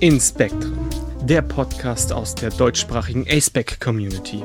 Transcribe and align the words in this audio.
In 0.00 0.20
Spectrum, 0.20 0.88
der 1.24 1.42
Podcast 1.42 2.12
aus 2.12 2.32
der 2.36 2.50
deutschsprachigen 2.50 3.26
ASPEC 3.28 3.80
Community. 3.80 4.44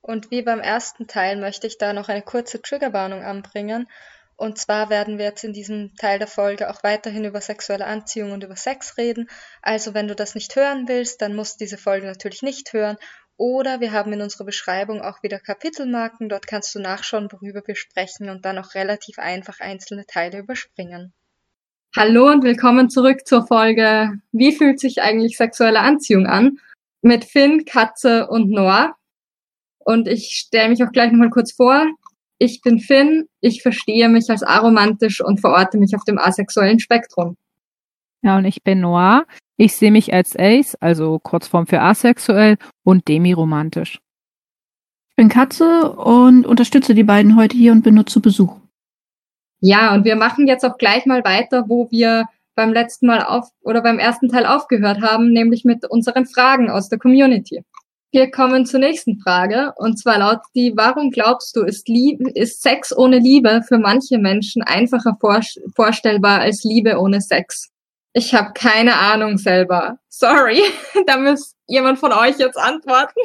Und 0.00 0.30
wie 0.30 0.42
beim 0.42 0.60
ersten 0.60 1.08
Teil 1.08 1.40
möchte 1.40 1.66
ich 1.66 1.76
da 1.76 1.92
noch 1.92 2.08
eine 2.08 2.22
kurze 2.22 2.62
Triggerwarnung 2.62 3.24
anbringen. 3.24 3.88
Und 4.36 4.58
zwar 4.58 4.90
werden 4.90 5.18
wir 5.18 5.24
jetzt 5.24 5.42
in 5.42 5.52
diesem 5.52 5.96
Teil 5.96 6.20
der 6.20 6.28
Folge 6.28 6.70
auch 6.70 6.84
weiterhin 6.84 7.24
über 7.24 7.40
sexuelle 7.40 7.86
Anziehung 7.86 8.30
und 8.30 8.44
über 8.44 8.54
Sex 8.54 8.96
reden. 8.96 9.28
Also 9.60 9.92
wenn 9.92 10.06
du 10.06 10.14
das 10.14 10.36
nicht 10.36 10.54
hören 10.54 10.86
willst, 10.86 11.20
dann 11.20 11.34
musst 11.34 11.54
du 11.54 11.64
diese 11.64 11.78
Folge 11.78 12.06
natürlich 12.06 12.42
nicht 12.42 12.72
hören. 12.72 12.96
Oder 13.36 13.80
wir 13.80 13.90
haben 13.90 14.12
in 14.12 14.22
unserer 14.22 14.44
Beschreibung 14.44 15.00
auch 15.00 15.22
wieder 15.24 15.40
Kapitelmarken. 15.40 16.28
Dort 16.28 16.46
kannst 16.46 16.74
du 16.74 16.78
nachschauen, 16.78 17.28
worüber 17.32 17.62
wir 17.66 17.74
sprechen 17.74 18.30
und 18.30 18.44
dann 18.44 18.58
auch 18.58 18.74
relativ 18.74 19.18
einfach 19.18 19.58
einzelne 19.58 20.06
Teile 20.06 20.38
überspringen. 20.38 21.12
Hallo 21.96 22.30
und 22.30 22.44
willkommen 22.44 22.90
zurück 22.90 23.26
zur 23.26 23.46
Folge 23.46 24.12
Wie 24.30 24.52
fühlt 24.52 24.78
sich 24.78 25.02
eigentlich 25.02 25.36
sexuelle 25.36 25.80
Anziehung 25.80 26.26
an? 26.26 26.58
Mit 27.02 27.24
Finn, 27.24 27.64
Katze 27.64 28.28
und 28.28 28.50
Noah. 28.50 28.94
Und 29.78 30.06
ich 30.06 30.36
stelle 30.36 30.68
mich 30.68 30.82
auch 30.84 30.92
gleich 30.92 31.10
nochmal 31.10 31.30
kurz 31.30 31.52
vor. 31.52 31.86
Ich 32.38 32.62
bin 32.62 32.78
Finn, 32.78 33.26
ich 33.40 33.62
verstehe 33.62 34.08
mich 34.08 34.30
als 34.30 34.44
aromantisch 34.44 35.20
und 35.20 35.40
verorte 35.40 35.78
mich 35.78 35.94
auf 35.96 36.04
dem 36.04 36.18
asexuellen 36.18 36.78
Spektrum. 36.78 37.36
Ja, 38.22 38.38
und 38.38 38.44
ich 38.44 38.62
bin 38.62 38.80
Noah. 38.80 39.26
Ich 39.56 39.76
sehe 39.76 39.92
mich 39.92 40.12
als 40.12 40.36
Ace, 40.36 40.76
also 40.80 41.18
Kurzform 41.20 41.66
für 41.66 41.80
asexuell 41.80 42.56
und 42.82 43.06
demiromantisch. 43.06 44.00
Ich 45.10 45.16
bin 45.16 45.28
Katze 45.28 45.92
und 45.92 46.44
unterstütze 46.44 46.94
die 46.94 47.04
beiden 47.04 47.36
heute 47.36 47.56
hier 47.56 47.70
und 47.70 47.82
bin 47.82 47.94
nur 47.94 48.06
zu 48.06 48.20
Besuch. 48.20 48.56
Ja, 49.60 49.94
und 49.94 50.04
wir 50.04 50.16
machen 50.16 50.48
jetzt 50.48 50.64
auch 50.64 50.76
gleich 50.76 51.06
mal 51.06 51.24
weiter, 51.24 51.66
wo 51.68 51.88
wir 51.90 52.24
beim 52.56 52.72
letzten 52.72 53.06
Mal 53.06 53.22
auf 53.22 53.48
oder 53.62 53.80
beim 53.80 53.98
ersten 53.98 54.28
Teil 54.28 54.44
aufgehört 54.44 55.00
haben, 55.02 55.32
nämlich 55.32 55.64
mit 55.64 55.88
unseren 55.88 56.26
Fragen 56.26 56.68
aus 56.68 56.88
der 56.88 56.98
Community. 56.98 57.62
Wir 58.10 58.30
kommen 58.30 58.66
zur 58.66 58.80
nächsten 58.80 59.18
Frage 59.20 59.72
und 59.76 59.98
zwar 59.98 60.18
lautet 60.18 60.46
die, 60.54 60.72
warum 60.76 61.10
glaubst 61.10 61.56
du, 61.56 61.62
ist, 61.62 61.88
Liebe, 61.88 62.30
ist 62.30 62.62
Sex 62.62 62.96
ohne 62.96 63.18
Liebe 63.18 63.62
für 63.66 63.78
manche 63.78 64.18
Menschen 64.18 64.62
einfacher 64.62 65.16
vorstellbar 65.74 66.40
als 66.40 66.62
Liebe 66.64 66.98
ohne 66.98 67.20
Sex? 67.20 67.73
Ich 68.14 68.32
habe 68.32 68.52
keine 68.54 68.96
Ahnung 68.96 69.38
selber. 69.38 69.98
Sorry, 70.08 70.62
da 71.06 71.18
muss 71.18 71.56
jemand 71.66 71.98
von 71.98 72.12
euch 72.12 72.38
jetzt 72.38 72.56
antworten. 72.56 73.20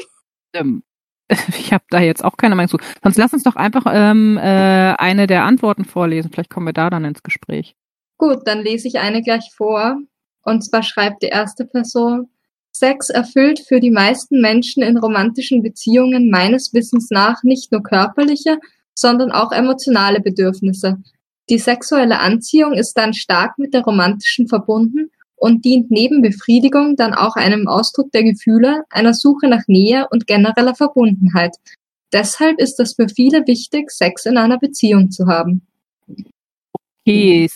Ähm, 0.54 0.84
ich 1.30 1.72
habe 1.72 1.84
da 1.90 2.00
jetzt 2.00 2.26
auch 2.26 2.38
keine 2.38 2.56
Meinung 2.56 2.70
zu. 2.70 2.78
Sonst 3.04 3.18
lass 3.18 3.34
uns 3.34 3.44
doch 3.44 3.56
einfach 3.56 3.86
ähm, 3.88 4.38
äh, 4.38 4.42
eine 4.98 5.28
der 5.28 5.44
Antworten 5.44 5.86
vorlesen. 5.86 6.32
Vielleicht 6.32 6.50
kommen 6.50 6.66
wir 6.66 6.74
da 6.74 6.90
dann 6.90 7.06
ins 7.06 7.22
Gespräch. 7.22 7.76
Gut, 8.18 8.40
dann 8.46 8.64
lese 8.64 8.88
ich 8.88 9.00
eine 9.00 9.22
gleich 9.22 9.52
vor. 9.56 9.98
Und 10.44 10.64
zwar 10.64 10.82
schreibt 10.82 11.22
die 11.22 11.28
erste 11.28 11.66
Person, 11.66 12.30
Sex 12.72 13.10
erfüllt 13.10 13.60
für 13.68 13.80
die 13.80 13.92
meisten 13.92 14.42
Menschen 14.42 14.82
in 14.82 14.98
romantischen 14.98 15.62
Beziehungen 15.62 16.32
meines 16.32 16.74
Wissens 16.74 17.10
nach 17.12 17.44
nicht 17.44 17.72
nur 17.72 17.84
körperliche, 17.84 18.58
sondern 18.96 19.32
auch 19.32 19.52
emotionale 19.52 20.22
Bedürfnisse. 20.22 20.98
Die 21.50 21.58
sexuelle 21.58 22.20
Anziehung 22.20 22.74
ist 22.74 22.94
dann 22.94 23.14
stark 23.14 23.58
mit 23.58 23.74
der 23.74 23.82
romantischen 23.82 24.48
verbunden 24.48 25.10
und 25.36 25.66
dient 25.66 25.90
neben 25.90 26.22
Befriedigung 26.22 26.96
dann 26.96 27.14
auch 27.14 27.36
einem 27.36 27.68
Ausdruck 27.68 28.12
der 28.12 28.24
Gefühle, 28.24 28.84
einer 28.90 29.14
Suche 29.14 29.48
nach 29.48 29.64
Nähe 29.68 30.08
und 30.12 30.28
genereller 30.28 30.76
Verbundenheit. 30.76 31.56
Deshalb 32.12 32.60
ist 32.60 32.80
es 32.80 32.96
für 32.96 33.08
viele 33.08 33.46
wichtig, 33.48 33.92
Sex 33.92 34.26
in 34.26 34.38
einer 34.38 34.60
Beziehung 34.60 35.12
zu 35.12 35.28
haben. 35.28 35.66
Okay, 37.06 37.50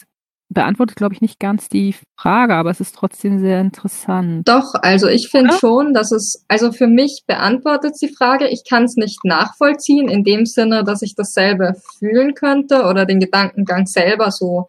beantwortet, 0.54 0.96
glaube 0.96 1.14
ich, 1.14 1.22
nicht 1.22 1.40
ganz 1.40 1.70
die 1.70 1.96
Frage, 2.18 2.56
aber 2.56 2.70
es 2.70 2.80
ist 2.80 2.96
trotzdem 2.96 3.40
sehr 3.40 3.60
interessant. 3.62 4.48
Doch, 4.48 4.74
also 4.82 5.08
ich 5.08 5.30
finde 5.30 5.52
ja? 5.52 5.60
schon, 5.60 5.94
dass 5.94 6.12
es, 6.12 6.46
also 6.48 6.72
für 6.72 6.88
mich 6.88 7.24
beantwortet 7.28 7.96
die 8.02 8.14
Frage, 8.14 8.48
ich 8.48 8.64
kann 8.68 8.84
es 8.84 8.96
nicht 8.96 9.24
nachvollziehen, 9.24 10.10
in 10.10 10.24
dem 10.24 10.46
Sinne, 10.46 10.84
dass 10.84 11.02
ich 11.02 11.16
dasselbe 11.16 11.74
fühlen 12.00 12.34
könnte 12.34 12.84
oder 12.84 13.06
den 13.06 13.20
Gedankengang 13.20 13.86
selber 13.86 14.32
so 14.32 14.68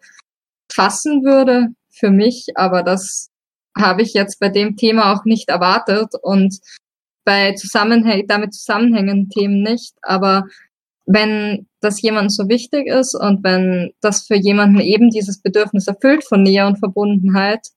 fassen 0.71 1.23
würde 1.23 1.69
für 1.89 2.11
mich, 2.11 2.47
aber 2.55 2.83
das 2.83 3.29
habe 3.77 4.01
ich 4.01 4.13
jetzt 4.13 4.39
bei 4.39 4.49
dem 4.49 4.75
Thema 4.77 5.13
auch 5.13 5.25
nicht 5.25 5.49
erwartet 5.49 6.13
und 6.21 6.59
bei 7.25 7.53
Zusammenhäng 7.53 8.27
damit 8.27 8.53
zusammenhängenden 8.53 9.29
Themen 9.29 9.61
nicht, 9.61 9.95
aber 10.01 10.43
wenn 11.05 11.67
das 11.85 12.01
jemand 12.01 12.33
so 12.33 12.49
wichtig 12.49 12.87
ist 12.87 13.15
und 13.15 13.43
wenn 13.43 13.91
das 14.01 14.25
für 14.27 14.35
jemanden 14.35 14.79
eben 14.79 15.09
dieses 15.09 15.41
Bedürfnis 15.41 15.87
erfüllt 15.87 16.23
von 16.23 16.43
Nähe 16.43 16.67
und 16.67 16.79
Verbundenheit, 16.79 17.69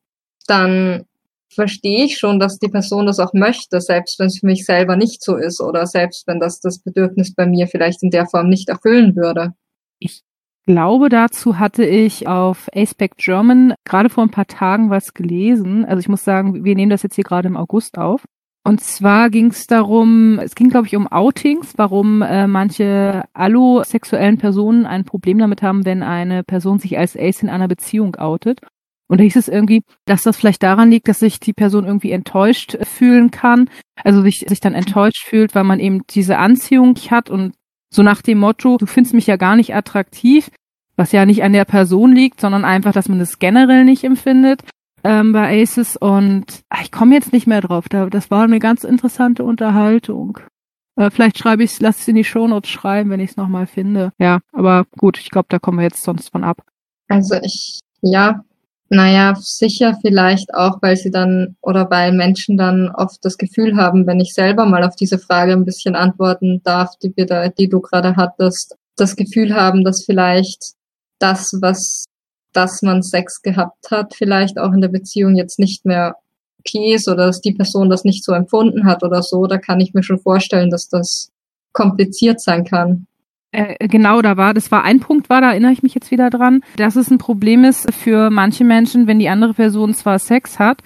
dann 0.46 1.04
verstehe 1.50 2.04
ich 2.04 2.18
schon, 2.18 2.38
dass 2.38 2.58
die 2.58 2.68
Person 2.68 3.06
das 3.06 3.18
auch 3.18 3.32
möchte, 3.32 3.80
selbst 3.80 4.18
wenn 4.18 4.26
es 4.26 4.38
für 4.38 4.46
mich 4.46 4.64
selber 4.64 4.96
nicht 4.96 5.22
so 5.22 5.36
ist 5.36 5.60
oder 5.60 5.86
selbst 5.86 6.26
wenn 6.26 6.40
das 6.40 6.60
das 6.60 6.78
Bedürfnis 6.78 7.34
bei 7.34 7.46
mir 7.46 7.66
vielleicht 7.66 8.02
in 8.02 8.10
der 8.10 8.26
Form 8.26 8.48
nicht 8.48 8.68
erfüllen 8.68 9.16
würde. 9.16 9.54
Ich 9.98 10.22
glaube, 10.66 11.08
dazu 11.08 11.58
hatte 11.58 11.84
ich 11.84 12.28
auf 12.28 12.68
Aspect 12.74 13.16
German 13.18 13.74
gerade 13.84 14.10
vor 14.10 14.24
ein 14.24 14.30
paar 14.30 14.46
Tagen 14.46 14.90
was 14.90 15.14
gelesen. 15.14 15.84
Also 15.84 16.00
ich 16.00 16.08
muss 16.08 16.24
sagen, 16.24 16.64
wir 16.64 16.74
nehmen 16.74 16.90
das 16.90 17.02
jetzt 17.02 17.14
hier 17.14 17.24
gerade 17.24 17.48
im 17.48 17.56
August 17.56 17.98
auf. 17.98 18.24
Und 18.64 18.82
zwar 18.82 19.30
ging 19.30 19.46
es 19.46 19.66
darum, 19.66 20.38
es 20.40 20.54
ging, 20.54 20.68
glaube 20.68 20.86
ich, 20.86 20.96
um 20.96 21.06
Outings, 21.06 21.74
warum 21.76 22.22
äh, 22.22 22.46
manche 22.46 23.24
allosexuellen 23.32 24.36
Personen 24.36 24.84
ein 24.84 25.04
Problem 25.04 25.38
damit 25.38 25.62
haben, 25.62 25.86
wenn 25.86 26.02
eine 26.02 26.44
Person 26.44 26.78
sich 26.78 26.98
als 26.98 27.16
Ace 27.16 27.42
in 27.42 27.48
einer 27.48 27.68
Beziehung 27.68 28.16
outet. 28.16 28.60
Und 29.08 29.18
da 29.18 29.24
hieß 29.24 29.36
es 29.36 29.48
irgendwie, 29.48 29.82
dass 30.04 30.22
das 30.22 30.36
vielleicht 30.36 30.62
daran 30.62 30.90
liegt, 30.90 31.08
dass 31.08 31.20
sich 31.20 31.40
die 31.40 31.54
Person 31.54 31.86
irgendwie 31.86 32.12
enttäuscht 32.12 32.76
fühlen 32.82 33.30
kann, 33.30 33.70
also 34.04 34.20
sich, 34.20 34.44
sich 34.46 34.60
dann 34.60 34.74
enttäuscht 34.74 35.24
fühlt, 35.24 35.54
weil 35.54 35.64
man 35.64 35.80
eben 35.80 36.02
diese 36.10 36.36
Anziehung 36.36 36.94
hat 37.10 37.30
und 37.30 37.54
so 37.90 38.02
nach 38.02 38.20
dem 38.20 38.38
Motto, 38.38 38.76
du 38.76 38.84
findest 38.84 39.14
mich 39.14 39.26
ja 39.26 39.36
gar 39.36 39.56
nicht 39.56 39.74
attraktiv, 39.74 40.50
was 40.94 41.12
ja 41.12 41.24
nicht 41.24 41.42
an 41.42 41.54
der 41.54 41.64
Person 41.64 42.12
liegt, 42.12 42.38
sondern 42.38 42.66
einfach, 42.66 42.92
dass 42.92 43.08
man 43.08 43.18
das 43.18 43.38
generell 43.38 43.86
nicht 43.86 44.04
empfindet 44.04 44.62
ähm, 45.04 45.32
bei 45.32 45.62
Aces 45.62 45.96
und 45.96 46.62
ach, 46.68 46.82
ich 46.82 46.92
komme 46.92 47.14
jetzt 47.14 47.32
nicht 47.32 47.46
mehr 47.46 47.60
drauf. 47.60 47.88
Da, 47.88 48.06
das 48.06 48.30
war 48.30 48.44
eine 48.44 48.58
ganz 48.58 48.84
interessante 48.84 49.44
Unterhaltung. 49.44 50.38
Äh, 50.96 51.10
vielleicht 51.10 51.38
schreibe 51.38 51.62
ich 51.62 51.72
es, 51.72 51.80
lass 51.80 52.00
es 52.00 52.08
in 52.08 52.16
die 52.16 52.24
Shownotes 52.24 52.70
schreiben, 52.70 53.10
wenn 53.10 53.20
ich 53.20 53.30
es 53.30 53.36
nochmal 53.36 53.66
finde. 53.66 54.12
Ja, 54.18 54.40
aber 54.52 54.86
gut, 54.98 55.18
ich 55.18 55.30
glaube, 55.30 55.46
da 55.48 55.58
kommen 55.58 55.78
wir 55.78 55.84
jetzt 55.84 56.02
sonst 56.02 56.30
von 56.30 56.44
ab. 56.44 56.62
Also 57.08 57.36
ich, 57.42 57.80
ja, 58.02 58.44
naja, 58.90 59.34
sicher 59.38 59.98
vielleicht 60.00 60.54
auch, 60.54 60.78
weil 60.80 60.96
sie 60.96 61.10
dann 61.10 61.56
oder 61.60 61.90
weil 61.90 62.12
Menschen 62.12 62.56
dann 62.56 62.90
oft 62.90 63.22
das 63.22 63.36
Gefühl 63.36 63.76
haben, 63.76 64.06
wenn 64.06 64.18
ich 64.18 64.32
selber 64.32 64.66
mal 64.66 64.82
auf 64.82 64.96
diese 64.96 65.18
Frage 65.18 65.52
ein 65.52 65.64
bisschen 65.64 65.94
antworten 65.94 66.62
darf, 66.64 66.96
die, 67.02 67.14
die 67.14 67.68
du 67.68 67.80
gerade 67.80 68.16
hattest, 68.16 68.76
das 68.96 69.14
Gefühl 69.14 69.54
haben, 69.54 69.84
dass 69.84 70.04
vielleicht 70.04 70.72
das, 71.18 71.56
was 71.60 72.04
dass 72.52 72.82
man 72.82 73.02
Sex 73.02 73.42
gehabt 73.42 73.90
hat, 73.90 74.14
vielleicht 74.14 74.58
auch 74.58 74.72
in 74.72 74.80
der 74.80 74.88
Beziehung 74.88 75.36
jetzt 75.36 75.58
nicht 75.58 75.84
mehr 75.84 76.16
okay 76.60 76.94
ist 76.94 77.08
oder 77.08 77.26
dass 77.26 77.40
die 77.40 77.52
Person 77.52 77.90
das 77.90 78.04
nicht 78.04 78.24
so 78.24 78.32
empfunden 78.32 78.86
hat 78.86 79.02
oder 79.02 79.22
so, 79.22 79.46
da 79.46 79.58
kann 79.58 79.80
ich 79.80 79.94
mir 79.94 80.02
schon 80.02 80.18
vorstellen, 80.18 80.70
dass 80.70 80.88
das 80.88 81.30
kompliziert 81.72 82.40
sein 82.40 82.64
kann. 82.64 83.06
Äh, 83.52 83.88
genau, 83.88 84.20
da 84.20 84.36
war, 84.36 84.52
das 84.52 84.70
war 84.70 84.84
ein 84.84 85.00
Punkt, 85.00 85.30
war, 85.30 85.40
da 85.40 85.50
erinnere 85.50 85.72
ich 85.72 85.82
mich 85.82 85.94
jetzt 85.94 86.10
wieder 86.10 86.28
dran, 86.28 86.62
dass 86.76 86.96
es 86.96 87.10
ein 87.10 87.18
Problem 87.18 87.64
ist 87.64 87.92
für 87.94 88.30
manche 88.30 88.64
Menschen, 88.64 89.06
wenn 89.06 89.18
die 89.18 89.28
andere 89.28 89.54
Person 89.54 89.94
zwar 89.94 90.18
Sex 90.18 90.58
hat, 90.58 90.82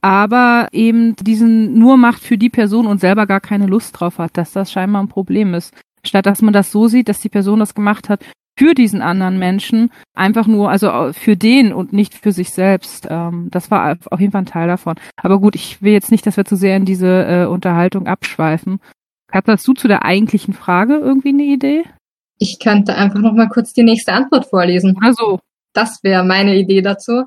aber 0.00 0.68
eben 0.72 1.16
diesen 1.16 1.78
nur 1.78 1.96
macht 1.96 2.22
für 2.22 2.38
die 2.38 2.48
Person 2.48 2.86
und 2.86 3.00
selber 3.00 3.26
gar 3.26 3.40
keine 3.40 3.66
Lust 3.66 3.98
drauf 3.98 4.18
hat, 4.18 4.36
dass 4.36 4.52
das 4.52 4.70
scheinbar 4.70 5.02
ein 5.02 5.08
Problem 5.08 5.52
ist. 5.52 5.74
Statt 6.04 6.26
dass 6.26 6.40
man 6.40 6.54
das 6.54 6.70
so 6.70 6.88
sieht, 6.88 7.08
dass 7.08 7.20
die 7.20 7.28
Person 7.28 7.58
das 7.58 7.74
gemacht 7.74 8.08
hat 8.08 8.24
für 8.58 8.74
diesen 8.74 9.02
anderen 9.02 9.38
Menschen, 9.38 9.90
einfach 10.14 10.46
nur, 10.46 10.70
also 10.70 11.12
für 11.12 11.36
den 11.36 11.72
und 11.72 11.92
nicht 11.92 12.14
für 12.14 12.32
sich 12.32 12.50
selbst. 12.50 13.06
Ähm, 13.10 13.48
das 13.50 13.70
war 13.70 13.98
auf 14.10 14.20
jeden 14.20 14.32
Fall 14.32 14.42
ein 14.42 14.46
Teil 14.46 14.66
davon. 14.66 14.96
Aber 15.16 15.38
gut, 15.40 15.54
ich 15.54 15.82
will 15.82 15.92
jetzt 15.92 16.10
nicht, 16.10 16.26
dass 16.26 16.36
wir 16.36 16.44
zu 16.46 16.56
sehr 16.56 16.76
in 16.76 16.86
diese 16.86 17.26
äh, 17.26 17.46
Unterhaltung 17.46 18.06
abschweifen. 18.06 18.80
Hast 19.30 19.68
du 19.68 19.74
zu 19.74 19.88
der 19.88 20.04
eigentlichen 20.04 20.54
Frage 20.54 20.94
irgendwie 20.94 21.30
eine 21.30 21.42
Idee? 21.42 21.84
Ich 22.38 22.58
könnte 22.58 22.94
einfach 22.94 23.20
noch 23.20 23.32
mal 23.32 23.48
kurz 23.48 23.72
die 23.72 23.82
nächste 23.82 24.12
Antwort 24.12 24.46
vorlesen. 24.46 24.96
Also. 25.02 25.40
Das 25.74 26.02
wäre 26.02 26.24
meine 26.24 26.56
Idee 26.56 26.80
dazu. 26.80 27.24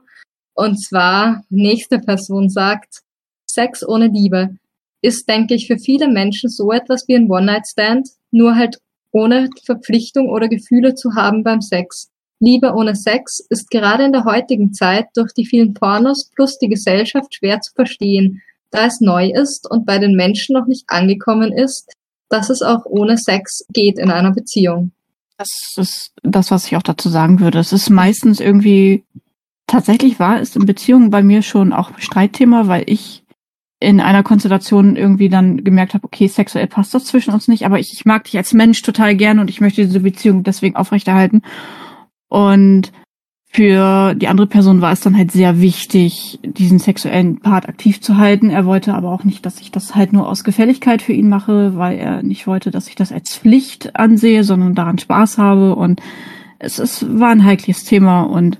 Und 0.56 0.78
zwar, 0.78 1.44
nächste 1.50 2.00
Person 2.00 2.50
sagt, 2.50 3.02
Sex 3.50 3.88
ohne 3.88 4.08
Liebe 4.08 4.56
ist, 5.02 5.30
denke 5.30 5.54
ich, 5.54 5.68
für 5.68 5.78
viele 5.78 6.08
Menschen 6.10 6.50
so 6.50 6.72
etwas 6.72 7.08
wie 7.08 7.16
ein 7.16 7.30
One-Night-Stand, 7.30 8.10
nur 8.32 8.56
halt 8.56 8.80
ohne 9.12 9.50
Verpflichtung 9.66 10.30
oder 10.30 10.48
Gefühle 10.48 10.96
zu 10.96 11.16
haben 11.16 11.44
beim 11.44 11.62
Sex. 11.62 12.10
Liebe 12.40 12.74
ohne 12.74 12.96
Sex 12.96 13.40
ist 13.50 13.70
gerade 13.70 14.06
in 14.06 14.14
der 14.14 14.24
heutigen 14.24 14.74
Zeit 14.74 15.08
durch 15.16 15.34
die 15.34 15.46
vielen 15.46 15.74
Pornos 15.74 16.30
plus 16.36 16.58
die 16.58 16.70
Gesellschaft 16.70 17.36
schwer 17.36 17.60
zu 17.60 17.74
verstehen, 17.74 18.42
da 18.72 18.86
es 18.86 19.02
neu 19.02 19.30
ist 19.30 19.70
und 19.70 19.86
bei 19.86 19.98
den 20.00 20.16
Menschen 20.16 20.54
noch 20.54 20.68
nicht 20.68 20.86
angekommen 20.88 21.52
ist, 21.52 21.92
dass 22.30 22.50
es 22.50 22.62
auch 22.62 22.86
ohne 22.86 23.18
Sex 23.18 23.66
geht 23.74 23.98
in 23.98 24.12
einer 24.12 24.32
Beziehung. 24.32 24.92
Das 25.38 25.50
ist 25.78 26.12
das, 26.22 26.52
was 26.52 26.68
ich 26.68 26.76
auch 26.76 26.84
dazu 26.84 27.10
sagen 27.10 27.40
würde. 27.40 27.60
Es 27.60 27.74
ist 27.74 27.90
meistens 27.90 28.40
irgendwie, 28.40 29.04
tatsächlich 29.68 30.20
war 30.20 30.40
es 30.40 30.56
in 30.56 30.66
Beziehungen 30.66 31.10
bei 31.10 31.24
mir 31.24 31.42
schon 31.42 31.74
auch 31.74 31.98
Streitthema, 31.98 32.68
weil 32.68 32.84
ich 32.88 33.24
in 33.80 34.02
einer 34.02 34.24
Konstellation 34.24 34.96
irgendwie 34.96 35.30
dann 35.30 35.64
gemerkt 35.64 35.94
habe, 35.94 36.04
okay, 36.04 36.28
sexuell 36.28 36.68
passt 36.68 36.94
das 36.94 37.06
zwischen 37.06 37.34
uns 37.34 37.48
nicht, 37.48 37.66
aber 37.66 37.80
ich, 37.80 37.94
ich 37.94 38.06
mag 38.06 38.26
dich 38.26 38.38
als 38.38 38.54
Mensch 38.54 38.82
total 38.82 39.16
gern 39.16 39.40
und 39.40 39.50
ich 39.50 39.62
möchte 39.62 39.86
diese 39.86 40.02
Beziehung 40.02 40.44
deswegen 40.44 40.76
aufrechterhalten. 40.76 41.42
Und 42.28 42.92
für 43.52 44.14
die 44.14 44.28
andere 44.28 44.46
Person 44.48 44.82
war 44.82 44.92
es 44.92 45.00
dann 45.00 45.18
halt 45.18 45.32
sehr 45.32 45.60
wichtig, 45.60 46.40
diesen 46.44 46.78
sexuellen 46.78 47.40
Part 47.40 47.68
aktiv 47.68 48.00
zu 48.00 48.18
halten. 48.18 48.52
Er 48.52 48.66
wollte 48.66 48.94
aber 48.94 49.12
auch 49.12 49.24
nicht, 49.24 49.44
dass 49.46 49.60
ich 49.60 49.72
das 49.72 49.96
halt 49.96 50.14
nur 50.14 50.30
aus 50.30 50.44
Gefälligkeit 50.44 51.02
für 51.02 51.14
ihn 51.14 51.30
mache, 51.30 51.76
weil 51.76 51.98
er 51.98 52.22
nicht 52.22 52.46
wollte, 52.46 52.70
dass 52.70 52.88
ich 52.88 52.96
das 52.96 53.12
als 53.12 53.36
Pflicht 53.36 53.96
ansehe, 53.96 54.44
sondern 54.44 54.76
daran 54.76 55.00
Spaß 55.00 55.40
habe. 55.40 55.76
Und 55.76 56.00
es, 56.60 56.78
es 56.78 57.06
war 57.18 57.30
ein 57.30 57.44
heikles 57.44 57.86
Thema 57.86 58.22
und 58.22 58.60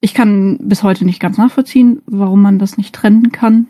ich 0.00 0.12
kann 0.12 0.58
bis 0.60 0.82
heute 0.82 1.06
nicht 1.06 1.20
ganz 1.20 1.38
nachvollziehen, 1.38 2.02
warum 2.04 2.42
man 2.42 2.58
das 2.58 2.76
nicht 2.76 2.94
trennen 2.94 3.32
kann. 3.32 3.68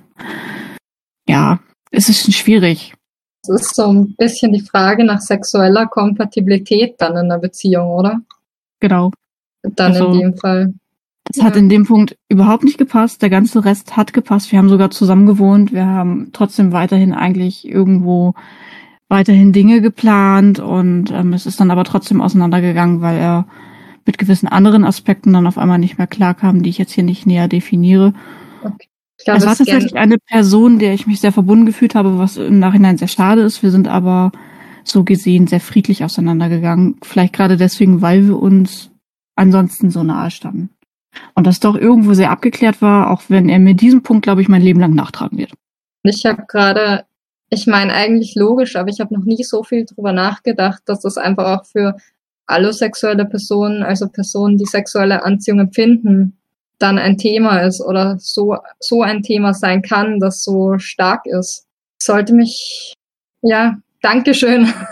Ja, 1.28 1.60
es 1.90 2.08
ist 2.08 2.32
schwierig. 2.34 2.94
Es 3.42 3.48
ist 3.48 3.76
so 3.76 3.88
ein 3.92 4.14
bisschen 4.16 4.52
die 4.52 4.60
Frage 4.60 5.04
nach 5.04 5.20
sexueller 5.20 5.86
Kompatibilität 5.86 6.94
dann 6.98 7.16
in 7.16 7.28
der 7.28 7.38
Beziehung, 7.38 7.90
oder? 7.90 8.20
Genau. 8.80 9.12
Dann 9.62 9.92
Also, 9.92 10.12
in 10.12 10.20
dem 10.20 10.36
Fall. 10.36 10.74
Das 11.24 11.44
hat 11.44 11.56
in 11.56 11.68
dem 11.68 11.86
Punkt 11.86 12.16
überhaupt 12.28 12.62
nicht 12.62 12.78
gepasst. 12.78 13.20
Der 13.22 13.30
ganze 13.30 13.64
Rest 13.64 13.96
hat 13.96 14.12
gepasst. 14.12 14.52
Wir 14.52 14.58
haben 14.58 14.68
sogar 14.68 14.90
zusammen 14.90 15.26
gewohnt. 15.26 15.72
Wir 15.72 15.86
haben 15.86 16.30
trotzdem 16.32 16.72
weiterhin 16.72 17.12
eigentlich 17.12 17.66
irgendwo 17.66 18.34
weiterhin 19.08 19.52
Dinge 19.52 19.80
geplant 19.80 20.58
und 20.58 21.10
ähm, 21.12 21.32
es 21.32 21.46
ist 21.46 21.60
dann 21.60 21.70
aber 21.70 21.84
trotzdem 21.84 22.20
auseinandergegangen, 22.20 23.00
weil 23.00 23.18
er 23.18 23.46
mit 24.04 24.18
gewissen 24.18 24.48
anderen 24.48 24.84
Aspekten 24.84 25.32
dann 25.32 25.46
auf 25.46 25.58
einmal 25.58 25.78
nicht 25.78 25.98
mehr 25.98 26.06
klarkam, 26.06 26.62
die 26.62 26.70
ich 26.70 26.78
jetzt 26.78 26.92
hier 26.92 27.04
nicht 27.04 27.26
näher 27.26 27.48
definiere. 27.48 28.14
Glaube, 29.24 29.38
es 29.38 29.46
war 29.46 29.56
tatsächlich 29.56 29.96
eine 29.96 30.18
Person, 30.18 30.78
der 30.78 30.92
ich 30.94 31.06
mich 31.06 31.20
sehr 31.20 31.32
verbunden 31.32 31.66
gefühlt 31.66 31.94
habe, 31.94 32.18
was 32.18 32.36
im 32.36 32.58
Nachhinein 32.58 32.98
sehr 32.98 33.08
schade 33.08 33.42
ist. 33.42 33.62
Wir 33.62 33.70
sind 33.70 33.88
aber 33.88 34.30
so 34.84 35.04
gesehen 35.04 35.46
sehr 35.46 35.60
friedlich 35.60 36.04
auseinandergegangen. 36.04 36.96
Vielleicht 37.02 37.32
gerade 37.32 37.56
deswegen, 37.56 38.02
weil 38.02 38.26
wir 38.26 38.38
uns 38.38 38.90
ansonsten 39.34 39.90
so 39.90 40.02
nahe 40.02 40.30
standen. 40.30 40.70
Und 41.34 41.46
das 41.46 41.60
doch 41.60 41.76
irgendwo 41.76 42.14
sehr 42.14 42.30
abgeklärt 42.30 42.82
war, 42.82 43.10
auch 43.10 43.22
wenn 43.28 43.48
er 43.48 43.58
mir 43.58 43.74
diesen 43.74 44.02
Punkt, 44.02 44.22
glaube 44.22 44.42
ich, 44.42 44.48
mein 44.48 44.62
Leben 44.62 44.80
lang 44.80 44.94
nachtragen 44.94 45.38
wird. 45.38 45.52
Ich 46.02 46.24
habe 46.26 46.44
gerade, 46.46 47.04
ich 47.48 47.66
meine 47.66 47.94
eigentlich 47.94 48.34
logisch, 48.34 48.76
aber 48.76 48.90
ich 48.90 49.00
habe 49.00 49.14
noch 49.14 49.24
nie 49.24 49.42
so 49.42 49.62
viel 49.62 49.86
drüber 49.86 50.12
nachgedacht, 50.12 50.82
dass 50.86 51.00
das 51.00 51.16
einfach 51.16 51.58
auch 51.58 51.66
für 51.66 51.96
allosexuelle 52.46 53.24
Personen, 53.24 53.82
also 53.82 54.08
Personen, 54.08 54.56
die 54.56 54.66
sexuelle 54.66 55.24
Anziehung 55.24 55.58
empfinden, 55.60 56.36
dann 56.78 56.98
ein 56.98 57.16
Thema 57.16 57.60
ist 57.60 57.80
oder 57.80 58.16
so, 58.18 58.56
so 58.80 59.02
ein 59.02 59.22
Thema 59.22 59.54
sein 59.54 59.82
kann, 59.82 60.20
das 60.20 60.44
so 60.44 60.78
stark 60.78 61.26
ist. 61.26 61.66
Sollte 61.98 62.34
mich, 62.34 62.94
ja, 63.42 63.76
Dankeschön. 64.02 64.72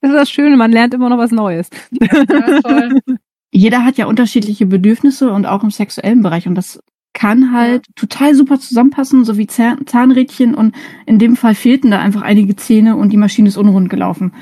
Das 0.00 0.12
ist 0.12 0.16
das 0.16 0.30
Schöne, 0.30 0.56
man 0.56 0.70
lernt 0.70 0.94
immer 0.94 1.08
noch 1.08 1.18
was 1.18 1.32
Neues. 1.32 1.68
Ja, 1.90 2.60
toll. 2.60 3.00
Jeder 3.50 3.84
hat 3.84 3.96
ja 3.96 4.06
unterschiedliche 4.06 4.66
Bedürfnisse 4.66 5.32
und 5.32 5.46
auch 5.46 5.64
im 5.64 5.72
sexuellen 5.72 6.22
Bereich. 6.22 6.46
Und 6.46 6.54
das 6.54 6.78
kann 7.12 7.52
halt 7.52 7.86
total 7.96 8.36
super 8.36 8.60
zusammenpassen, 8.60 9.24
so 9.24 9.36
wie 9.36 9.48
Zahn 9.48 9.84
Zahnrädchen. 9.86 10.54
Und 10.54 10.76
in 11.06 11.18
dem 11.18 11.34
Fall 11.34 11.56
fehlten 11.56 11.90
da 11.90 11.98
einfach 11.98 12.22
einige 12.22 12.54
Zähne 12.54 12.94
und 12.94 13.10
die 13.10 13.16
Maschine 13.16 13.48
ist 13.48 13.56
unrund 13.56 13.90
gelaufen. 13.90 14.32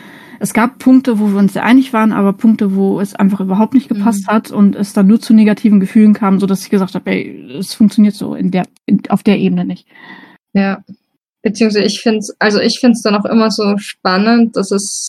Es 0.43 0.53
gab 0.55 0.81
Punkte, 0.81 1.21
wo 1.21 1.29
wir 1.29 1.39
uns 1.39 1.53
sehr 1.53 1.63
einig 1.63 1.93
waren, 1.93 2.11
aber 2.11 2.33
Punkte, 2.33 2.75
wo 2.75 3.01
es 3.01 3.15
einfach 3.15 3.39
überhaupt 3.39 3.75
nicht 3.75 3.89
gepasst 3.89 4.27
hat 4.27 4.51
und 4.51 4.75
es 4.75 4.93
dann 4.93 5.07
nur 5.07 5.21
zu 5.21 5.35
negativen 5.35 5.79
Gefühlen 5.79 6.15
kam, 6.15 6.41
so 6.41 6.47
dass 6.47 6.65
ich 6.65 6.71
gesagt 6.71 6.97
habe, 6.97 7.09
ey, 7.13 7.59
es 7.59 7.75
funktioniert 7.75 8.17
so 8.17 8.35
in 8.35 8.51
der, 8.51 8.65
in, 8.85 9.03
auf 9.09 9.23
der 9.23 9.39
Ebene 9.39 9.65
nicht. 9.65 9.87
Ja. 10.53 10.83
Beziehungsweise 11.43 11.85
ich 11.85 12.01
finde 12.01 12.19
es, 12.19 12.35
also 12.41 12.59
ich 12.59 12.81
finde 12.81 12.95
es 12.95 13.03
dann 13.03 13.15
auch 13.15 13.25
immer 13.25 13.53
so 13.53 13.79
spannend, 13.79 14.57
dass 14.57 14.73
es, 14.73 15.07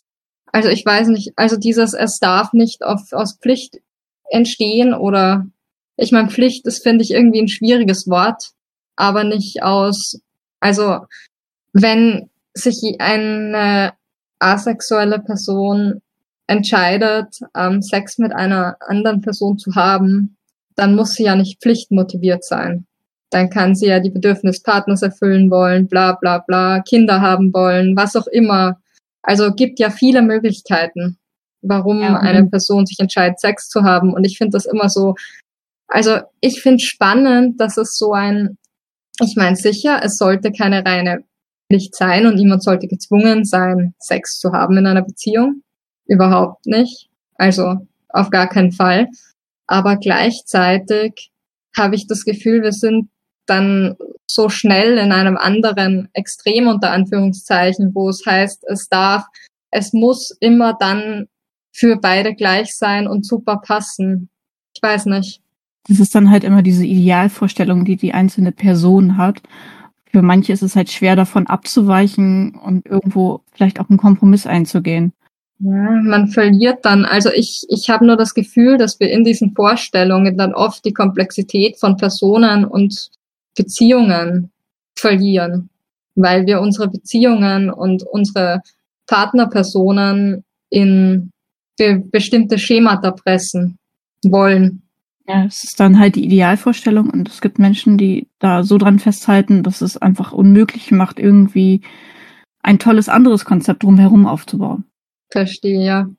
also 0.51 0.69
ich 0.69 0.85
weiß 0.85 1.07
nicht, 1.07 1.33
also 1.35 1.57
dieses, 1.57 1.95
es 1.95 2.19
darf 2.19 2.53
nicht 2.53 2.83
auf, 2.83 3.11
aus 3.11 3.39
Pflicht 3.41 3.81
entstehen 4.29 4.93
oder, 4.93 5.47
ich 5.97 6.11
meine, 6.11 6.29
Pflicht 6.29 6.67
ist, 6.67 6.83
finde 6.83 7.03
ich, 7.03 7.09
irgendwie 7.09 7.41
ein 7.41 7.49
schwieriges 7.49 8.05
Wort, 8.05 8.51
aber 8.95 9.23
nicht 9.23 9.63
aus, 9.63 10.19
also 10.59 10.99
wenn 11.71 12.29
sich 12.53 12.97
eine 12.99 13.93
asexuelle 14.43 15.19
Person 15.19 16.01
entscheidet, 16.47 17.39
ähm, 17.55 17.81
Sex 17.81 18.17
mit 18.17 18.33
einer 18.33 18.77
anderen 18.79 19.21
Person 19.21 19.57
zu 19.57 19.75
haben, 19.75 20.37
dann 20.75 20.95
muss 20.95 21.13
sie 21.13 21.23
ja 21.23 21.35
nicht 21.35 21.61
pflichtmotiviert 21.61 22.43
sein 22.43 22.85
dann 23.33 23.49
kann 23.49 23.75
sie 23.75 23.87
ja 23.87 23.99
die 23.99 24.11
Bedürfnis 24.11 24.61
Partners 24.61 25.01
erfüllen 25.01 25.49
wollen, 25.49 25.87
bla 25.87 26.13
bla 26.13 26.39
bla, 26.39 26.81
Kinder 26.81 27.21
haben 27.21 27.53
wollen, 27.53 27.95
was 27.95 28.15
auch 28.15 28.27
immer. 28.27 28.79
Also 29.21 29.51
gibt 29.53 29.79
ja 29.79 29.89
viele 29.89 30.21
Möglichkeiten, 30.21 31.17
warum 31.61 32.01
Ja, 32.01 32.19
eine 32.19 32.45
Person 32.45 32.85
sich 32.85 32.99
entscheidet, 32.99 33.39
Sex 33.39 33.69
zu 33.69 33.83
haben. 33.83 34.13
Und 34.13 34.25
ich 34.25 34.37
finde 34.37 34.51
das 34.51 34.65
immer 34.65 34.89
so, 34.89 35.15
also 35.87 36.19
ich 36.41 36.61
finde 36.61 36.83
spannend, 36.83 37.59
dass 37.59 37.77
es 37.77 37.97
so 37.97 38.13
ein, 38.13 38.57
ich 39.19 39.35
meine 39.35 39.55
sicher, 39.55 40.01
es 40.03 40.17
sollte 40.17 40.51
keine 40.51 40.85
reine 40.85 41.23
Pflicht 41.73 41.95
sein 41.95 42.27
und 42.27 42.35
niemand 42.35 42.61
sollte 42.61 42.87
gezwungen 42.87 43.45
sein, 43.45 43.95
Sex 43.97 44.39
zu 44.39 44.51
haben 44.51 44.77
in 44.77 44.85
einer 44.85 45.01
Beziehung. 45.01 45.63
Überhaupt 46.05 46.67
nicht. 46.67 47.09
Also 47.35 47.77
auf 48.09 48.29
gar 48.29 48.47
keinen 48.47 48.71
Fall. 48.71 49.07
Aber 49.65 49.97
gleichzeitig 49.97 51.31
habe 51.75 51.95
ich 51.95 52.05
das 52.05 52.25
Gefühl, 52.25 52.61
wir 52.61 52.73
sind 52.73 53.09
dann 53.47 53.95
so 54.27 54.49
schnell 54.49 54.99
in 54.99 55.11
einem 55.11 55.35
anderen 55.35 56.09
Extrem 56.13 56.67
unter 56.67 56.91
Anführungszeichen, 56.91 57.95
wo 57.95 58.09
es 58.09 58.23
heißt, 58.23 58.65
es 58.67 58.87
darf, 58.87 59.25
es 59.71 59.93
muss 59.93 60.29
immer 60.39 60.75
dann 60.79 61.25
für 61.71 61.97
beide 61.97 62.35
gleich 62.35 62.75
sein 62.75 63.07
und 63.07 63.25
super 63.25 63.57
passen. 63.57 64.29
Ich 64.75 64.83
weiß 64.83 65.07
nicht. 65.07 65.41
Das 65.87 65.99
ist 65.99 66.13
dann 66.13 66.29
halt 66.29 66.43
immer 66.43 66.61
diese 66.61 66.85
Idealvorstellung, 66.85 67.83
die 67.83 67.95
die 67.95 68.13
einzelne 68.13 68.51
Person 68.51 69.17
hat. 69.17 69.41
Für 70.13 70.21
manche 70.21 70.53
ist 70.53 70.61
es 70.61 70.75
halt 70.75 70.91
schwer 70.91 71.15
davon 71.15 71.47
abzuweichen 71.47 72.53
und 72.55 72.85
irgendwo 72.85 73.41
vielleicht 73.51 73.79
auch 73.79 73.89
einen 73.89 73.97
Kompromiss 73.97 74.45
einzugehen. 74.45 75.11
Ja, 75.57 75.71
man 75.71 76.27
verliert 76.27 76.85
dann, 76.85 77.03
also 77.03 77.31
ich, 77.31 77.65
ich 77.69 77.89
habe 77.89 78.05
nur 78.05 78.15
das 78.15 78.35
Gefühl, 78.35 78.77
dass 78.77 78.99
wir 78.99 79.09
in 79.09 79.23
diesen 79.23 79.55
Vorstellungen 79.55 80.37
dann 80.37 80.53
oft 80.53 80.85
die 80.85 80.93
Komplexität 80.93 81.79
von 81.79 81.97
Personen 81.97 82.63
und 82.63 83.09
Beziehungen 83.55 84.51
verlieren, 84.95 85.69
weil 86.15 86.45
wir 86.45 86.61
unsere 86.61 86.89
Beziehungen 86.89 87.71
und 87.71 88.03
unsere 88.03 88.61
Partnerpersonen 89.07 90.43
in 90.69 91.31
be 91.77 92.03
bestimmte 92.11 92.59
Schemata 92.59 93.11
pressen 93.11 93.79
wollen. 94.23 94.82
Ja, 95.25 95.45
es 95.45 95.63
ist 95.63 95.79
dann 95.79 95.99
halt 95.99 96.15
die 96.15 96.25
Idealvorstellung 96.25 97.09
und 97.09 97.29
es 97.29 97.39
gibt 97.39 97.57
Menschen, 97.57 97.97
die 97.97 98.27
da 98.39 98.63
so 98.63 98.77
dran 98.77 98.99
festhalten, 98.99 99.63
dass 99.63 99.81
es 99.81 99.97
einfach 99.97 100.33
unmöglich 100.33 100.91
macht, 100.91 101.17
irgendwie 101.17 101.81
ein 102.61 102.77
tolles 102.79 103.07
anderes 103.07 103.45
Konzept 103.45 103.83
drumherum 103.83 104.25
aufzubauen. 104.25 104.85
Verstehe, 105.31 105.83
ja. 105.83 106.09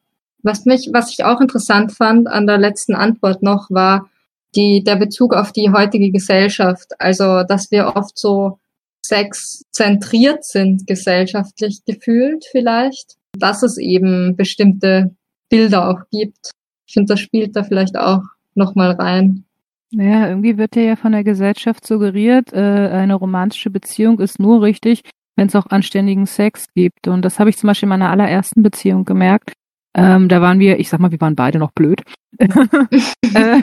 Was 0.43 0.65
mich, 0.65 0.91
was 0.93 1.11
ich 1.11 1.25
auch 1.25 1.41
interessant 1.41 1.93
fand 1.93 2.29
an 2.29 2.47
der 2.47 2.59
letzten 2.59 2.95
Antwort 2.95 3.43
noch, 3.43 3.71
war 3.71 4.11
die, 4.57 4.83
der 4.85 4.97
Bezug 4.97 5.35
auf 5.35 5.53
die 5.53 5.71
heutige 5.71 6.11
Gesellschaft. 6.11 6.93
Also, 6.99 7.43
dass 7.45 7.71
wir 7.71 7.97
oft 7.97 8.19
so 8.19 8.59
sexzentriert 9.05 10.45
sind, 10.45 10.87
gesellschaftlich 10.87 11.85
gefühlt 11.85 12.45
vielleicht. 12.51 13.17
Dass 13.39 13.63
es 13.63 13.79
eben 13.79 14.37
bestimmte 14.37 15.15
Bilder 15.49 15.89
auch 15.89 16.01
gibt. 16.11 16.51
Ich 16.87 16.95
finde, 16.95 17.15
das 17.15 17.21
spielt 17.21 17.57
da 17.57 17.65
vielleicht 17.65 17.97
auch 17.97 18.23
nochmal 18.57 18.93
rein. 18.93 19.45
Naja, 19.91 20.29
irgendwie 20.29 20.59
wird 20.59 20.75
dir 20.75 20.85
ja 20.85 20.97
von 20.97 21.13
der 21.13 21.25
Gesellschaft 21.25 21.87
suggeriert, 21.87 22.53
äh, 22.53 22.59
eine 22.59 23.15
romantische 23.15 23.71
Beziehung 23.71 24.19
ist 24.19 24.41
nur 24.41 24.63
richtig, 24.63 25.03
wenn 25.37 25.47
es 25.47 25.57
auch 25.57 25.67
anständigen 25.67 26.27
Sex 26.27 26.67
gibt. 26.75 27.07
Und 27.07 27.25
das 27.25 27.39
habe 27.39 27.51
ich 27.51 27.57
zum 27.57 27.69
Beispiel 27.69 27.87
in 27.87 27.91
meiner 27.91 28.11
allerersten 28.11 28.63
Beziehung 28.63 29.05
gemerkt. 29.05 29.53
Ähm, 29.97 30.29
da 30.29 30.41
waren 30.41 30.59
wir, 30.59 30.81
ich 30.81 30.89
sag 30.89 30.99
mal, 30.99 31.13
wir 31.13 31.21
waren 31.21 31.37
beide 31.37 31.59
noch 31.59 31.73
blöd. 31.73 32.03
Äh, 33.35 33.63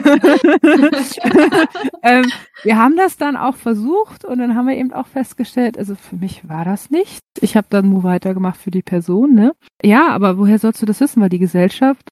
ähm, 2.02 2.26
wir 2.62 2.76
haben 2.76 2.96
das 2.96 3.16
dann 3.16 3.36
auch 3.36 3.56
versucht 3.56 4.24
und 4.24 4.38
dann 4.38 4.54
haben 4.54 4.66
wir 4.66 4.76
eben 4.76 4.92
auch 4.92 5.06
festgestellt, 5.06 5.78
also 5.78 5.94
für 5.94 6.16
mich 6.16 6.46
war 6.46 6.66
das 6.66 6.90
nicht. 6.90 7.20
Ich 7.40 7.56
habe 7.56 7.68
dann 7.70 7.88
nur 7.88 8.02
weitergemacht 8.02 8.58
für 8.58 8.70
die 8.70 8.82
Person, 8.82 9.34
ne? 9.34 9.52
Ja, 9.82 10.08
aber 10.08 10.36
woher 10.36 10.58
sollst 10.58 10.82
du 10.82 10.86
das 10.86 11.00
wissen? 11.00 11.22
Weil 11.22 11.30
die 11.30 11.38
Gesellschaft, 11.38 12.08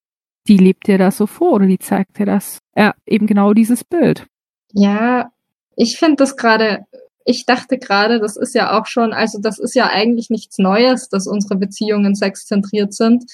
die 0.51 0.57
lebt 0.57 0.89
dir 0.89 0.99
das 0.99 1.17
so 1.17 1.29
vor 1.29 1.53
oder 1.53 1.67
die 1.67 1.79
zeigt 1.79 2.19
dir 2.19 2.27
das, 2.27 2.59
ja, 2.77 2.93
eben 3.07 3.29
genau 3.29 3.55
dieses 3.55 3.85
Bild. 3.85 4.27
Ja, 4.73 5.31
ich 5.77 5.97
finde 5.97 6.17
das 6.17 6.37
gerade, 6.37 6.87
ich 7.25 7.47
dachte 7.47 7.79
gerade, 7.79 8.19
das 8.19 8.37
ist 8.37 8.55
ja 8.57 8.77
auch 8.77 8.87
schon, 8.87 9.13
also 9.13 9.39
das 9.41 9.61
ist 9.61 9.77
ja 9.77 9.87
eigentlich 9.87 10.29
nichts 10.29 10.59
Neues, 10.59 11.09
dass 11.09 11.29
unsere 11.29 11.55
Beziehungen 11.57 12.17
sexzentriert 12.17 12.93
sind. 12.93 13.25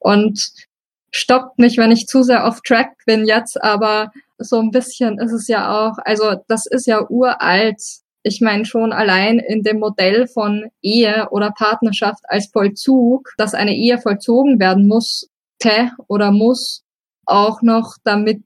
Und 0.00 0.50
stoppt 1.12 1.60
mich, 1.60 1.78
wenn 1.78 1.92
ich 1.92 2.06
zu 2.06 2.24
sehr 2.24 2.44
off 2.44 2.60
track 2.62 2.90
bin 3.06 3.24
jetzt, 3.24 3.62
aber 3.62 4.10
so 4.38 4.58
ein 4.58 4.72
bisschen 4.72 5.18
ist 5.18 5.32
es 5.32 5.46
ja 5.46 5.70
auch, 5.70 5.98
also 6.04 6.34
das 6.48 6.66
ist 6.66 6.88
ja 6.88 7.08
uralt. 7.08 7.80
Ich 8.24 8.40
meine 8.40 8.64
schon 8.64 8.92
allein 8.92 9.38
in 9.38 9.62
dem 9.62 9.78
Modell 9.78 10.26
von 10.26 10.66
Ehe 10.82 11.28
oder 11.30 11.52
Partnerschaft 11.52 12.24
als 12.24 12.50
Vollzug, 12.52 13.32
dass 13.38 13.54
eine 13.54 13.76
Ehe 13.76 13.98
vollzogen 13.98 14.58
werden 14.58 14.88
muss, 14.88 15.28
oder 16.06 16.30
muss, 16.32 16.82
auch 17.26 17.62
noch 17.62 17.96
damit 18.04 18.42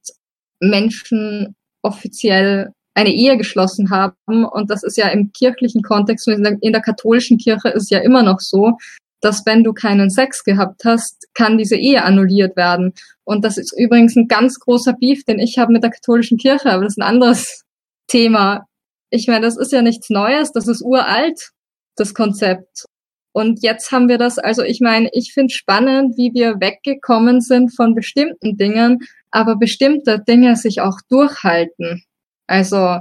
Menschen 0.61 1.55
offiziell 1.83 2.73
eine 2.95 3.13
Ehe 3.13 3.37
geschlossen 3.37 3.91
haben. 3.91 4.45
Und 4.45 4.71
das 4.71 4.83
ist 4.83 4.97
ja 4.97 5.09
im 5.09 5.33
kirchlichen 5.33 5.83
Kontext, 5.83 6.29
in 6.29 6.43
der, 6.43 6.59
in 6.61 6.73
der 6.73 6.83
katholischen 6.83 7.39
Kirche 7.39 7.69
ist 7.69 7.91
ja 7.91 8.01
immer 8.01 8.23
noch 8.23 8.41
so, 8.41 8.77
dass 9.21 9.47
wenn 9.47 9.63
du 9.65 9.73
keinen 9.73 10.11
Sex 10.11 10.45
gehabt 10.45 10.85
hast, 10.85 11.29
kann 11.35 11.57
diese 11.57 11.77
Ehe 11.77 12.03
annulliert 12.03 12.57
werden. 12.57 12.93
Und 13.25 13.45
das 13.45 13.57
ist 13.57 13.73
übrigens 13.79 14.17
ein 14.17 14.29
ganz 14.29 14.59
großer 14.59 14.95
Beef, 14.95 15.25
den 15.25 15.39
ich 15.39 15.59
habe 15.59 15.73
mit 15.73 15.83
der 15.83 15.91
katholischen 15.91 16.39
Kirche, 16.39 16.71
aber 16.71 16.85
das 16.85 16.95
ist 16.95 16.99
ein 16.99 17.09
anderes 17.09 17.63
Thema. 18.09 18.67
Ich 19.11 19.29
meine, 19.29 19.47
das 19.47 19.57
ist 19.57 19.73
ja 19.73 19.81
nichts 19.81 20.11
Neues, 20.11 20.53
das 20.53 20.67
ist 20.67 20.83
uralt, 20.83 21.53
das 21.97 22.15
Konzept. 22.15 22.87
Und 23.33 23.63
jetzt 23.63 23.93
haben 23.93 24.09
wir 24.09 24.19
das, 24.19 24.39
also 24.39 24.63
ich 24.63 24.81
meine, 24.81 25.09
ich 25.13 25.33
finde 25.33 25.53
spannend, 25.53 26.17
wie 26.17 26.33
wir 26.35 26.61
weggekommen 26.61 27.41
sind 27.41 27.75
von 27.75 27.95
bestimmten 27.95 28.57
Dingen, 28.57 29.01
aber 29.31 29.57
bestimmte 29.57 30.21
Dinge 30.21 30.57
sich 30.57 30.81
auch 30.81 30.99
durchhalten. 31.09 32.05
Also 32.47 32.99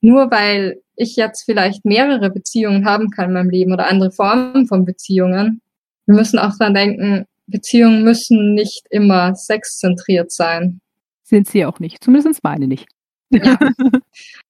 nur 0.00 0.30
weil 0.30 0.80
ich 0.94 1.16
jetzt 1.16 1.44
vielleicht 1.44 1.84
mehrere 1.84 2.30
Beziehungen 2.30 2.84
haben 2.84 3.10
kann 3.10 3.26
in 3.26 3.32
meinem 3.34 3.50
Leben 3.50 3.72
oder 3.72 3.88
andere 3.88 4.12
Formen 4.12 4.66
von 4.66 4.84
Beziehungen, 4.84 5.60
wir 6.06 6.14
müssen 6.14 6.38
auch 6.38 6.56
dran 6.56 6.74
denken, 6.74 7.26
Beziehungen 7.46 8.02
müssen 8.02 8.54
nicht 8.54 8.86
immer 8.90 9.34
sexzentriert 9.34 10.32
sein. 10.32 10.80
Sind 11.22 11.48
sie 11.48 11.64
auch 11.64 11.80
nicht, 11.80 12.02
zumindest 12.02 12.42
meine 12.42 12.66
nicht. 12.66 12.86
Ja. 13.30 13.58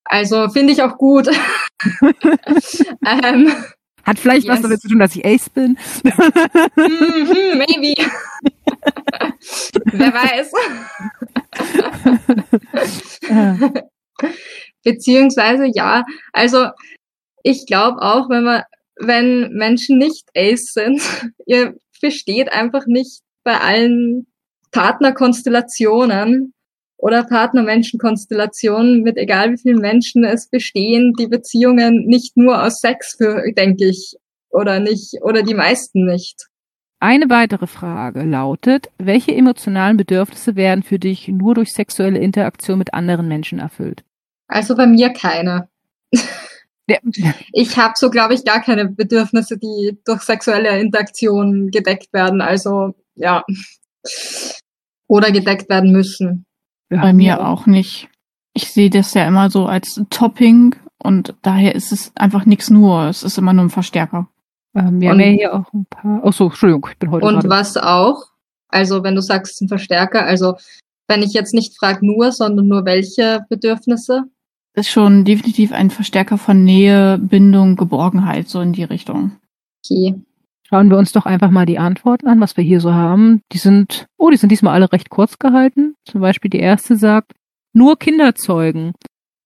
Also 0.05 0.51
finde 0.51 0.75
ich 0.75 0.83
auch 0.83 0.99
gut. 0.99 1.29
ähm, 3.07 3.51
Hat 4.05 4.19
vielleicht 4.19 4.47
yes. 4.47 4.55
was 4.55 4.63
damit 4.63 4.81
zu 4.81 4.89
tun, 4.89 4.99
dass 4.99 5.15
ich 5.15 5.25
Ace 5.25 5.49
bin. 5.51 5.79
mm 6.03 7.59
maybe. 7.59 7.95
Wer 9.93 10.13
weiß. 10.13 10.53
Beziehungsweise 14.85 15.69
ja, 15.73 16.05
also 16.33 16.69
ich 17.43 17.67
glaube 17.67 18.03
auch, 18.03 18.29
wenn 18.29 18.45
man, 18.45 18.63
wenn 18.97 19.53
Menschen 19.53 19.99
nicht 19.99 20.29
Ace 20.37 20.73
sind, 20.73 21.01
ihr 21.47 21.77
besteht 22.01 22.53
einfach 22.53 22.87
nicht 22.87 23.21
bei 23.45 23.59
allen 23.61 24.27
Partnerkonstellationen 24.73 26.55
oder 27.03 27.25
Partnermenschenkonstellationen 27.25 29.03
mit 29.03 29.17
egal 29.17 29.51
wie 29.51 29.59
vielen 29.59 29.81
Menschen 29.81 30.23
es 30.23 30.49
bestehen, 30.49 31.15
die 31.19 31.27
Beziehungen 31.27 32.07
nicht 32.07 32.37
nur 32.37 32.63
aus 32.63 32.79
Sex 32.79 33.17
für, 33.17 33.43
denke 33.57 33.87
ich, 33.87 34.15
oder 34.51 34.79
nicht, 34.79 35.15
oder 35.23 35.43
die 35.43 35.55
meisten 35.55 36.07
nicht. 36.07 36.47
Eine 37.01 37.29
weitere 37.29 37.67
Frage 37.67 38.23
lautet, 38.23 38.89
welche 38.99 39.35
emotionalen 39.35 39.97
Bedürfnisse 39.97 40.55
werden 40.55 40.85
für 40.85 41.01
dich 41.01 41.27
nur 41.27 41.57
durch 41.57 41.73
sexuelle 41.73 42.21
Interaktion 42.21 42.79
mit 42.79 42.95
anderen 42.95 43.27
Menschen 43.27 43.59
erfüllt? 43.59 44.05
Also 44.47 44.77
bei 44.77 44.87
mir 44.87 45.13
keine. 45.13 45.69
Ja. 46.87 46.99
Ich 47.53 47.77
habe 47.77 47.95
so, 47.97 48.11
glaube 48.11 48.35
ich, 48.35 48.45
gar 48.45 48.61
keine 48.61 48.89
Bedürfnisse, 48.89 49.59
die 49.59 49.99
durch 50.05 50.23
sexuelle 50.23 50.79
Interaktion 50.79 51.71
gedeckt 51.71 52.13
werden. 52.13 52.41
Also 52.41 52.95
ja. 53.17 53.45
Oder 55.09 55.33
gedeckt 55.33 55.69
werden 55.69 55.91
müssen. 55.91 56.45
Bei 57.01 57.13
mir 57.13 57.47
auch 57.47 57.67
nicht. 57.67 58.09
Ich 58.55 58.71
sehe 58.71 58.91
das 58.91 59.15
ja 59.15 59.27
immer 59.27 59.51
so 59.51 59.67
als 59.67 60.03
Topping 60.11 60.75
und 60.99 61.35
daher 61.43 61.75
ist 61.75 61.93
es 61.93 62.13
einfach 62.15 62.45
nichts 62.45 62.71
nur. 62.71 63.05
Es 63.05 63.23
ist 63.23 63.39
immer 63.39 63.53
nur 63.53 63.65
ein 63.65 63.71
Verstärker. 63.71 64.29
Ähm, 64.75 65.01
wir 65.01 65.11
und, 65.11 65.21
haben 65.21 65.31
ja 65.31 65.37
hier 65.37 65.55
auch 65.55 65.73
ein 65.73 65.87
paar. 65.87 66.23
Ach 66.25 66.33
so, 66.33 66.45
Entschuldigung, 66.47 66.89
ich 66.91 66.99
bin 66.99 67.11
heute. 67.11 67.27
Und 67.27 67.35
gerade. 67.35 67.49
was 67.49 67.77
auch? 67.77 68.25
Also 68.69 69.03
wenn 69.03 69.15
du 69.15 69.23
sagst, 69.23 69.61
ein 69.61 69.69
Verstärker, 69.69 70.25
also 70.25 70.57
wenn 71.09 71.23
ich 71.23 71.33
jetzt 71.33 71.55
nicht 71.55 71.77
frage 71.79 72.05
nur, 72.07 72.33
sondern 72.33 72.69
nur 72.69 72.85
welche 72.85 73.45
Bedürfnisse? 73.49 74.25
Ist 74.75 74.89
schon 74.89 75.25
definitiv 75.25 75.73
ein 75.73 75.91
Verstärker 75.91 76.39
von 76.39 76.65
Nähe, 76.65 77.19
Bindung, 77.19 77.77
Geborgenheit, 77.77 78.49
so 78.49 78.61
in 78.61 78.73
die 78.73 78.85
Richtung. 78.85 79.33
Okay. 79.85 80.15
Schauen 80.73 80.89
wir 80.89 80.97
uns 80.97 81.13
doch 81.13 81.27
einfach 81.27 81.51
mal 81.51 81.67
die 81.67 81.79
Antworten 81.79 82.29
an, 82.29 82.41
was 82.41 82.57
wir 82.57 82.65
hier 82.65 82.81
so 82.81 82.95
haben. 82.95 83.43
Die 83.53 83.59
sind, 83.59 84.07
oh, 84.17 84.31
die 84.31 84.39
sind 84.39 84.51
diesmal 84.51 84.73
alle 84.73 84.91
recht 84.91 85.11
kurz 85.11 85.39
gehalten. 85.39 85.97
Zum 86.09 86.23
Beispiel 86.23 86.49
die 86.51 86.61
erste 86.61 86.97
sagt, 86.97 87.33
nur 87.75 87.99
Kinder 87.99 88.35
zeugen, 88.35 88.95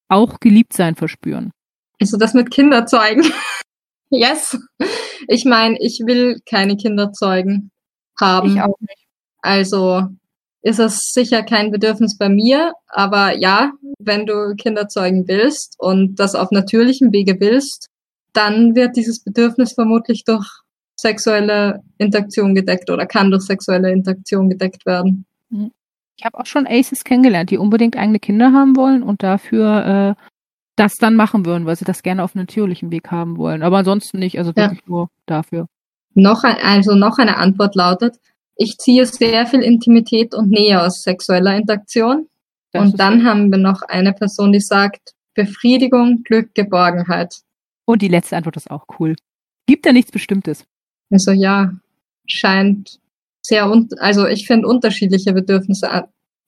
auch 0.08 0.38
geliebt 0.38 0.72
sein 0.72 0.94
verspüren. 0.94 1.50
Also 2.00 2.16
das 2.16 2.32
mit 2.32 2.52
Kinder 2.52 2.86
zeugen. 2.86 3.24
yes. 4.10 4.56
Ich 5.26 5.44
meine, 5.44 5.76
ich 5.80 6.00
will 6.06 6.38
keine 6.48 6.76
Kinder 6.76 7.10
zeugen 7.10 7.72
haben. 8.20 8.52
Ich 8.52 8.62
auch 8.62 8.78
nicht. 8.78 9.08
Also 9.40 10.04
ist 10.62 10.78
es 10.78 11.10
sicher 11.12 11.42
kein 11.42 11.72
Bedürfnis 11.72 12.16
bei 12.16 12.28
mir, 12.28 12.72
aber 12.86 13.36
ja, 13.36 13.72
wenn 13.98 14.26
du 14.26 14.54
Kinder 14.54 14.86
zeugen 14.86 15.26
willst 15.26 15.74
und 15.80 16.20
das 16.20 16.36
auf 16.36 16.52
natürlichem 16.52 17.12
Wege 17.12 17.40
willst, 17.40 17.88
dann 18.32 18.76
wird 18.76 18.94
dieses 18.94 19.24
Bedürfnis 19.24 19.72
vermutlich 19.72 20.22
durch 20.22 20.46
sexuelle 20.96 21.82
Interaktion 21.98 22.54
gedeckt 22.54 22.90
oder 22.90 23.06
kann 23.06 23.30
durch 23.30 23.44
sexuelle 23.44 23.92
Interaktion 23.92 24.48
gedeckt 24.48 24.86
werden. 24.86 25.26
Mhm. 25.50 25.70
Ich 26.18 26.24
habe 26.24 26.38
auch 26.38 26.46
schon 26.46 26.66
Aces 26.66 27.04
kennengelernt, 27.04 27.50
die 27.50 27.58
unbedingt 27.58 27.96
eigene 27.96 28.18
Kinder 28.18 28.52
haben 28.52 28.74
wollen 28.74 29.02
und 29.02 29.22
dafür 29.22 30.16
äh, 30.16 30.22
das 30.76 30.94
dann 30.96 31.14
machen 31.14 31.44
würden, 31.44 31.66
weil 31.66 31.76
sie 31.76 31.84
das 31.84 32.02
gerne 32.02 32.22
auf 32.22 32.34
natürlichem 32.34 32.90
Weg 32.90 33.10
haben 33.10 33.36
wollen. 33.36 33.62
Aber 33.62 33.78
ansonsten 33.78 34.18
nicht, 34.18 34.38
also 34.38 34.56
wirklich 34.56 34.80
ja. 34.80 34.86
nur 34.86 35.10
dafür. 35.26 35.66
Noch 36.14 36.44
ein, 36.44 36.56
also 36.62 36.94
noch 36.94 37.18
eine 37.18 37.36
Antwort 37.36 37.74
lautet, 37.74 38.16
ich 38.56 38.78
ziehe 38.78 39.04
sehr 39.04 39.46
viel 39.46 39.60
Intimität 39.60 40.34
und 40.34 40.48
Nähe 40.48 40.82
aus 40.82 41.02
sexueller 41.02 41.56
Interaktion. 41.56 42.28
Das 42.72 42.84
und 42.84 43.00
dann 43.00 43.18
gut. 43.18 43.26
haben 43.26 43.50
wir 43.50 43.58
noch 43.58 43.82
eine 43.82 44.14
Person, 44.14 44.52
die 44.52 44.60
sagt, 44.60 45.12
Befriedigung, 45.34 46.22
Glück, 46.24 46.54
Geborgenheit. 46.54 47.36
Und 47.84 48.00
die 48.00 48.08
letzte 48.08 48.36
Antwort 48.36 48.56
ist 48.56 48.70
auch 48.70 48.86
cool. 48.98 49.14
Gibt 49.66 49.84
da 49.84 49.92
nichts 49.92 50.10
Bestimmtes? 50.10 50.64
Also 51.10 51.32
ja, 51.32 51.72
scheint 52.26 52.98
sehr, 53.42 53.70
un 53.70 53.88
also 53.98 54.26
ich 54.26 54.46
finde 54.46 54.68
unterschiedliche 54.68 55.32
Bedürfnisse. 55.32 55.88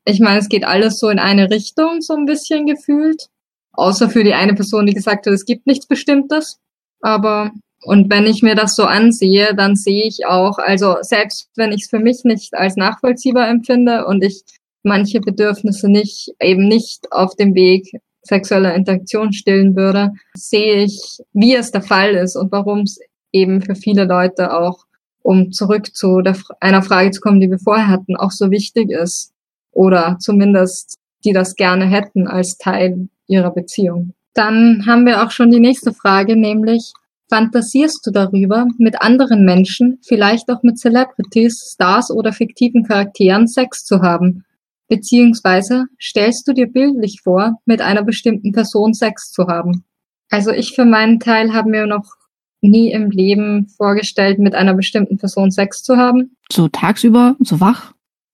Ich 0.05 0.21
meine, 0.21 0.41
es 0.41 0.49
geht 0.49 0.65
alles 0.65 0.99
so 0.99 1.09
in 1.09 1.19
eine 1.19 1.51
Richtung, 1.51 2.01
so 2.01 2.15
ein 2.15 2.27
bisschen 2.27 2.67
gefühlt. 2.67 3.29
Außer 3.73 4.11
für 4.11 4.25
die 4.25 4.35
eine 4.35 4.55
Person, 4.55 4.87
die 4.87 4.95
gesagt 4.95 5.27
hat, 5.27 5.33
es 5.33 5.45
gibt 5.45 5.67
nichts 5.67 5.87
Bestimmtes. 5.87 6.59
Aber, 7.01 7.53
und 7.83 8.11
wenn 8.11 8.27
ich 8.27 8.43
mir 8.43 8.57
das 8.57 8.75
so 8.75 8.85
ansehe, 8.85 9.55
dann 9.55 9.77
sehe 9.77 10.05
ich 10.05 10.27
auch, 10.27 10.59
also 10.59 10.97
selbst 11.03 11.49
wenn 11.55 11.71
ich 11.71 11.83
es 11.85 11.91
für 11.91 12.01
mich 12.01 12.25
nicht 12.25 12.55
als 12.55 12.75
nachvollziehbar 12.77 13.49
empfinde 13.49 14.07
und 14.07 14.25
ich 14.25 14.43
manche 14.83 15.21
Bedürfnisse 15.21 15.89
nicht, 15.89 16.33
eben 16.41 16.67
nicht 16.67 17.13
auf 17.13 17.37
dem 17.37 17.55
Weg 17.55 17.93
sexueller 18.23 18.75
Interaktion 18.75 19.33
stillen 19.33 19.77
würde, 19.77 20.13
sehe 20.35 20.85
ich, 20.85 21.19
wie 21.33 21.55
es 21.55 21.71
der 21.71 21.83
Fall 21.83 22.15
ist 22.15 22.37
und 22.37 22.51
warum 22.51 22.81
es 22.81 22.99
eben 23.33 23.63
für 23.63 23.75
viele 23.75 24.05
Leute 24.05 24.57
auch, 24.57 24.87
um 25.23 25.53
zurück 25.53 25.95
zu 25.95 26.21
der, 26.21 26.37
einer 26.61 26.83
Frage 26.83 27.11
zu 27.11 27.21
kommen, 27.21 27.41
die 27.41 27.51
wir 27.51 27.59
vorher 27.59 27.89
hatten, 27.89 28.17
auch 28.17 28.31
so 28.31 28.51
wichtig 28.51 28.91
ist. 28.91 29.33
Oder 29.73 30.17
zumindest 30.21 30.99
die 31.25 31.33
das 31.33 31.57
gerne 31.57 31.87
hätten 31.87 32.27
als 32.27 32.59
Teil 32.59 33.09
ihrer 33.27 33.53
Beziehung. 33.53 34.15
Dann 34.35 34.87
haben 34.87 35.05
wir 35.07 35.23
auch 35.25 35.31
schon 35.31 35.51
die 35.51 35.61
nächste 35.61 35.93
Frage, 35.93 36.37
nämlich, 36.37 36.93
fantasierst 37.29 38.07
du 38.07 38.11
darüber, 38.11 38.67
mit 38.79 39.03
anderen 39.03 39.45
Menschen, 39.45 39.99
vielleicht 40.03 40.49
auch 40.49 40.63
mit 40.63 40.79
Celebrities, 40.79 41.73
Stars 41.75 42.11
oder 42.11 42.33
fiktiven 42.33 42.85
Charakteren 42.85 43.47
Sex 43.47 43.85
zu 43.85 44.01
haben? 44.01 44.45
Beziehungsweise 44.89 45.85
stellst 46.01 46.49
du 46.49 46.55
dir 46.55 46.67
bildlich 46.67 47.21
vor, 47.23 47.61
mit 47.67 47.83
einer 47.83 48.03
bestimmten 48.03 48.53
Person 48.53 48.95
Sex 48.95 49.33
zu 49.33 49.47
haben? 49.49 49.85
Also 50.31 50.51
ich 50.51 50.75
für 50.75 50.85
meinen 50.85 51.21
Teil 51.21 51.53
habe 51.53 51.71
mir 51.71 51.87
noch 51.87 52.18
nie 52.61 52.91
im 52.93 53.11
Leben 53.11 53.69
vorgestellt, 53.69 54.39
mit 54.39 54.55
einer 54.55 54.75
bestimmten 54.75 55.19
Person 55.19 55.51
Sex 55.51 55.83
zu 55.83 55.97
haben. 55.97 56.37
So 56.51 56.69
tagsüber, 56.69 57.37
so 57.41 57.61
wach? 57.61 57.93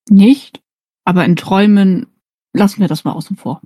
Nicht. 0.08 0.60
Aber 1.04 1.24
in 1.24 1.36
Träumen 1.36 2.06
lassen 2.52 2.80
wir 2.80 2.88
das 2.88 3.04
mal 3.04 3.12
außen 3.12 3.36
vor. 3.36 3.60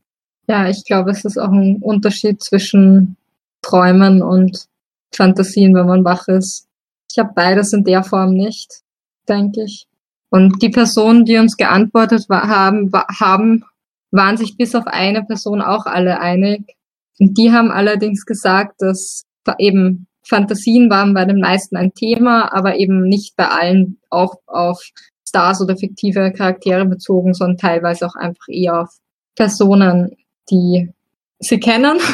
Ja, 0.49 0.69
ich 0.69 0.85
glaube, 0.85 1.11
es 1.11 1.25
ist 1.25 1.39
auch 1.39 1.53
ein 1.53 1.79
Unterschied 1.81 2.43
zwischen 2.43 3.17
Träumen 3.63 4.23
und 4.23 4.67
Fantasien, 5.15 5.75
wenn 5.75 5.87
man 5.87 6.05
wach 6.05 6.27
ist. 6.29 6.67
Ich 7.11 7.19
habe 7.19 7.33
beides 7.35 7.73
in 7.73 7.85
der 7.85 8.03
Form 8.03 8.33
nicht, 8.33 8.83
denke 9.29 9.65
ich. 9.65 9.87
Und 10.31 10.63
die 10.63 10.69
Personen, 10.69 11.25
die 11.25 11.39
uns 11.39 11.57
geantwortet 11.57 12.27
haben, 12.31 12.91
haben, 12.93 13.65
waren 14.11 14.37
sich 14.37 14.57
bis 14.57 14.75
auf 14.75 14.87
eine 14.87 15.23
Person 15.25 15.63
auch 15.63 15.87
alle 15.87 16.21
einig. 16.21 16.77
Und 17.19 17.37
die 17.37 17.53
haben 17.53 17.71
allerdings 17.71 18.27
gesagt, 18.27 18.81
dass 18.81 19.25
eben 19.59 20.07
Fantasien 20.29 20.91
waren 20.91 21.15
bei 21.15 21.25
den 21.25 21.41
meisten 21.41 21.77
ein 21.77 21.95
Thema, 21.95 22.53
aber 22.53 22.77
eben 22.77 23.03
nicht 23.09 23.37
bei 23.37 23.49
allen 23.49 23.99
auch 24.11 24.37
auf 24.47 24.83
Stars 25.27 25.61
oder 25.61 25.77
fiktive 25.77 26.33
Charaktere 26.33 26.85
bezogen, 26.87 27.35
sondern 27.35 27.59
teilweise 27.59 28.07
auch 28.07 28.15
einfach 28.15 28.49
eher 28.49 28.83
auf 28.83 28.91
Personen, 29.37 30.17
die 30.51 30.91
sie 31.39 31.61
kennen. 31.61 31.99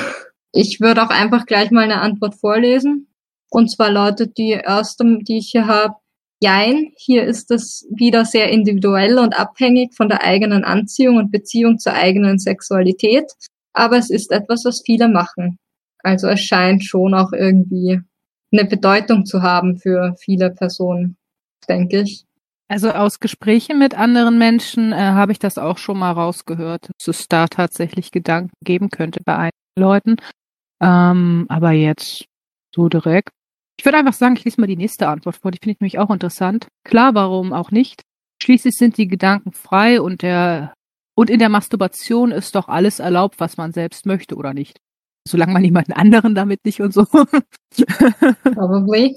Ich 0.57 0.81
würde 0.81 1.03
auch 1.03 1.11
einfach 1.11 1.47
gleich 1.47 1.73
mal 1.73 1.83
eine 1.83 2.01
Antwort 2.01 2.37
vorlesen. 2.37 3.09
Und 3.51 3.73
zwar 3.73 3.91
lautet 3.91 4.39
die 4.39 4.53
erste, 4.53 5.19
die 5.23 5.39
ich 5.39 5.49
hier 5.51 5.67
habe, 5.67 5.97
Jein, 6.45 6.93
hier 6.97 7.25
ist 7.25 7.51
es 7.51 7.87
wieder 7.91 8.27
sehr 8.27 8.51
individuell 8.51 9.19
und 9.19 9.35
abhängig 9.35 9.95
von 9.95 10.11
der 10.11 10.23
eigenen 10.23 10.63
Anziehung 10.63 11.17
und 11.17 11.31
Beziehung 11.33 11.79
zur 11.79 11.95
eigenen 11.95 12.39
Sexualität, 12.39 13.33
aber 13.73 13.97
es 13.97 14.11
ist 14.11 14.31
etwas, 14.31 14.67
was 14.67 14.83
viele 14.85 15.09
machen. 15.09 15.59
Also 16.05 16.29
es 16.29 16.41
scheint 16.41 16.85
schon 16.85 17.15
auch 17.15 17.33
irgendwie 17.33 18.01
eine 18.53 18.65
Bedeutung 18.65 19.25
zu 19.25 19.43
haben 19.43 19.79
für 19.79 20.15
viele 20.21 20.51
Personen, 20.51 21.17
denke 21.69 22.03
ich. 22.03 22.25
Also 22.69 22.91
aus 22.91 23.21
Gesprächen 23.21 23.79
mit 23.79 23.95
anderen 23.95 24.39
Menschen 24.39 24.93
äh, 24.93 24.97
habe 24.97 25.33
ich 25.33 25.39
das 25.39 25.59
auch 25.59 25.79
schon 25.79 25.99
mal 25.99 26.13
rausgehört, 26.13 26.91
dass 26.99 27.09
es 27.09 27.29
da 27.29 27.47
tatsächlich 27.47 28.11
Gedanken 28.11 28.55
geben 28.63 28.91
könnte 28.91 29.21
bei 29.25 29.37
einigen 29.37 29.79
Leuten. 29.79 30.17
Ähm, 30.81 31.47
aber 31.49 31.73
jetzt 31.73 32.25
so 32.75 32.89
direkt. 32.89 33.31
Ich 33.79 33.85
würde 33.85 33.99
einfach 33.99 34.13
sagen, 34.13 34.37
ich 34.37 34.45
lese 34.45 34.61
mal 34.61 34.67
die 34.67 34.77
nächste 34.77 35.09
Antwort 35.09 35.37
vor. 35.37 35.51
Die 35.51 35.59
finde 35.59 35.75
ich 35.75 35.81
nämlich 35.81 35.99
auch 35.99 36.11
interessant. 36.11 36.69
Klar, 36.85 37.15
warum 37.15 37.53
auch 37.53 37.71
nicht? 37.71 38.03
Schließlich 38.43 38.77
sind 38.77 38.99
die 38.99 39.09
Gedanken 39.09 39.53
frei 39.53 40.01
und 40.01 40.23
der 40.23 40.75
und 41.17 41.31
in 41.31 41.39
der 41.39 41.49
Masturbation 41.49 42.33
ist 42.33 42.55
doch 42.55 42.69
alles 42.69 42.99
erlaubt, 42.99 43.39
was 43.39 43.57
man 43.57 43.73
selbst 43.73 44.05
möchte 44.05 44.35
oder 44.35 44.53
nicht. 44.53 44.81
Solange 45.27 45.55
man 45.55 45.65
jemanden 45.65 45.93
anderen 45.93 46.35
damit 46.35 46.65
nicht 46.65 46.81
und 46.81 46.93
so. 46.93 47.05
Probably. 48.45 49.17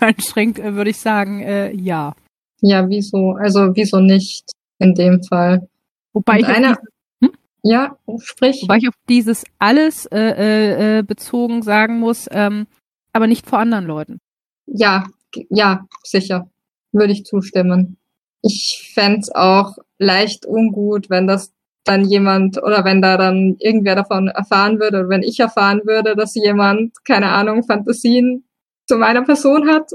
Einschränkt, 0.00 0.58
äh, 0.58 0.74
würde 0.74 0.90
ich 0.90 0.98
sagen, 0.98 1.40
äh, 1.40 1.72
ja. 1.72 2.14
Ja, 2.62 2.88
wieso? 2.88 3.32
Also 3.32 3.76
wieso 3.76 4.00
nicht 4.00 4.50
in 4.78 4.94
dem 4.94 5.22
Fall? 5.22 5.68
Wobei 6.14 6.40
ich, 6.40 6.46
eine, 6.46 6.76
hm? 7.22 7.32
ja, 7.62 7.98
sprich. 8.18 8.62
Wobei 8.62 8.78
ich 8.78 8.88
auf 8.88 8.94
dieses 9.08 9.44
alles 9.58 10.06
äh, 10.06 10.18
äh, 10.18 10.98
äh, 10.98 11.02
bezogen 11.02 11.62
sagen 11.62 11.98
muss, 11.98 12.26
ähm, 12.30 12.66
aber 13.12 13.26
nicht 13.26 13.46
vor 13.46 13.58
anderen 13.58 13.84
Leuten. 13.84 14.20
Ja, 14.66 15.04
ja, 15.50 15.86
sicher. 16.02 16.48
Würde 16.92 17.12
ich 17.12 17.24
zustimmen. 17.24 17.98
Ich 18.40 18.92
fände 18.94 19.26
auch 19.34 19.76
leicht 19.98 20.46
ungut, 20.46 21.10
wenn 21.10 21.26
das 21.26 21.52
dann 21.84 22.04
jemand 22.04 22.62
oder 22.62 22.84
wenn 22.84 23.02
da 23.02 23.16
dann 23.16 23.56
irgendwer 23.58 23.94
davon 23.94 24.28
erfahren 24.28 24.80
würde 24.80 25.00
oder 25.00 25.08
wenn 25.08 25.22
ich 25.22 25.38
erfahren 25.38 25.82
würde, 25.84 26.16
dass 26.16 26.34
jemand, 26.34 26.92
keine 27.04 27.28
Ahnung, 27.28 27.62
Fantasien 27.64 28.44
zu 28.86 28.96
meiner 28.96 29.22
Person 29.22 29.68
hat. 29.68 29.90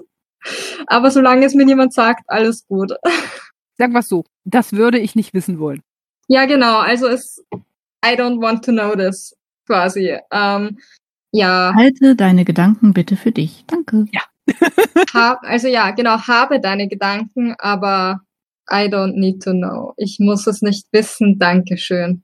Aber 0.88 1.12
solange 1.12 1.46
es 1.46 1.56
mir 1.56 1.66
niemand 1.66 1.94
sagt, 1.94 2.24
alles 2.28 2.66
gut. 2.68 2.94
Sag 3.78 3.94
was 3.94 4.10
so, 4.10 4.24
das 4.46 4.74
würde 4.74 5.00
ich 5.00 5.16
nicht 5.16 5.34
wissen 5.34 5.60
wollen. 5.60 5.82
Ja, 6.28 6.46
genau. 6.46 6.80
Also 6.80 7.08
es, 7.08 7.44
I 8.06 8.16
don't 8.16 8.42
want 8.42 8.64
to 8.66 8.72
know 8.72 8.96
this, 8.96 9.36
quasi. 9.66 10.18
Ähm, 10.32 10.78
ja. 11.32 11.74
Halte 11.76 12.16
deine 12.16 12.46
Gedanken 12.46 12.94
bitte 12.94 13.16
für 13.16 13.32
dich. 13.32 13.64
Danke. 13.68 14.06
Ja. 14.12 14.22
hab, 15.14 15.44
also 15.44 15.68
ja, 15.68 15.92
genau, 15.92 16.20
habe 16.28 16.60
deine 16.60 16.88
Gedanken, 16.88 17.56
aber 17.58 18.22
I 18.72 18.88
don't 18.88 19.16
need 19.16 19.42
to 19.44 19.52
know. 19.52 19.94
Ich 19.98 20.20
muss 20.20 20.48
es 20.48 20.62
nicht 20.62 20.88
wissen. 20.92 21.40
Dankeschön. 21.40 22.24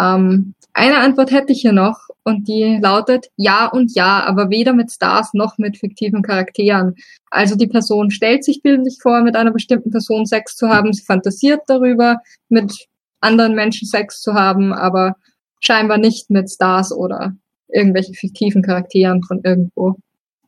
Ähm, 0.00 0.54
eine 0.72 0.98
Antwort 0.98 1.30
hätte 1.30 1.52
ich 1.52 1.60
hier 1.60 1.72
noch 1.72 2.08
und 2.24 2.48
die 2.48 2.78
lautet 2.80 3.26
ja 3.36 3.66
und 3.66 3.94
ja, 3.94 4.24
aber 4.24 4.48
weder 4.48 4.72
mit 4.72 4.90
Stars 4.90 5.34
noch 5.34 5.58
mit 5.58 5.76
fiktiven 5.76 6.22
Charakteren. 6.22 6.94
Also 7.30 7.56
die 7.56 7.66
Person 7.66 8.10
stellt 8.10 8.44
sich 8.44 8.62
bildlich 8.62 8.98
vor, 9.00 9.22
mit 9.22 9.36
einer 9.36 9.50
bestimmten 9.50 9.90
Person 9.90 10.24
Sex 10.24 10.56
zu 10.56 10.68
haben, 10.68 10.92
sie 10.92 11.04
fantasiert 11.04 11.60
darüber, 11.66 12.18
mit 12.48 12.86
anderen 13.20 13.54
Menschen 13.54 13.86
Sex 13.86 14.20
zu 14.22 14.34
haben, 14.34 14.72
aber 14.72 15.16
scheinbar 15.60 15.98
nicht 15.98 16.30
mit 16.30 16.50
Stars 16.50 16.92
oder 16.92 17.34
irgendwelchen 17.68 18.14
fiktiven 18.14 18.62
Charakteren 18.62 19.22
von 19.22 19.40
irgendwo. 19.44 19.96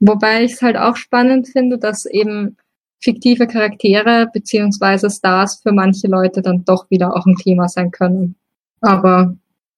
Wobei 0.01 0.45
ich 0.45 0.53
es 0.55 0.63
halt 0.63 0.77
auch 0.77 0.97
spannend 0.97 1.49
finde, 1.49 1.79
dass 1.79 2.07
eben 2.07 2.57
fiktive 3.05 3.47
Charaktere 3.47 4.29
beziehungsweise 4.33 5.11
Stars 5.11 5.61
für 5.63 5.73
manche 5.73 6.09
Leute 6.09 6.41
dann 6.41 6.65
doch 6.65 6.91
wieder 6.91 7.15
auch 7.15 7.27
ein 7.27 7.37
Thema 7.37 7.69
sein 7.69 7.91
können. 7.91 8.35
Aber 8.81 9.37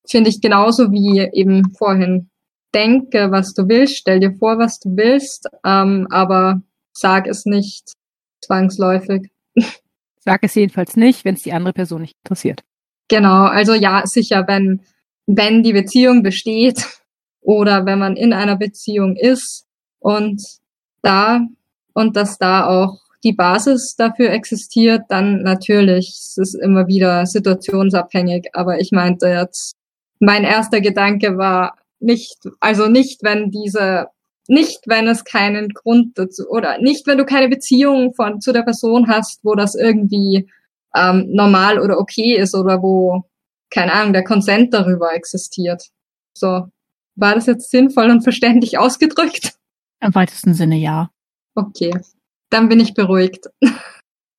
finde 0.09 0.31
ich 0.31 0.41
genauso 0.41 0.93
wie 0.93 1.29
eben 1.33 1.73
vorhin. 1.77 2.31
Denke, 2.73 3.31
was 3.31 3.55
du 3.55 3.69
willst, 3.69 3.97
stell 3.97 4.21
dir 4.21 4.35
vor, 4.35 4.59
was 4.59 4.79
du 4.79 4.97
willst, 4.97 5.49
ähm, 5.65 6.07
aber 6.11 6.61
sag 6.93 7.27
es 7.27 7.47
nicht 7.47 7.93
zwangsläufig. 8.41 9.31
Sag 10.19 10.43
es 10.43 10.55
jedenfalls 10.55 10.97
nicht, 10.97 11.25
wenn 11.25 11.37
es 11.37 11.43
die 11.43 11.53
andere 11.53 11.73
Person 11.73 12.01
nicht 12.03 12.17
interessiert. 12.25 12.65
Genau, 13.09 13.45
also 13.45 13.75
ja, 13.75 14.03
sicher, 14.05 14.45
wenn, 14.49 14.81
wenn 15.27 15.63
die 15.63 15.73
Beziehung 15.73 16.23
besteht 16.25 16.85
oder 17.41 17.87
wenn 17.87 18.01
man 18.01 18.17
in 18.17 18.33
einer 18.33 18.57
Beziehung 18.57 19.17
ist 19.17 19.67
und 20.01 20.43
da 21.03 21.47
und 21.93 22.17
dass 22.17 22.39
da 22.39 22.67
auch 22.67 23.06
die 23.25 23.33
Basis 23.33 23.97
dafür 23.97 24.31
existiert, 24.31 25.03
dann 25.09 25.43
natürlich, 25.43 26.09
es 26.11 26.39
ist 26.39 26.55
immer 26.55 26.87
wieder 26.87 27.27
situationsabhängig. 27.27 28.49
Aber 28.53 28.81
ich 28.81 28.93
meinte 28.93 29.29
jetzt, 29.29 29.75
mein 30.21 30.45
erster 30.45 30.81
Gedanke 30.81 31.39
war 31.39 31.77
nicht, 32.01 32.39
also 32.61 32.89
nicht, 32.89 33.23
wenn 33.23 33.51
diese, 33.51 34.09
nicht, 34.49 34.81
wenn 34.87 35.09
es 35.09 35.25
keinen 35.25 35.71
Grund 35.71 36.19
dazu, 36.19 36.49
oder 36.49 36.79
nicht, 36.79 37.07
wenn 37.07 37.19
du 37.19 37.25
keine 37.25 37.49
Beziehung 37.49 38.15
von, 38.15 38.41
zu 38.41 38.53
der 38.53 38.63
Person 38.63 39.09
hast, 39.09 39.45
wo 39.45 39.55
das 39.55 39.75
irgendwie 39.75 40.49
ähm, 40.95 41.27
normal 41.31 41.79
oder 41.81 41.99
okay 41.99 42.37
ist 42.37 42.55
oder 42.55 42.83
wo, 42.83 43.25
keine 43.71 43.93
Ahnung, 43.93 44.13
der 44.13 44.25
Konsent 44.25 44.73
darüber 44.73 45.15
existiert. 45.15 45.91
So. 46.35 46.69
War 47.19 47.35
das 47.35 47.47
jetzt 47.47 47.71
sinnvoll 47.71 48.11
und 48.11 48.23
verständlich 48.23 48.79
ausgedrückt? 48.79 49.55
Im 50.01 50.15
weitesten 50.15 50.55
Sinne 50.55 50.77
ja. 50.77 51.11
Okay. 51.55 51.93
Dann 52.51 52.69
bin 52.69 52.81
ich 52.81 52.95
beruhigt. 52.95 53.47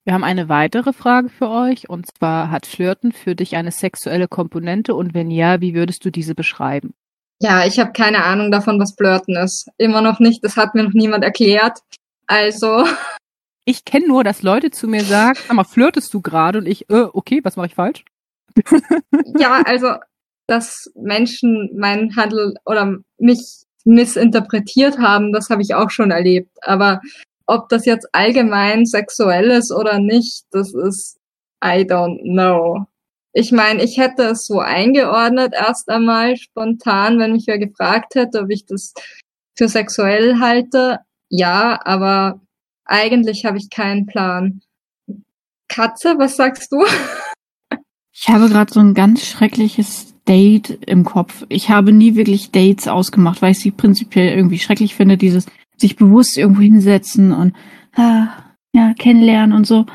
Wir 0.07 0.13
haben 0.13 0.23
eine 0.23 0.47
weitere 0.47 0.93
Frage 0.93 1.27
für 1.27 1.49
euch 1.49 1.89
und 1.89 2.07
zwar 2.07 2.49
hat 2.49 2.65
Flirten 2.65 3.11
für 3.11 3.35
dich 3.35 3.57
eine 3.57 3.71
sexuelle 3.71 4.29
Komponente 4.29 4.95
und 4.95 5.13
wenn 5.13 5.29
ja, 5.29 5.59
wie 5.59 5.75
würdest 5.75 6.05
du 6.05 6.11
diese 6.11 6.33
beschreiben? 6.33 6.93
Ja, 7.41 7.65
ich 7.65 7.77
habe 7.77 7.91
keine 7.91 8.23
Ahnung 8.23 8.49
davon, 8.49 8.79
was 8.79 8.95
Flirten 8.95 9.35
ist. 9.35 9.67
Immer 9.77 10.01
noch 10.01 10.19
nicht, 10.19 10.43
das 10.43 10.55
hat 10.55 10.75
mir 10.75 10.83
noch 10.83 10.93
niemand 10.93 11.23
erklärt. 11.23 11.79
Also. 12.25 12.85
Ich 13.65 13.83
kenne 13.83 14.07
nur, 14.07 14.23
dass 14.23 14.43
Leute 14.43 14.71
zu 14.71 14.87
mir 14.87 15.03
sagen, 15.03 15.37
sag 15.45 15.53
mal, 15.53 15.65
flirtest 15.65 16.13
du 16.13 16.21
gerade 16.21 16.59
und 16.59 16.67
ich, 16.67 16.89
äh, 16.89 17.07
okay, 17.11 17.41
was 17.43 17.57
mache 17.57 17.67
ich 17.67 17.75
falsch? 17.75 18.05
ja, 19.37 19.61
also, 19.65 19.95
dass 20.47 20.89
Menschen 20.95 21.69
meinen 21.77 22.15
Handel 22.15 22.55
oder 22.65 22.97
mich 23.17 23.65
missinterpretiert 23.83 24.99
haben, 24.99 25.33
das 25.33 25.49
habe 25.49 25.61
ich 25.61 25.75
auch 25.75 25.89
schon 25.91 26.11
erlebt. 26.11 26.49
Aber 26.61 27.01
ob 27.47 27.69
das 27.69 27.85
jetzt 27.85 28.07
allgemein 28.13 28.85
sexuell 28.85 29.49
ist 29.51 29.71
oder 29.71 29.99
nicht, 29.99 30.45
das 30.51 30.73
ist 30.73 31.17
I 31.63 31.83
don't 31.83 32.21
know. 32.21 32.85
Ich 33.33 33.51
meine, 33.51 33.83
ich 33.83 33.97
hätte 33.97 34.23
es 34.23 34.45
so 34.45 34.59
eingeordnet 34.59 35.53
erst 35.53 35.89
einmal 35.89 36.37
spontan, 36.37 37.19
wenn 37.19 37.33
mich 37.33 37.45
wer 37.47 37.57
gefragt 37.57 38.15
hätte, 38.15 38.41
ob 38.41 38.49
ich 38.49 38.65
das 38.65 38.93
für 39.55 39.67
sexuell 39.67 40.39
halte. 40.39 40.99
Ja, 41.29 41.79
aber 41.83 42.39
eigentlich 42.85 43.45
habe 43.45 43.57
ich 43.57 43.69
keinen 43.69 44.05
Plan. 44.05 44.61
Katze, 45.67 46.15
was 46.17 46.37
sagst 46.37 46.71
du? 46.71 46.85
Ich 48.11 48.29
habe 48.29 48.49
gerade 48.49 48.73
so 48.73 48.79
ein 48.79 48.93
ganz 48.93 49.25
schreckliches 49.25 50.15
Date 50.27 50.79
im 50.87 51.03
Kopf. 51.03 51.45
Ich 51.49 51.69
habe 51.69 51.91
nie 51.91 52.15
wirklich 52.15 52.51
Dates 52.51 52.87
ausgemacht, 52.87 53.41
weil 53.41 53.51
ich 53.51 53.59
sie 53.59 53.71
prinzipiell 53.71 54.35
irgendwie 54.35 54.59
schrecklich 54.59 54.95
finde, 54.95 55.17
dieses 55.17 55.45
sich 55.77 55.95
bewusst 55.95 56.37
irgendwo 56.37 56.61
hinsetzen 56.61 57.31
und 57.31 57.53
ah, 57.95 58.27
ja, 58.73 58.93
kennenlernen 58.93 59.55
und 59.55 59.65
so. 59.65 59.85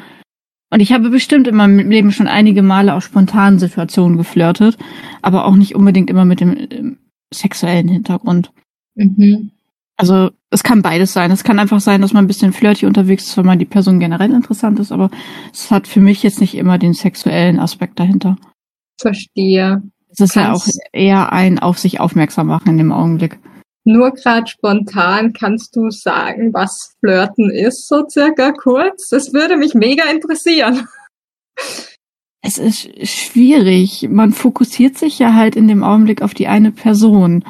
Und 0.71 0.81
ich 0.81 0.93
habe 0.93 1.11
bestimmt 1.11 1.47
in 1.49 1.55
meinem 1.55 1.91
Leben 1.91 2.13
schon 2.13 2.29
einige 2.29 2.63
Male 2.63 2.95
aus 2.95 3.05
spontanen 3.05 3.59
Situationen 3.59 4.17
geflirtet, 4.17 4.79
aber 5.21 5.45
auch 5.45 5.55
nicht 5.55 5.75
unbedingt 5.75 6.09
immer 6.09 6.25
mit 6.25 6.41
dem, 6.41 6.69
dem 6.69 6.99
sexuellen 7.33 7.89
Hintergrund. 7.89 8.53
Mhm. 8.95 9.51
Also 9.99 10.31
es 10.51 10.63
kann 10.63 10.83
beides 10.83 11.13
sein. 11.13 11.31
Es 11.31 11.45
kann 11.45 11.59
einfach 11.59 11.81
sein, 11.81 12.01
dass 12.01 12.13
man 12.13 12.25
ein 12.25 12.29
bisschen 12.29 12.53
flirty 12.53 12.87
unterwegs 12.87 13.27
ist, 13.27 13.37
wenn 13.37 13.47
man 13.47 13.59
die 13.59 13.67
Person 13.67 14.01
generell 14.01 14.33
interessant 14.33 14.79
ist, 14.79 14.93
aber 14.93 15.11
es 15.53 15.71
hat 15.71 15.87
für 15.87 16.01
mich 16.01 16.23
jetzt 16.23 16.41
nicht 16.41 16.55
immer 16.55 16.79
den 16.79 16.95
sexuellen 16.95 17.59
Aspekt 17.59 18.01
dahinter. 18.01 18.37
Verstehe. 19.01 19.83
Es 20.09 20.21
ist 20.21 20.37
ja 20.37 20.53
auch 20.53 20.67
eher 20.93 21.33
ein 21.33 21.59
auf 21.59 21.79
sich 21.79 22.01
aufmerksam 22.01 22.49
machen 22.49 22.71
in 22.71 22.79
dem 22.79 22.93
Augenblick. 22.93 23.39
Nur 23.85 24.13
gerade 24.13 24.47
spontan 24.47 25.33
kannst 25.33 25.75
du 25.75 25.91
sagen, 25.91 26.53
was 26.53 26.95
Flirten 27.01 27.51
ist, 27.51 27.89
so 27.89 28.09
circa 28.09 28.53
kurz? 28.53 29.09
Das 29.09 29.33
würde 29.33 29.57
mich 29.57 29.75
mega 29.75 30.05
interessieren. 30.05 30.87
Es 32.43 32.59
ist 32.59 33.09
schwierig. 33.09 34.09
Man 34.09 34.33
fokussiert 34.33 34.99
sich 34.99 35.19
ja 35.19 35.35
halt 35.35 35.57
in 35.57 35.69
dem 35.69 35.83
Augenblick 35.85 36.23
auf 36.23 36.35
die 36.35 36.49
eine 36.49 36.73
Person 36.73 37.45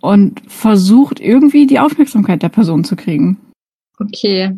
und 0.00 0.42
versucht 0.46 1.20
irgendwie 1.20 1.66
die 1.66 1.80
Aufmerksamkeit 1.80 2.42
der 2.42 2.48
Person 2.48 2.84
zu 2.84 2.96
kriegen. 2.96 3.38
Okay. 3.98 4.56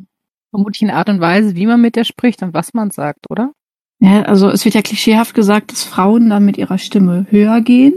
Vermutlich 0.50 0.82
in 0.82 0.90
Art 0.90 1.08
und 1.08 1.20
Weise, 1.20 1.54
wie 1.54 1.66
man 1.66 1.80
mit 1.80 1.96
der 1.96 2.04
spricht 2.04 2.42
und 2.42 2.52
was 2.54 2.74
man 2.74 2.90
sagt, 2.90 3.26
oder? 3.30 3.52
Ja, 4.00 4.22
also 4.22 4.48
es 4.48 4.64
wird 4.64 4.74
ja 4.74 4.82
klischeehaft 4.82 5.34
gesagt, 5.34 5.72
dass 5.72 5.84
Frauen 5.84 6.30
dann 6.30 6.44
mit 6.44 6.58
ihrer 6.58 6.78
Stimme 6.78 7.26
höher 7.30 7.60
gehen. 7.60 7.94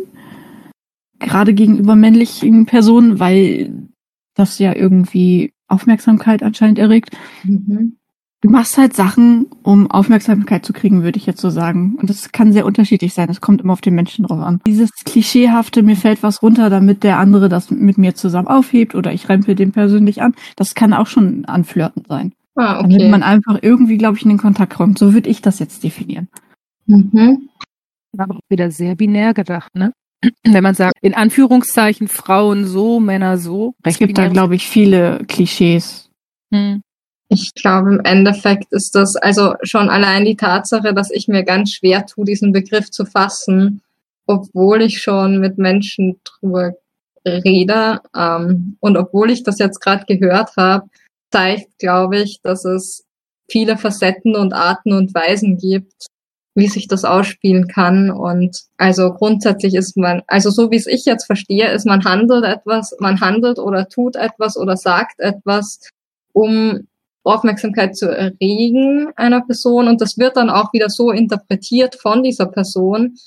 Gerade 1.23 1.53
gegenüber 1.53 1.95
männlichen 1.95 2.65
Personen, 2.65 3.19
weil 3.19 3.89
das 4.35 4.59
ja 4.59 4.75
irgendwie 4.75 5.53
Aufmerksamkeit 5.67 6.43
anscheinend 6.43 6.79
erregt. 6.79 7.15
Mhm. 7.43 7.97
Du 8.41 8.49
machst 8.49 8.77
halt 8.77 8.93
Sachen, 8.93 9.45
um 9.63 9.89
Aufmerksamkeit 9.89 10.65
zu 10.65 10.73
kriegen, 10.73 11.01
würde 11.01 11.17
ich 11.17 11.25
jetzt 11.25 11.39
so 11.39 11.49
sagen. 11.49 11.95
Und 11.95 12.09
das 12.09 12.33
kann 12.33 12.51
sehr 12.51 12.65
unterschiedlich 12.65 13.13
sein. 13.13 13.27
Das 13.27 13.39
kommt 13.39 13.61
immer 13.61 13.71
auf 13.71 13.79
den 13.79 13.95
Menschen 13.95 14.25
drauf 14.25 14.39
an. 14.41 14.59
Dieses 14.67 14.91
klischeehafte, 15.05 15.81
mir 15.81 15.95
fällt 15.95 16.23
was 16.23 16.41
runter, 16.41 16.69
damit 16.69 17.03
der 17.03 17.19
andere 17.19 17.47
das 17.47 17.71
mit 17.71 17.97
mir 17.97 18.15
zusammen 18.15 18.49
aufhebt 18.49 18.95
oder 18.95 19.13
ich 19.13 19.29
rempel 19.29 19.55
den 19.55 19.71
persönlich 19.71 20.21
an, 20.21 20.35
das 20.57 20.75
kann 20.75 20.91
auch 20.91 21.07
schon 21.07 21.45
anflirten 21.45 22.03
sein. 22.05 22.33
Ah, 22.55 22.81
Damit 22.81 22.99
okay. 22.99 23.09
man 23.09 23.23
einfach 23.23 23.59
irgendwie, 23.61 23.97
glaube 23.97 24.17
ich, 24.17 24.23
in 24.23 24.29
den 24.29 24.37
Kontakt 24.37 24.73
kommt. 24.73 24.99
So 24.99 25.13
würde 25.13 25.29
ich 25.29 25.41
das 25.41 25.59
jetzt 25.59 25.81
definieren. 25.81 26.27
Mhm. 26.85 27.47
Aber 28.17 28.35
auch 28.35 28.41
wieder 28.49 28.71
sehr 28.71 28.95
binär 28.95 29.33
gedacht, 29.33 29.73
ne? 29.73 29.93
Wenn 30.43 30.63
man 30.63 30.75
sagt, 30.75 30.97
in 31.01 31.13
Anführungszeichen 31.13 32.07
Frauen 32.07 32.65
so, 32.65 32.99
Männer 32.99 33.37
so. 33.37 33.75
Es 33.83 33.97
gibt 33.97 34.17
da, 34.17 34.27
glaube 34.27 34.55
ich, 34.55 34.67
viele 34.67 35.19
Klischees. 35.27 36.09
Hm. 36.53 36.81
Ich 37.29 37.53
glaube, 37.55 37.93
im 37.93 37.99
Endeffekt 38.03 38.71
ist 38.71 38.95
das 38.95 39.15
also 39.15 39.55
schon 39.63 39.89
allein 39.89 40.25
die 40.25 40.35
Tatsache, 40.35 40.93
dass 40.93 41.09
ich 41.09 41.27
mir 41.27 41.43
ganz 41.43 41.71
schwer 41.71 42.05
tue, 42.05 42.25
diesen 42.25 42.51
Begriff 42.51 42.91
zu 42.91 43.05
fassen, 43.05 43.81
obwohl 44.27 44.81
ich 44.81 45.01
schon 45.01 45.39
mit 45.39 45.57
Menschen 45.57 46.19
drüber 46.23 46.73
rede 47.25 48.01
ähm, 48.15 48.77
und 48.79 48.97
obwohl 48.97 49.31
ich 49.31 49.43
das 49.43 49.57
jetzt 49.59 49.79
gerade 49.79 50.05
gehört 50.05 50.55
habe, 50.57 50.89
zeigt, 51.31 51.79
glaube 51.79 52.19
ich, 52.19 52.41
dass 52.41 52.65
es 52.65 53.05
viele 53.49 53.77
Facetten 53.77 54.35
und 54.35 54.53
Arten 54.53 54.93
und 54.93 55.13
Weisen 55.15 55.57
gibt, 55.57 56.07
wie 56.55 56.67
sich 56.67 56.87
das 56.87 57.03
ausspielen 57.03 57.67
kann. 57.67 58.11
Und 58.11 58.61
also 58.77 59.13
grundsätzlich 59.13 59.75
ist 59.75 59.97
man, 59.97 60.21
also 60.27 60.49
so 60.49 60.71
wie 60.71 60.75
es 60.75 60.87
ich 60.87 61.05
jetzt 61.05 61.25
verstehe, 61.25 61.71
ist 61.71 61.85
man 61.85 62.03
handelt 62.05 62.43
etwas, 62.43 62.95
man 62.99 63.21
handelt 63.21 63.59
oder 63.59 63.87
tut 63.89 64.15
etwas 64.15 64.57
oder 64.57 64.77
sagt 64.77 65.19
etwas, 65.19 65.79
um 66.31 66.87
Aufmerksamkeit 67.23 67.95
zu 67.95 68.09
erregen 68.09 69.07
einer 69.15 69.41
Person 69.41 69.87
und 69.87 70.01
das 70.01 70.17
wird 70.17 70.35
dann 70.35 70.49
auch 70.49 70.73
wieder 70.73 70.89
so 70.89 71.09
interpretiert 71.09 71.95
von 71.95 72.21
dieser 72.21 72.47
Person 72.47 73.17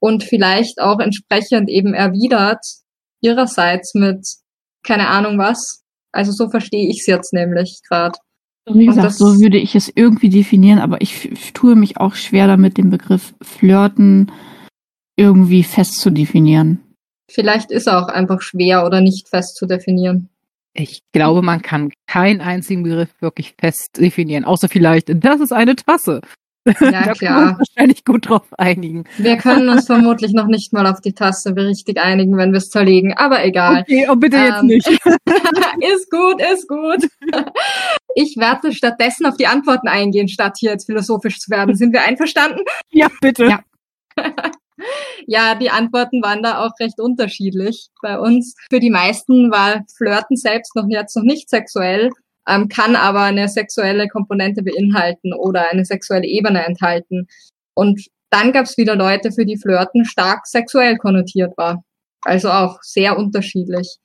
und 0.00 0.24
vielleicht 0.24 0.80
auch 0.80 0.98
entsprechend 0.98 1.68
eben 1.68 1.92
erwidert 1.92 2.64
ihrerseits 3.20 3.94
mit 3.94 4.26
keine 4.82 5.08
Ahnung 5.08 5.38
was. 5.38 5.82
Also 6.12 6.32
so 6.32 6.48
verstehe 6.48 6.88
ich 6.88 7.00
es 7.00 7.06
jetzt 7.06 7.32
nämlich 7.32 7.80
gerade. 7.88 8.18
Wie 8.66 8.86
gesagt, 8.86 9.14
so 9.14 9.38
würde 9.40 9.58
ich 9.58 9.74
es 9.74 9.92
irgendwie 9.94 10.30
definieren, 10.30 10.78
aber 10.78 11.02
ich, 11.02 11.30
ich 11.30 11.52
tue 11.52 11.76
mich 11.76 11.98
auch 11.98 12.14
schwer 12.14 12.46
damit, 12.46 12.78
den 12.78 12.90
Begriff 12.90 13.34
Flirten 13.42 14.32
irgendwie 15.16 15.62
fest 15.62 16.00
zu 16.00 16.10
definieren. 16.10 16.80
Vielleicht 17.30 17.70
ist 17.70 17.86
er 17.86 18.02
auch 18.02 18.08
einfach 18.08 18.40
schwer 18.40 18.86
oder 18.86 19.00
nicht 19.00 19.28
fest 19.28 19.56
zu 19.56 19.66
definieren. 19.66 20.30
Ich 20.72 21.02
glaube, 21.12 21.42
man 21.42 21.62
kann 21.62 21.92
keinen 22.06 22.40
einzigen 22.40 22.82
Begriff 22.82 23.10
wirklich 23.20 23.54
fest 23.58 23.98
definieren, 23.98 24.44
außer 24.44 24.68
vielleicht, 24.68 25.12
das 25.24 25.40
ist 25.40 25.52
eine 25.52 25.76
Tasse. 25.76 26.20
Ja, 26.80 27.12
klar. 27.12 27.50
uns 27.50 27.58
wahrscheinlich 27.58 28.04
gut 28.04 28.28
drauf 28.28 28.46
einigen. 28.56 29.04
Wir 29.18 29.36
können 29.36 29.68
uns 29.68 29.86
vermutlich 29.86 30.32
noch 30.32 30.46
nicht 30.46 30.72
mal 30.72 30.86
auf 30.86 31.00
die 31.00 31.12
Tasse 31.12 31.54
richtig 31.56 31.98
einigen, 31.98 32.36
wenn 32.36 32.52
wir 32.52 32.58
es 32.58 32.70
zerlegen, 32.70 33.14
aber 33.14 33.44
egal. 33.44 33.82
Okay, 33.82 34.06
oh 34.10 34.16
bitte 34.16 34.36
jetzt 34.36 34.60
Ähm, 34.60 34.66
nicht. 34.66 34.88
ist 34.88 36.10
gut, 36.10 36.40
ist 36.40 36.68
gut. 36.68 37.08
Ich 38.14 38.36
werde 38.36 38.72
stattdessen 38.72 39.26
auf 39.26 39.36
die 39.36 39.46
Antworten 39.46 39.88
eingehen, 39.88 40.28
statt 40.28 40.56
hier 40.58 40.70
jetzt 40.70 40.86
philosophisch 40.86 41.38
zu 41.40 41.50
werden. 41.50 41.74
Sind 41.74 41.92
wir 41.92 42.02
einverstanden? 42.02 42.60
Ja, 42.90 43.08
bitte. 43.20 43.46
Ja. 43.46 43.60
Ja, 45.26 45.54
die 45.54 45.70
Antworten 45.70 46.22
waren 46.22 46.42
da 46.42 46.64
auch 46.64 46.72
recht 46.80 47.00
unterschiedlich 47.00 47.88
bei 48.02 48.18
uns. 48.18 48.56
Für 48.68 48.80
die 48.80 48.90
meisten 48.90 49.50
war 49.50 49.84
Flirten 49.96 50.36
selbst 50.36 50.74
noch 50.74 50.86
jetzt 50.88 51.16
noch 51.16 51.22
nicht 51.22 51.48
sexuell, 51.48 52.10
ähm, 52.48 52.68
kann 52.68 52.96
aber 52.96 53.22
eine 53.22 53.48
sexuelle 53.48 54.08
Komponente 54.08 54.62
beinhalten 54.62 55.32
oder 55.32 55.70
eine 55.70 55.84
sexuelle 55.84 56.26
Ebene 56.26 56.64
enthalten. 56.64 57.26
Und 57.74 58.06
dann 58.30 58.52
gab 58.52 58.66
es 58.66 58.76
wieder 58.76 58.96
Leute, 58.96 59.32
für 59.32 59.46
die 59.46 59.58
Flirten 59.58 60.04
stark 60.04 60.46
sexuell 60.46 60.96
konnotiert 60.96 61.56
war. 61.56 61.84
Also 62.22 62.50
auch 62.50 62.78
sehr 62.82 63.18
unterschiedlich. 63.18 63.98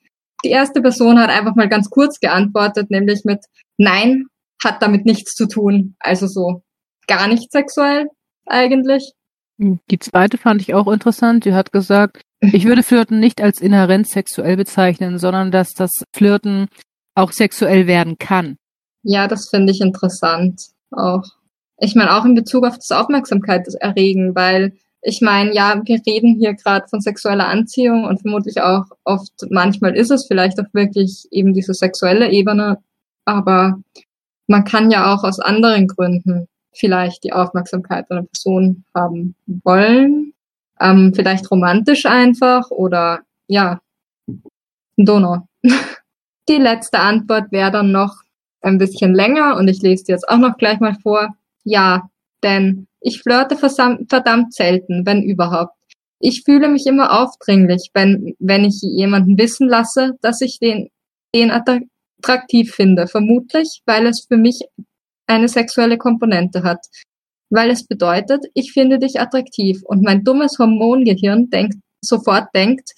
Die 0.44 0.50
erste 0.50 0.80
Person 0.80 1.18
hat 1.18 1.30
einfach 1.30 1.54
mal 1.54 1.68
ganz 1.68 1.90
kurz 1.90 2.20
geantwortet, 2.20 2.90
nämlich 2.90 3.24
mit 3.24 3.44
Nein, 3.76 4.26
hat 4.62 4.82
damit 4.82 5.04
nichts 5.04 5.34
zu 5.34 5.46
tun. 5.46 5.96
Also 5.98 6.26
so 6.26 6.62
gar 7.06 7.28
nicht 7.28 7.50
sexuell 7.50 8.06
eigentlich. 8.46 9.12
Die 9.58 9.98
zweite 9.98 10.38
fand 10.38 10.62
ich 10.62 10.74
auch 10.74 10.88
interessant. 10.88 11.44
Die 11.44 11.52
hat 11.52 11.72
gesagt, 11.72 12.22
ich 12.40 12.64
würde 12.64 12.82
Flirten 12.82 13.20
nicht 13.20 13.42
als 13.42 13.60
inhärent 13.60 14.08
sexuell 14.08 14.56
bezeichnen, 14.56 15.18
sondern 15.18 15.50
dass 15.50 15.72
das 15.74 15.90
Flirten 16.14 16.68
auch 17.14 17.32
sexuell 17.32 17.86
werden 17.86 18.18
kann. 18.18 18.56
Ja, 19.02 19.28
das 19.28 19.48
finde 19.48 19.72
ich 19.72 19.80
interessant 19.80 20.68
auch. 20.90 21.24
Ich 21.78 21.94
meine 21.94 22.14
auch 22.14 22.24
in 22.24 22.34
Bezug 22.34 22.66
auf 22.66 22.76
das 22.76 22.90
Aufmerksamkeit 22.90 23.66
erregen, 23.80 24.34
weil 24.34 24.74
ich 25.02 25.22
meine, 25.22 25.54
ja, 25.54 25.80
wir 25.84 26.00
reden 26.06 26.36
hier 26.38 26.54
gerade 26.54 26.86
von 26.88 27.00
sexueller 27.00 27.48
Anziehung 27.48 28.04
und 28.04 28.20
vermutlich 28.20 28.60
auch 28.60 28.84
oft, 29.04 29.32
manchmal 29.48 29.96
ist 29.96 30.10
es 30.10 30.26
vielleicht 30.26 30.60
auch 30.60 30.72
wirklich 30.74 31.26
eben 31.30 31.54
diese 31.54 31.72
sexuelle 31.72 32.30
Ebene, 32.30 32.78
aber 33.24 33.80
man 34.46 34.64
kann 34.64 34.90
ja 34.90 35.14
auch 35.14 35.24
aus 35.24 35.40
anderen 35.40 35.86
Gründen 35.86 36.48
vielleicht 36.72 37.24
die 37.24 37.32
Aufmerksamkeit 37.32 38.10
einer 38.10 38.24
Person 38.24 38.84
haben 38.94 39.34
wollen, 39.46 40.34
ähm, 40.80 41.12
vielleicht 41.14 41.50
romantisch 41.50 42.04
einfach 42.04 42.70
oder 42.70 43.20
ja, 43.46 43.80
Donau. 44.96 45.48
Die 46.50 46.56
letzte 46.56 46.98
Antwort 46.98 47.52
wäre 47.52 47.70
dann 47.70 47.92
noch 47.92 48.22
ein 48.60 48.76
bisschen 48.76 49.14
länger 49.14 49.56
und 49.56 49.68
ich 49.68 49.82
lese 49.82 50.02
die 50.02 50.10
jetzt 50.10 50.28
auch 50.28 50.36
noch 50.36 50.56
gleich 50.58 50.80
mal 50.80 50.96
vor. 51.00 51.28
Ja, 51.62 52.10
denn 52.42 52.88
ich 53.00 53.22
flirte 53.22 53.56
verdammt 53.56 54.52
selten, 54.52 55.06
wenn 55.06 55.22
überhaupt. 55.22 55.74
Ich 56.18 56.42
fühle 56.42 56.68
mich 56.68 56.86
immer 56.88 57.22
aufdringlich, 57.22 57.90
wenn, 57.94 58.34
wenn 58.40 58.64
ich 58.64 58.80
jemanden 58.82 59.38
wissen 59.38 59.68
lasse, 59.68 60.16
dass 60.22 60.40
ich 60.40 60.58
den, 60.58 60.88
den 61.32 61.52
attra- 61.52 61.86
attraktiv 62.18 62.74
finde. 62.74 63.06
Vermutlich, 63.06 63.82
weil 63.86 64.06
es 64.06 64.26
für 64.26 64.36
mich 64.36 64.60
eine 65.28 65.46
sexuelle 65.46 65.98
Komponente 65.98 66.64
hat. 66.64 66.84
Weil 67.48 67.70
es 67.70 67.86
bedeutet, 67.86 68.44
ich 68.54 68.72
finde 68.72 68.98
dich 68.98 69.20
attraktiv 69.20 69.82
und 69.84 70.02
mein 70.02 70.24
dummes 70.24 70.58
Hormongehirn 70.58 71.48
denkt, 71.48 71.76
sofort 72.04 72.48
denkt, 72.56 72.90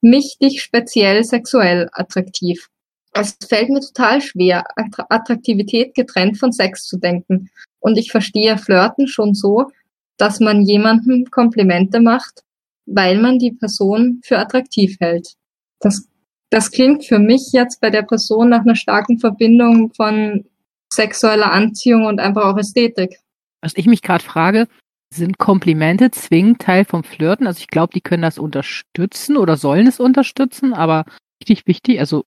mich 0.00 0.38
dich 0.40 0.62
speziell 0.62 1.22
sexuell 1.22 1.90
attraktiv. 1.92 2.66
Es 3.16 3.36
fällt 3.48 3.70
mir 3.70 3.80
total 3.80 4.20
schwer, 4.20 4.64
Attra- 4.76 5.06
Attraktivität 5.08 5.94
getrennt 5.94 6.38
von 6.38 6.52
Sex 6.52 6.84
zu 6.84 6.98
denken. 6.98 7.48
Und 7.78 7.96
ich 7.96 8.10
verstehe 8.10 8.58
Flirten 8.58 9.06
schon 9.06 9.34
so, 9.34 9.70
dass 10.16 10.40
man 10.40 10.62
jemandem 10.62 11.24
Komplimente 11.30 12.00
macht, 12.00 12.42
weil 12.86 13.18
man 13.18 13.38
die 13.38 13.52
Person 13.52 14.20
für 14.24 14.38
attraktiv 14.38 14.96
hält. 15.00 15.34
Das, 15.80 16.08
das 16.50 16.70
klingt 16.70 17.04
für 17.04 17.18
mich 17.18 17.52
jetzt 17.52 17.80
bei 17.80 17.90
der 17.90 18.02
Person 18.02 18.48
nach 18.48 18.62
einer 18.62 18.76
starken 18.76 19.18
Verbindung 19.18 19.92
von 19.94 20.44
sexueller 20.92 21.52
Anziehung 21.52 22.06
und 22.06 22.20
einfach 22.20 22.44
auch 22.44 22.58
Ästhetik. 22.58 23.20
Was 23.60 23.76
ich 23.76 23.86
mich 23.86 24.02
gerade 24.02 24.24
frage, 24.24 24.66
sind 25.12 25.38
Komplimente 25.38 26.10
zwingend 26.10 26.60
Teil 26.60 26.84
vom 26.84 27.04
Flirten? 27.04 27.46
Also 27.46 27.60
ich 27.60 27.68
glaube, 27.68 27.92
die 27.94 28.00
können 28.00 28.22
das 28.22 28.38
unterstützen 28.38 29.36
oder 29.36 29.56
sollen 29.56 29.86
es 29.86 30.00
unterstützen, 30.00 30.74
aber 30.74 31.04
richtig 31.40 31.66
wichtig, 31.66 32.00
also 32.00 32.24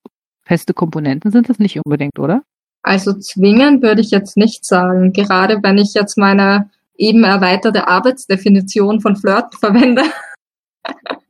feste 0.47 0.73
Komponenten 0.73 1.31
sind 1.31 1.49
das 1.49 1.59
nicht 1.59 1.79
unbedingt, 1.83 2.17
oder? 2.19 2.41
Also 2.81 3.13
zwingen 3.13 3.81
würde 3.81 4.01
ich 4.01 4.11
jetzt 4.11 4.37
nicht 4.37 4.65
sagen, 4.65 5.13
gerade 5.13 5.59
wenn 5.61 5.77
ich 5.77 5.93
jetzt 5.93 6.17
meine 6.17 6.69
eben 6.97 7.23
erweiterte 7.23 7.87
Arbeitsdefinition 7.87 9.01
von 9.01 9.15
Flirten 9.15 9.59
verwende. 9.59 10.03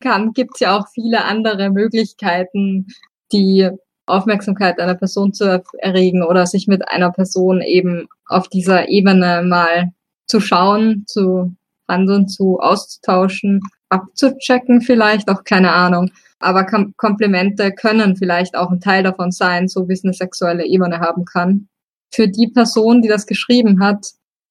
kann, 0.00 0.32
gibt's 0.32 0.60
ja 0.60 0.78
auch 0.78 0.88
viele 0.88 1.24
andere 1.24 1.70
Möglichkeiten, 1.70 2.86
die 3.32 3.68
Aufmerksamkeit 4.06 4.80
einer 4.80 4.94
Person 4.94 5.32
zu 5.32 5.44
er- 5.44 5.62
erregen 5.78 6.22
oder 6.22 6.46
sich 6.46 6.66
mit 6.66 6.88
einer 6.88 7.12
Person 7.12 7.60
eben 7.60 8.08
auf 8.26 8.48
dieser 8.48 8.88
Ebene 8.88 9.42
mal 9.44 9.90
zu 10.26 10.40
schauen, 10.40 11.04
zu 11.06 11.54
handeln, 11.88 12.28
zu 12.28 12.58
auszutauschen, 12.58 13.60
abzuchecken 13.88 14.80
vielleicht, 14.80 15.28
auch 15.28 15.44
keine 15.44 15.72
Ahnung. 15.72 16.10
Aber 16.40 16.64
Kom 16.64 16.94
Komplimente 16.96 17.72
können 17.72 18.16
vielleicht 18.16 18.56
auch 18.56 18.70
ein 18.70 18.80
Teil 18.80 19.02
davon 19.02 19.30
sein, 19.30 19.68
so 19.68 19.88
wie 19.88 19.92
es 19.92 20.04
eine 20.04 20.14
sexuelle 20.14 20.66
Ebene 20.66 20.98
haben 21.00 21.24
kann. 21.24 21.68
Für 22.12 22.28
die 22.28 22.48
Person, 22.48 23.02
die 23.02 23.08
das 23.08 23.26
geschrieben 23.26 23.80
hat, 23.80 24.06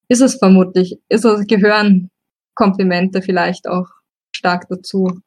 ist 0.08 0.20
es 0.20 0.36
vermutlich, 0.36 0.98
ist 1.08 1.24
es, 1.24 1.46
gehören 1.46 2.10
Komplimente 2.54 3.22
vielleicht 3.22 3.68
auch 3.68 3.88
stark 4.34 4.68
dazu. 4.68 5.20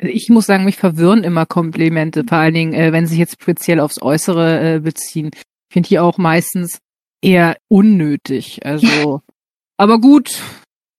Also 0.00 0.12
Ich 0.12 0.28
muss 0.28 0.46
sagen, 0.46 0.64
mich 0.64 0.76
verwirren 0.76 1.24
immer 1.24 1.46
Komplimente, 1.46 2.24
vor 2.26 2.38
allen 2.38 2.54
Dingen, 2.54 2.72
äh, 2.74 2.92
wenn 2.92 3.06
sie 3.06 3.10
sich 3.10 3.18
jetzt 3.18 3.40
speziell 3.40 3.80
aufs 3.80 4.00
Äußere 4.00 4.76
äh, 4.76 4.80
beziehen. 4.80 5.30
finde 5.72 5.88
die 5.88 5.98
auch 5.98 6.18
meistens 6.18 6.78
eher 7.22 7.56
unnötig. 7.68 8.64
Also, 8.64 9.22
aber 9.76 10.00
gut, 10.00 10.42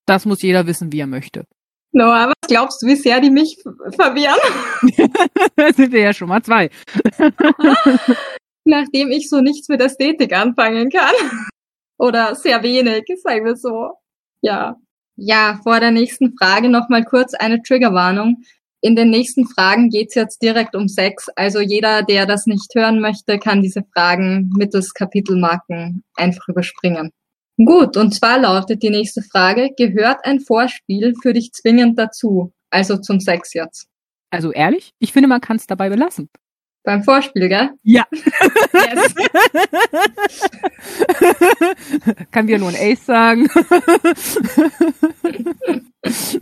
das 0.06 0.26
muss 0.26 0.42
jeder 0.42 0.68
wissen, 0.68 0.92
wie 0.92 1.00
er 1.00 1.08
möchte. 1.08 1.46
Noah, 1.94 2.28
was 2.28 2.48
glaubst 2.48 2.82
du, 2.82 2.88
wie 2.88 2.96
sehr 2.96 3.20
die 3.20 3.30
mich 3.30 3.58
verwirren? 3.62 4.40
da 5.56 5.74
sind 5.76 5.92
wir 5.92 6.02
ja 6.02 6.14
schon 6.14 6.30
mal 6.30 6.42
zwei. 6.42 6.70
Nachdem 8.66 9.12
ich 9.12 9.30
so 9.30 9.42
nichts 9.42 9.68
mit 9.68 9.82
Ästhetik 9.82 10.34
anfangen 10.34 10.90
kann. 10.90 11.14
Oder 11.98 12.36
sehr 12.36 12.64
wenig, 12.64 13.04
sagen 13.22 13.46
wir 13.46 13.56
so. 13.56 13.92
Ja. 14.42 14.78
Ja, 15.18 15.60
vor 15.64 15.80
der 15.80 15.92
nächsten 15.92 16.36
Frage 16.38 16.70
nochmal 16.70 17.04
kurz 17.04 17.34
eine 17.34 17.62
Triggerwarnung. 17.62 18.44
In 18.82 18.96
den 18.96 19.10
nächsten 19.12 19.46
Fragen 19.46 19.90
geht's 19.90 20.16
jetzt 20.16 20.42
direkt 20.42 20.76
um 20.76 20.88
Sex. 20.88 21.28
Also 21.36 21.60
jeder, 21.60 22.02
der 22.02 22.26
das 22.26 22.48
nicht 22.48 22.74
hören 22.74 23.00
möchte, 23.00 23.38
kann 23.38 23.62
diese 23.62 23.84
Fragen 23.94 24.50
mittels 24.58 24.94
Kapitelmarken 24.94 26.04
einfach 26.16 26.48
überspringen. 26.48 27.12
Gut, 27.66 27.98
und 27.98 28.14
zwar 28.14 28.40
lautet 28.40 28.82
die 28.82 28.90
nächste 28.90 29.22
Frage, 29.22 29.72
gehört 29.78 30.26
ein 30.26 30.40
Vorspiel 30.40 31.14
für 31.22 31.34
dich 31.34 31.52
zwingend 31.52 32.00
dazu? 32.00 32.54
Also 32.70 32.98
zum 32.98 33.20
Sex 33.20 33.54
jetzt. 33.54 33.88
Also 34.32 34.52
ehrlich, 34.52 34.94
ich 35.00 35.12
finde, 35.12 35.28
man 35.28 35.42
kann 35.42 35.58
es 35.58 35.68
dabei 35.68 35.90
belassen. 35.90 36.30
Beim 36.84 37.04
Vorspiel, 37.04 37.50
gell? 37.50 37.70
Ja. 37.84 38.08
Yes. 38.12 39.14
kann 42.32 42.48
wir 42.48 42.58
nur 42.58 42.70
ein 42.70 42.76
Ace 42.76 43.06
sagen. 43.06 43.48
Ich 46.02 46.40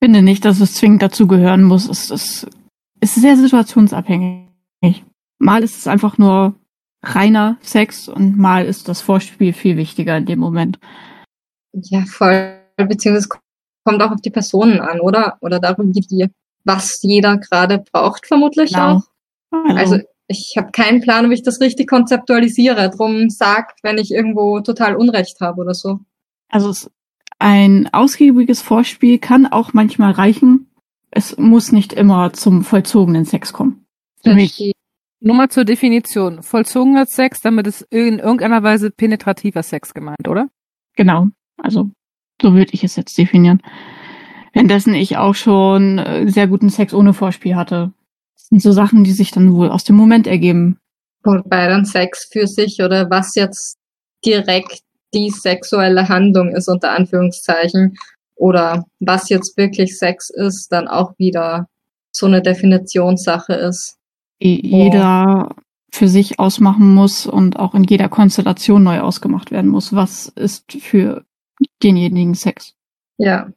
finde 0.00 0.22
nicht, 0.22 0.44
dass 0.44 0.60
es 0.60 0.74
zwingend 0.74 1.02
dazugehören 1.02 1.64
muss. 1.64 1.88
Es 1.88 2.10
ist, 2.10 2.46
es 3.00 3.16
ist 3.16 3.22
sehr 3.22 3.36
situationsabhängig. 3.36 4.46
Mal 5.38 5.64
ist 5.64 5.78
es 5.78 5.88
einfach 5.88 6.18
nur 6.18 6.54
reiner 7.04 7.56
Sex 7.62 8.08
und 8.08 8.36
mal 8.36 8.66
ist 8.66 8.88
das 8.88 9.00
Vorspiel 9.00 9.52
viel 9.52 9.76
wichtiger 9.76 10.16
in 10.16 10.26
dem 10.26 10.38
Moment. 10.38 10.78
Ja, 11.72 12.04
voll. 12.06 12.60
Beziehungsweise 12.76 13.28
kommt 13.84 14.02
auch 14.02 14.10
auf 14.10 14.20
die 14.20 14.30
Personen 14.30 14.80
an, 14.80 15.00
oder? 15.00 15.36
Oder 15.40 15.60
darum, 15.60 15.94
wie 15.94 16.00
die, 16.00 16.28
was 16.64 17.02
jeder 17.02 17.38
gerade 17.38 17.84
braucht, 17.92 18.26
vermutlich 18.26 18.72
genau. 18.72 18.96
auch. 18.96 19.02
Also, 19.50 19.94
also 19.94 19.98
ich 20.26 20.54
habe 20.56 20.70
keinen 20.72 21.00
Plan, 21.00 21.28
wie 21.30 21.34
ich 21.34 21.42
das 21.42 21.60
richtig 21.60 21.88
konzeptualisiere. 21.88 22.90
Drum 22.90 23.28
sag, 23.30 23.74
wenn 23.82 23.98
ich 23.98 24.10
irgendwo 24.10 24.60
total 24.60 24.96
Unrecht 24.96 25.40
habe 25.40 25.60
oder 25.60 25.74
so. 25.74 26.00
Also 26.48 26.88
ein 27.38 27.92
ausgiebiges 27.92 28.62
Vorspiel 28.62 29.18
kann 29.18 29.46
auch 29.46 29.72
manchmal 29.72 30.12
reichen. 30.12 30.70
Es 31.10 31.36
muss 31.36 31.72
nicht 31.72 31.92
immer 31.92 32.32
zum 32.32 32.64
vollzogenen 32.64 33.24
Sex 33.24 33.52
kommen. 33.52 33.86
Für 34.22 34.34
mich 34.34 34.72
nur 35.24 35.34
mal 35.34 35.48
zur 35.48 35.64
Definition. 35.64 36.42
Vollzogener 36.42 37.06
Sex, 37.06 37.40
damit 37.40 37.66
ist 37.66 37.82
in 37.90 38.18
irgendeiner 38.18 38.62
Weise 38.62 38.90
penetrativer 38.90 39.62
Sex 39.62 39.94
gemeint, 39.94 40.28
oder? 40.28 40.48
Genau. 40.96 41.28
Also, 41.56 41.90
so 42.40 42.54
würde 42.54 42.72
ich 42.72 42.84
es 42.84 42.96
jetzt 42.96 43.16
definieren. 43.16 43.62
Währenddessen 44.52 44.94
ich 44.94 45.16
auch 45.16 45.34
schon 45.34 45.98
äh, 45.98 46.28
sehr 46.28 46.46
guten 46.46 46.68
Sex 46.68 46.92
ohne 46.94 47.14
Vorspiel 47.14 47.56
hatte. 47.56 47.92
Das 48.34 48.48
sind 48.48 48.62
so 48.62 48.72
Sachen, 48.72 49.02
die 49.02 49.12
sich 49.12 49.30
dann 49.30 49.54
wohl 49.54 49.70
aus 49.70 49.84
dem 49.84 49.96
Moment 49.96 50.26
ergeben. 50.26 50.78
Wobei 51.24 51.68
dann 51.68 51.86
Sex 51.86 52.28
für 52.30 52.46
sich 52.46 52.82
oder 52.82 53.08
was 53.08 53.34
jetzt 53.34 53.78
direkt 54.24 54.80
die 55.14 55.30
sexuelle 55.30 56.08
Handlung 56.08 56.54
ist, 56.54 56.68
unter 56.68 56.90
Anführungszeichen, 56.90 57.96
oder 58.36 58.84
was 59.00 59.28
jetzt 59.28 59.56
wirklich 59.56 59.96
Sex 59.96 60.28
ist, 60.28 60.70
dann 60.72 60.88
auch 60.88 61.16
wieder 61.18 61.68
so 62.10 62.26
eine 62.26 62.42
Definitionssache 62.42 63.54
ist 63.54 63.96
jeder 64.44 65.48
oh. 65.50 65.60
für 65.92 66.08
sich 66.08 66.38
ausmachen 66.38 66.94
muss 66.94 67.26
und 67.26 67.58
auch 67.58 67.74
in 67.74 67.84
jeder 67.84 68.08
Konstellation 68.08 68.82
neu 68.82 69.00
ausgemacht 69.00 69.50
werden 69.50 69.70
muss. 69.70 69.94
Was 69.94 70.28
ist 70.28 70.72
für 70.72 71.24
denjenigen 71.82 72.34
Sex? 72.34 72.74
Ja. 73.18 73.48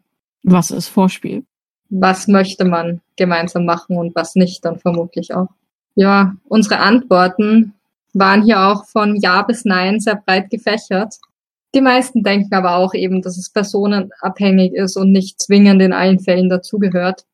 Was 0.44 0.72
ist 0.72 0.88
Vorspiel? 0.88 1.46
Was 1.90 2.28
möchte 2.28 2.66
man 2.66 3.02
gemeinsam 3.16 3.66
machen 3.66 3.98
und 3.98 4.16
was 4.16 4.36
nicht, 4.36 4.64
dann 4.66 4.80
vermutlich 4.80 5.34
auch. 5.34 5.50
Ja, 5.96 6.36
unsere 6.48 6.80
Antworten 6.80 7.74
waren 8.14 8.44
hier 8.44 8.62
auch 8.62 8.86
von 8.86 9.16
Ja 9.18 9.42
bis 9.42 9.66
Nein 9.66 10.00
sehr 10.00 10.16
breit 10.16 10.50
gefächert. 10.50 11.16
Die 11.76 11.82
meisten 11.82 12.24
denken 12.24 12.54
aber 12.54 12.76
auch 12.76 12.94
eben, 12.94 13.22
dass 13.22 13.38
es 13.38 13.50
personenabhängig 13.50 14.74
ist 14.74 14.96
und 14.96 15.12
nicht 15.12 15.42
zwingend 15.42 15.82
in 15.82 15.94
allen 15.94 16.20
Fällen 16.20 16.50
dazugehört. 16.50 17.26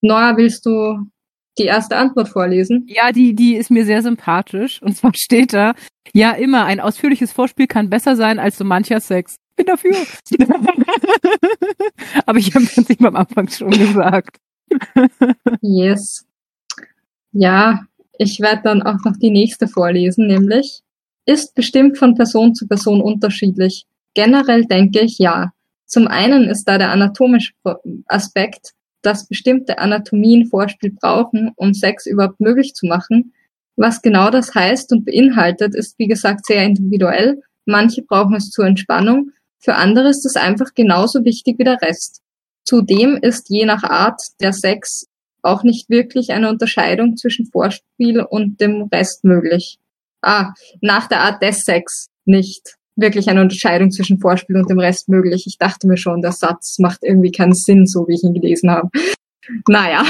Noah, 0.00 0.36
willst 0.36 0.66
du 0.66 1.06
die 1.58 1.64
erste 1.64 1.96
Antwort 1.96 2.28
vorlesen? 2.28 2.86
Ja, 2.88 3.12
die, 3.12 3.34
die 3.34 3.56
ist 3.56 3.70
mir 3.70 3.84
sehr 3.84 4.02
sympathisch. 4.02 4.82
Und 4.82 4.96
zwar 4.96 5.12
steht 5.14 5.52
da, 5.52 5.74
ja 6.12 6.32
immer, 6.32 6.64
ein 6.64 6.80
ausführliches 6.80 7.32
Vorspiel 7.32 7.66
kann 7.66 7.90
besser 7.90 8.16
sein 8.16 8.38
als 8.38 8.58
so 8.58 8.64
mancher 8.64 9.00
Sex. 9.00 9.36
Bin 9.56 9.66
dafür. 9.66 9.94
Aber 12.26 12.38
ich 12.38 12.54
habe 12.54 12.64
es 12.64 12.74
Prinzip 12.74 13.02
am 13.02 13.16
Anfang 13.16 13.48
schon 13.48 13.70
gesagt. 13.70 14.38
yes. 15.62 16.26
Ja, 17.32 17.86
ich 18.18 18.40
werde 18.40 18.62
dann 18.64 18.82
auch 18.82 19.02
noch 19.04 19.16
die 19.16 19.30
nächste 19.30 19.68
vorlesen, 19.68 20.26
nämlich 20.26 20.82
ist 21.26 21.54
bestimmt 21.54 21.98
von 21.98 22.14
Person 22.14 22.54
zu 22.54 22.66
Person 22.66 23.00
unterschiedlich. 23.00 23.86
Generell 24.14 24.64
denke 24.64 25.00
ich 25.00 25.18
ja. 25.18 25.52
Zum 25.86 26.08
einen 26.08 26.44
ist 26.48 26.64
da 26.64 26.78
der 26.78 26.90
anatomische 26.90 27.52
Aspekt, 28.06 28.72
dass 29.06 29.28
bestimmte 29.28 29.78
Anatomien 29.78 30.46
Vorspiel 30.46 30.92
brauchen, 30.92 31.52
um 31.56 31.72
Sex 31.72 32.06
überhaupt 32.06 32.40
möglich 32.40 32.74
zu 32.74 32.86
machen. 32.86 33.32
Was 33.76 34.02
genau 34.02 34.30
das 34.30 34.54
heißt 34.54 34.92
und 34.92 35.04
beinhaltet, 35.04 35.74
ist 35.74 35.98
wie 35.98 36.08
gesagt 36.08 36.46
sehr 36.46 36.64
individuell. 36.64 37.40
Manche 37.64 38.02
brauchen 38.02 38.34
es 38.34 38.50
zur 38.50 38.66
Entspannung, 38.66 39.30
für 39.58 39.74
andere 39.74 40.08
ist 40.08 40.24
es 40.24 40.36
einfach 40.36 40.74
genauso 40.74 41.24
wichtig 41.24 41.58
wie 41.58 41.64
der 41.64 41.82
Rest. 41.82 42.22
Zudem 42.64 43.16
ist 43.16 43.48
je 43.48 43.64
nach 43.64 43.82
Art 43.82 44.20
der 44.40 44.52
Sex 44.52 45.06
auch 45.42 45.62
nicht 45.62 45.88
wirklich 45.90 46.30
eine 46.30 46.48
Unterscheidung 46.48 47.16
zwischen 47.16 47.46
Vorspiel 47.46 48.20
und 48.20 48.60
dem 48.60 48.82
Rest 48.92 49.24
möglich. 49.24 49.78
Ah, 50.22 50.52
nach 50.80 51.08
der 51.08 51.20
Art 51.20 51.42
des 51.42 51.64
Sex 51.64 52.08
nicht 52.24 52.76
wirklich 52.96 53.28
eine 53.28 53.42
Unterscheidung 53.42 53.90
zwischen 53.90 54.18
Vorspiel 54.18 54.56
und 54.56 54.70
dem 54.70 54.78
Rest 54.78 55.08
möglich. 55.08 55.44
Ich 55.46 55.58
dachte 55.58 55.86
mir 55.86 55.96
schon, 55.96 56.22
der 56.22 56.32
Satz 56.32 56.78
macht 56.78 57.00
irgendwie 57.02 57.30
keinen 57.30 57.54
Sinn, 57.54 57.86
so 57.86 58.08
wie 58.08 58.14
ich 58.14 58.24
ihn 58.24 58.34
gelesen 58.34 58.70
habe. 58.70 58.88
Naja. 59.68 60.04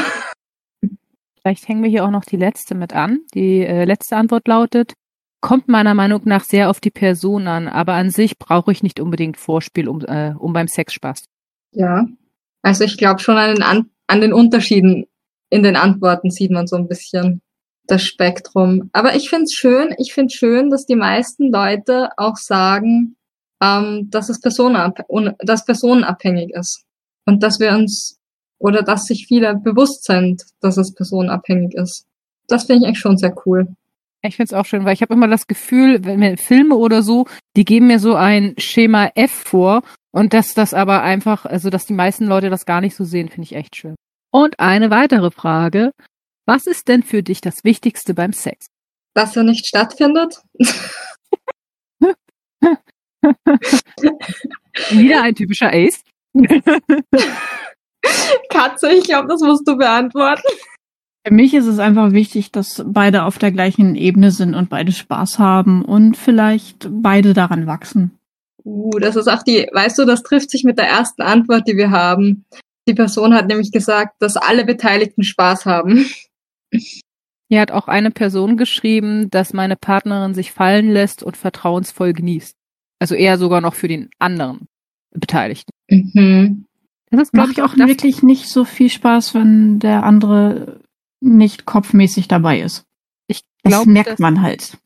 Vielleicht 1.41 1.69
hängen 1.69 1.83
wir 1.83 1.91
hier 1.91 2.05
auch 2.05 2.11
noch 2.11 2.25
die 2.25 2.37
letzte 2.37 2.75
mit 2.75 2.95
an. 2.95 3.21
Die 3.35 3.61
äh, 3.65 3.85
letzte 3.85 4.17
Antwort 4.17 4.49
lautet, 4.49 4.95
kommt 5.41 5.69
meiner 5.69 5.95
Meinung 5.95 6.23
nach 6.25 6.43
sehr 6.43 6.71
auf 6.71 6.81
die 6.81 6.91
Person 6.91 7.47
an, 7.47 7.69
aber 7.69 7.95
an 7.95 8.11
sich 8.11 8.39
brauche 8.39 8.73
ich 8.73 8.83
nicht 8.83 8.99
unbedingt 8.99 9.37
Vorspiel, 9.37 9.89
um, 9.89 10.01
äh, 10.05 10.35
um 10.39 10.53
beim 10.53 10.67
Sex 10.67 10.95
Spaß. 10.95 11.25
Ja, 11.73 12.07
also 12.63 12.85
ich 12.85 12.97
glaube 12.97 13.21
schon 13.21 13.37
an 13.37 13.55
den, 13.55 13.63
an, 13.63 13.91
an 14.07 14.21
den 14.21 14.33
Unterschieden 14.33 15.07
in 15.51 15.63
den 15.63 15.77
Antworten 15.77 16.31
sieht 16.31 16.51
man 16.51 16.67
so 16.67 16.77
ein 16.77 16.89
bisschen 16.89 17.43
das 17.87 18.03
Spektrum. 18.03 18.91
Aber 18.93 19.15
ich 19.15 19.29
finde 19.29 19.45
es 19.45 19.53
schön, 19.53 19.95
ich 19.99 20.13
finde 20.13 20.35
schön, 20.35 20.71
dass 20.71 20.87
die 20.87 20.97
meisten 20.97 21.51
Leute 21.53 22.11
auch 22.17 22.37
sagen, 22.37 23.17
ähm, 23.63 24.09
dass 24.11 24.29
es 24.29 24.41
personenab 24.41 25.01
dass 25.41 25.65
personenabhängig 25.65 26.51
ist. 26.55 26.85
Und 27.27 27.43
dass 27.43 27.59
wir 27.59 27.73
uns 27.73 28.19
oder 28.59 28.83
dass 28.83 29.05
sich 29.05 29.27
viele 29.27 29.55
bewusst 29.55 30.05
sind, 30.05 30.43
dass 30.61 30.77
es 30.77 30.95
personenabhängig 30.95 31.75
ist. 31.75 32.07
Das 32.49 32.65
finde 32.65 32.83
ich 32.83 32.87
eigentlich 32.87 33.01
schon 33.01 33.19
sehr 33.19 33.35
cool. 33.45 33.69
Ich 34.23 34.37
finde 34.37 34.47
es 34.47 34.53
auch 34.55 34.65
schön, 34.65 34.85
weil 34.85 34.95
ich 34.95 35.03
habe 35.03 35.15
immer 35.15 35.29
das 35.29 35.47
Gefühl, 35.47 36.05
wenn 36.05 36.19
mir 36.19 36.37
Filme 36.37 36.75
oder 36.75 37.03
so, 37.03 37.27
die 37.57 37.65
geben 37.65 37.89
mir 37.89 37.99
so 37.99 38.15
ein 38.15 38.55
Schema 38.59 39.11
F 39.15 39.31
vor 39.31 39.83
und 40.11 40.33
dass 40.33 40.55
das 40.55 40.75
aber 40.75 41.03
einfach, 41.03 41.45
also 41.45 41.71
dass 41.71 41.87
die 41.87 41.93
meisten 41.93 42.27
Leute 42.27 42.51
das 42.51 42.67
gar 42.67 42.81
nicht 42.81 42.97
so 42.97 43.05
sehen, 43.05 43.29
finde 43.29 43.43
ich 43.43 43.55
echt 43.55 43.77
schön. 43.77 43.95
Und 44.33 44.59
eine 44.59 44.91
weitere 44.91 45.31
Frage. 45.31 45.93
Was 46.47 46.67
ist 46.69 46.87
denn 46.87 47.03
für 47.03 47.25
dich 47.25 47.41
das 47.41 47.65
Wichtigste 47.65 48.15
beim 48.15 48.33
Sex? 48.33 48.69
Dass 49.15 49.37
er 49.37 49.43
nicht 49.43 49.67
stattfindet. 49.67 50.41
Wieder 54.91 55.23
ein 55.23 55.35
typischer 55.35 55.73
Ace. 55.73 56.03
Katze, 58.49 58.93
ich 58.93 59.03
glaube, 59.05 59.27
das 59.27 59.41
musst 59.41 59.67
du 59.67 59.77
beantworten. 59.77 60.47
Für 61.27 61.35
mich 61.35 61.53
ist 61.55 61.67
es 61.67 61.81
einfach 61.81 62.13
wichtig, 62.13 62.53
dass 62.53 62.85
beide 62.87 63.25
auf 63.25 63.39
der 63.39 63.51
gleichen 63.51 63.97
Ebene 63.97 64.31
sind 64.31 64.55
und 64.55 64.71
beide 64.71 64.93
Spaß 64.93 65.41
haben 65.41 65.85
und 65.85 66.17
vielleicht 66.17 66.89
beide 66.89 67.35
daran 67.35 67.67
wachsen. 67.67 68.17
Uh, 68.65 68.91
das 69.01 69.17
ist 69.17 69.27
auch 69.27 69.43
die, 69.43 69.69
weißt 69.73 69.99
du, 69.99 70.05
das 70.05 70.23
trifft 70.23 70.51
sich 70.51 70.63
mit 70.63 70.79
der 70.79 70.87
ersten 70.87 71.23
Antwort, 71.23 71.67
die 71.67 71.77
wir 71.77 71.91
haben. 71.91 72.45
Die 72.87 72.95
Person 72.95 73.35
hat 73.35 73.49
nämlich 73.49 73.73
gesagt, 73.73 74.15
dass 74.21 74.37
alle 74.37 74.65
Beteiligten 74.65 75.25
Spaß 75.25 75.67
haben. 75.67 76.07
Hier 77.49 77.61
hat 77.61 77.71
auch 77.71 77.89
eine 77.89 78.11
Person 78.11 78.57
geschrieben, 78.57 79.31
dass 79.31 79.53
meine 79.53 79.77
Partnerin 79.77 80.35
sich 80.35 80.53
fallen 80.53 80.91
lässt 80.91 81.23
und 81.23 81.37
vertrauensvoll 81.37 82.13
genießt. 82.13 82.57
Also 82.99 83.15
eher 83.15 83.39
sogar 83.39 83.61
noch 83.61 83.75
für 83.75 83.89
den 83.89 84.11
anderen 84.19 84.67
Beteiligten. 85.13 85.71
Mhm. 85.89 86.65
Das 87.11 87.23
ist, 87.23 87.33
glaube 87.33 87.53
ich, 87.53 87.63
auch 87.63 87.77
wirklich 87.77 88.23
nicht 88.23 88.49
so 88.49 88.65
viel 88.65 88.91
Spaß, 88.91 89.35
wenn 89.35 89.79
der 89.79 90.03
andere 90.03 90.81
nicht 91.21 91.65
kopfmäßig 91.67 92.27
dabei 92.27 92.61
ist. 92.61 92.85
Ich 93.29 93.43
Das 93.63 93.73
glaube, 93.73 93.91
merkt 93.91 94.19
man 94.19 94.43
halt. 94.43 94.77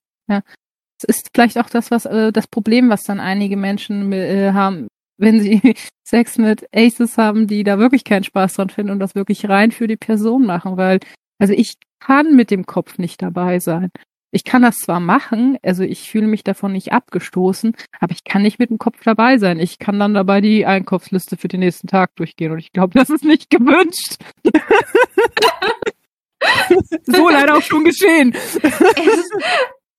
Es 0.99 1.05
ist 1.05 1.31
vielleicht 1.33 1.59
auch 1.59 1.71
das, 1.71 1.91
was 1.91 2.05
äh, 2.05 2.31
das 2.31 2.47
Problem, 2.47 2.91
was 2.91 3.05
dann 3.05 3.21
einige 3.21 3.57
Menschen 3.57 4.13
äh, 4.13 4.53
haben, 4.53 4.89
wenn 5.17 5.41
sie 5.41 5.61
Sex 6.07 6.37
mit 6.37 6.67
Aces 6.75 7.17
haben, 7.17 7.47
die 7.47 7.65
da 7.65 7.79
wirklich 7.79 8.05
keinen 8.05 8.25
Spaß 8.25 8.55
dran 8.55 8.71
finden 8.71 8.93
und 8.93 8.99
das 8.99 9.15
wirklich 9.15 9.49
rein 9.49 9.73
für 9.73 9.87
die 9.87 9.97
Person 9.97 10.45
machen, 10.45 10.77
weil 10.77 11.01
also 11.41 11.55
ich 11.55 11.75
kann 11.99 12.37
mit 12.37 12.51
dem 12.51 12.67
Kopf 12.67 12.99
nicht 12.99 13.23
dabei 13.23 13.59
sein. 13.59 13.91
Ich 14.33 14.45
kann 14.45 14.63
das 14.63 14.79
zwar 14.79 15.01
machen, 15.01 15.59
also 15.63 15.83
ich 15.83 16.09
fühle 16.09 16.29
mich 16.29 16.45
davon 16.45 16.71
nicht 16.71 16.93
abgestoßen, 16.93 17.75
aber 17.99 18.13
ich 18.13 18.23
kann 18.23 18.43
nicht 18.43 18.61
mit 18.61 18.71
dem 18.71 18.79
Kopf 18.79 19.01
dabei 19.03 19.39
sein. 19.39 19.59
Ich 19.59 19.81
kann 19.81 19.99
dann 19.99 20.15
dabei 20.15 20.41
die 20.41 20.67
Einkaufsliste 20.67 21.37
für 21.37 21.49
den 21.49 21.61
nächsten 21.61 21.89
Tag 21.89 22.15
durchgehen 22.15 22.53
und 22.53 22.61
ich 22.61 22.73
glaube, 22.73 22.97
das 22.97 23.11
ist 23.11 23.25
nicht 23.25 23.51
gewünscht. 23.51 24.19
so 27.07 27.29
leider 27.29 27.57
auch 27.57 27.63
schon 27.63 27.85
geschehen. 27.85 28.35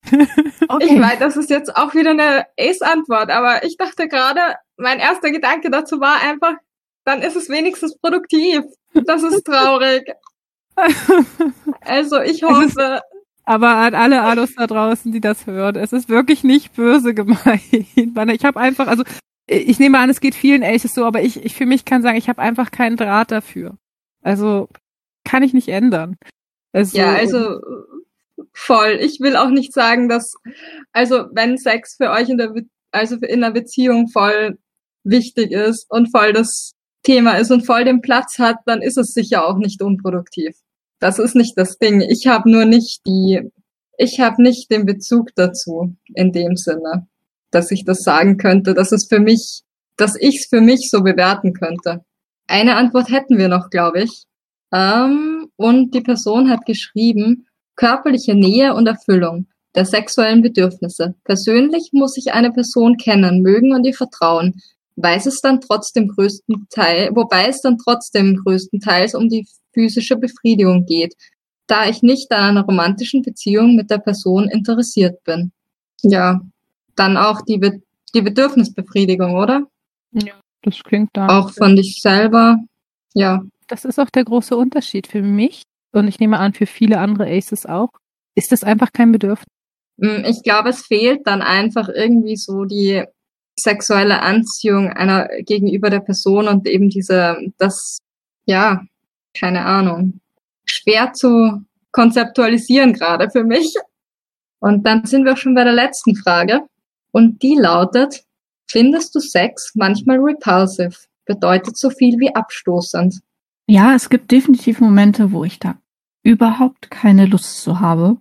Ich 0.03 0.99
weiß, 0.99 1.19
das 1.19 1.37
ist 1.37 1.51
jetzt 1.51 1.77
auch 1.77 1.93
wieder 1.93 2.09
eine 2.09 2.47
Ace-Antwort, 2.59 3.29
aber 3.29 3.63
ich 3.63 3.77
dachte 3.77 4.07
gerade, 4.07 4.55
mein 4.75 4.99
erster 4.99 5.29
Gedanke 5.29 5.69
dazu 5.69 5.99
war 5.99 6.19
einfach, 6.21 6.55
dann 7.05 7.21
ist 7.21 7.35
es 7.35 7.49
wenigstens 7.49 7.99
produktiv. 7.99 8.63
Das 8.93 9.21
ist 9.21 9.43
traurig. 9.43 10.11
Also 11.81 12.21
ich 12.21 12.43
hoffe, 12.43 13.01
Aber 13.43 13.69
an 13.77 13.95
alle 13.95 14.21
Ados 14.21 14.53
da 14.55 14.67
draußen, 14.67 15.11
die 15.11 15.19
das 15.19 15.47
hören, 15.47 15.75
es 15.75 15.93
ist 15.93 16.09
wirklich 16.09 16.43
nicht 16.43 16.73
böse 16.75 17.13
gemeint. 17.13 17.61
Ich 17.95 18.45
habe 18.45 18.59
einfach, 18.59 18.87
also 18.87 19.03
ich 19.47 19.79
nehme 19.79 19.99
an, 19.99 20.09
es 20.09 20.21
geht 20.21 20.35
vielen 20.35 20.63
Aces 20.63 20.93
so, 20.93 21.05
aber 21.05 21.21
ich, 21.21 21.43
ich 21.43 21.55
für 21.55 21.65
mich 21.65 21.85
kann 21.85 22.01
sagen, 22.01 22.17
ich 22.17 22.29
habe 22.29 22.41
einfach 22.41 22.71
keinen 22.71 22.97
Draht 22.97 23.31
dafür. 23.31 23.77
Also 24.21 24.69
kann 25.25 25.43
ich 25.43 25.53
nicht 25.53 25.67
ändern. 25.67 26.17
Also, 26.71 26.97
ja, 26.97 27.13
also 27.13 27.59
voll. 28.53 28.97
Ich 29.01 29.19
will 29.19 29.35
auch 29.35 29.49
nicht 29.49 29.73
sagen, 29.73 30.07
dass, 30.07 30.33
also 30.93 31.25
wenn 31.33 31.57
Sex 31.57 31.95
für 31.97 32.11
euch 32.11 32.29
in 32.29 32.37
der, 32.37 32.53
also 32.91 33.15
in 33.15 33.43
einer 33.43 33.51
Beziehung 33.51 34.07
voll 34.07 34.57
wichtig 35.03 35.51
ist 35.51 35.89
und 35.89 36.11
voll 36.11 36.33
das 36.33 36.73
Thema 37.03 37.33
ist 37.33 37.51
und 37.51 37.65
voll 37.65 37.83
den 37.83 38.01
Platz 38.01 38.37
hat, 38.37 38.57
dann 38.65 38.81
ist 38.81 38.97
es 38.97 39.13
sicher 39.13 39.47
auch 39.47 39.57
nicht 39.57 39.81
unproduktiv. 39.81 40.55
Das 40.99 41.17
ist 41.19 41.35
nicht 41.35 41.57
das 41.57 41.77
Ding. 41.77 42.01
Ich 42.01 42.27
habe 42.27 42.49
nur 42.49 42.65
nicht 42.65 43.05
die, 43.07 43.51
ich 43.97 44.19
habe 44.19 44.41
nicht 44.41 44.69
den 44.69 44.85
Bezug 44.85 45.29
dazu 45.35 45.95
in 46.13 46.31
dem 46.31 46.57
Sinne, 46.57 47.07
dass 47.49 47.71
ich 47.71 47.85
das 47.85 48.03
sagen 48.03 48.37
könnte, 48.37 48.73
dass 48.73 48.91
es 48.91 49.07
für 49.07 49.19
mich, 49.19 49.61
dass 49.97 50.15
ich 50.15 50.37
es 50.37 50.45
für 50.45 50.61
mich 50.61 50.89
so 50.89 51.01
bewerten 51.01 51.53
könnte. 51.53 52.05
Eine 52.47 52.75
Antwort 52.75 53.09
hätten 53.09 53.37
wir 53.37 53.47
noch, 53.47 53.69
glaube 53.69 54.03
ich. 54.03 54.25
Ähm, 54.73 55.49
und 55.55 55.93
die 55.93 56.01
Person 56.01 56.49
hat 56.49 56.65
geschrieben, 56.65 57.47
körperliche 57.75 58.35
Nähe 58.35 58.73
und 58.73 58.87
Erfüllung 58.87 59.47
der 59.75 59.85
sexuellen 59.85 60.41
Bedürfnisse. 60.41 61.15
Persönlich 61.23 61.91
muss 61.93 62.17
ich 62.17 62.33
eine 62.33 62.51
Person 62.51 62.97
kennen, 62.97 63.41
mögen 63.41 63.73
und 63.73 63.85
ihr 63.85 63.93
vertrauen. 63.93 64.61
Weiß 65.01 65.25
es 65.25 65.41
dann 65.41 65.61
trotzdem 65.61 66.07
größten 66.09 66.67
Teil, 66.69 67.09
wobei 67.13 67.47
es 67.47 67.61
dann 67.61 67.77
trotzdem 67.77 68.35
größtenteils 68.43 69.15
um 69.15 69.29
die 69.29 69.47
physische 69.73 70.15
Befriedigung 70.17 70.85
geht, 70.85 71.15
da 71.67 71.87
ich 71.87 72.01
nicht 72.03 72.31
an 72.31 72.57
einer 72.57 72.65
romantischen 72.65 73.21
Beziehung 73.21 73.75
mit 73.75 73.89
der 73.89 73.99
Person 73.99 74.49
interessiert 74.49 75.23
bin. 75.23 75.51
Ja, 76.01 76.41
dann 76.95 77.17
auch 77.17 77.41
die, 77.41 77.57
Be 77.57 77.81
die 78.13 78.21
Bedürfnisbefriedigung, 78.21 79.35
oder? 79.35 79.63
ja, 80.11 80.33
das 80.63 80.83
klingt 80.83 81.09
da. 81.13 81.27
Auch 81.39 81.51
von 81.51 81.75
dich 81.75 82.01
selber. 82.01 82.57
Ja, 83.13 83.41
Das 83.67 83.85
ist 83.85 83.99
auch 83.99 84.09
der 84.09 84.25
große 84.25 84.55
Unterschied 84.55 85.07
für 85.07 85.21
mich 85.21 85.63
und 85.93 86.07
ich 86.07 86.19
nehme 86.19 86.39
an, 86.39 86.53
für 86.53 86.65
viele 86.65 86.99
andere 86.99 87.27
Aces 87.27 87.65
auch. 87.65 87.89
Ist 88.35 88.51
das 88.51 88.63
einfach 88.63 88.91
kein 88.93 89.11
Bedürfnis? 89.11 89.47
Mm, 89.97 90.25
Ich 90.25 90.43
glaube, 90.43 90.69
es 90.69 90.85
fehlt 90.85 91.25
dann 91.25 91.41
einfach 91.41 91.89
irgendwie 91.89 92.35
so 92.35 92.65
die 92.65 93.03
sexuelle 93.61 94.21
Anziehung 94.21 94.91
einer 94.91 95.27
gegenüber 95.41 95.89
der 95.89 95.99
Person 95.99 96.47
und 96.47 96.67
eben 96.67 96.89
diese, 96.89 97.37
das, 97.57 97.99
ja, 98.45 98.83
keine 99.37 99.65
Ahnung, 99.65 100.19
schwer 100.65 101.13
zu 101.13 101.63
konzeptualisieren 101.91 102.93
gerade 102.93 103.29
für 103.29 103.43
mich. 103.43 103.73
Und 104.59 104.85
dann 104.85 105.05
sind 105.05 105.25
wir 105.25 105.35
schon 105.35 105.55
bei 105.55 105.63
der 105.63 105.73
letzten 105.73 106.15
Frage. 106.15 106.61
Und 107.11 107.41
die 107.41 107.55
lautet, 107.55 108.23
findest 108.69 109.15
du 109.15 109.19
Sex 109.19 109.71
manchmal 109.75 110.19
repulsive? 110.19 110.95
Bedeutet 111.25 111.77
so 111.77 111.89
viel 111.89 112.19
wie 112.19 112.33
abstoßend. 112.33 113.19
Ja, 113.67 113.95
es 113.95 114.09
gibt 114.09 114.31
definitiv 114.31 114.79
Momente, 114.79 115.31
wo 115.31 115.43
ich 115.43 115.59
da 115.59 115.75
überhaupt 116.23 116.91
keine 116.91 117.25
Lust 117.25 117.61
zu 117.61 117.79
habe, 117.79 118.17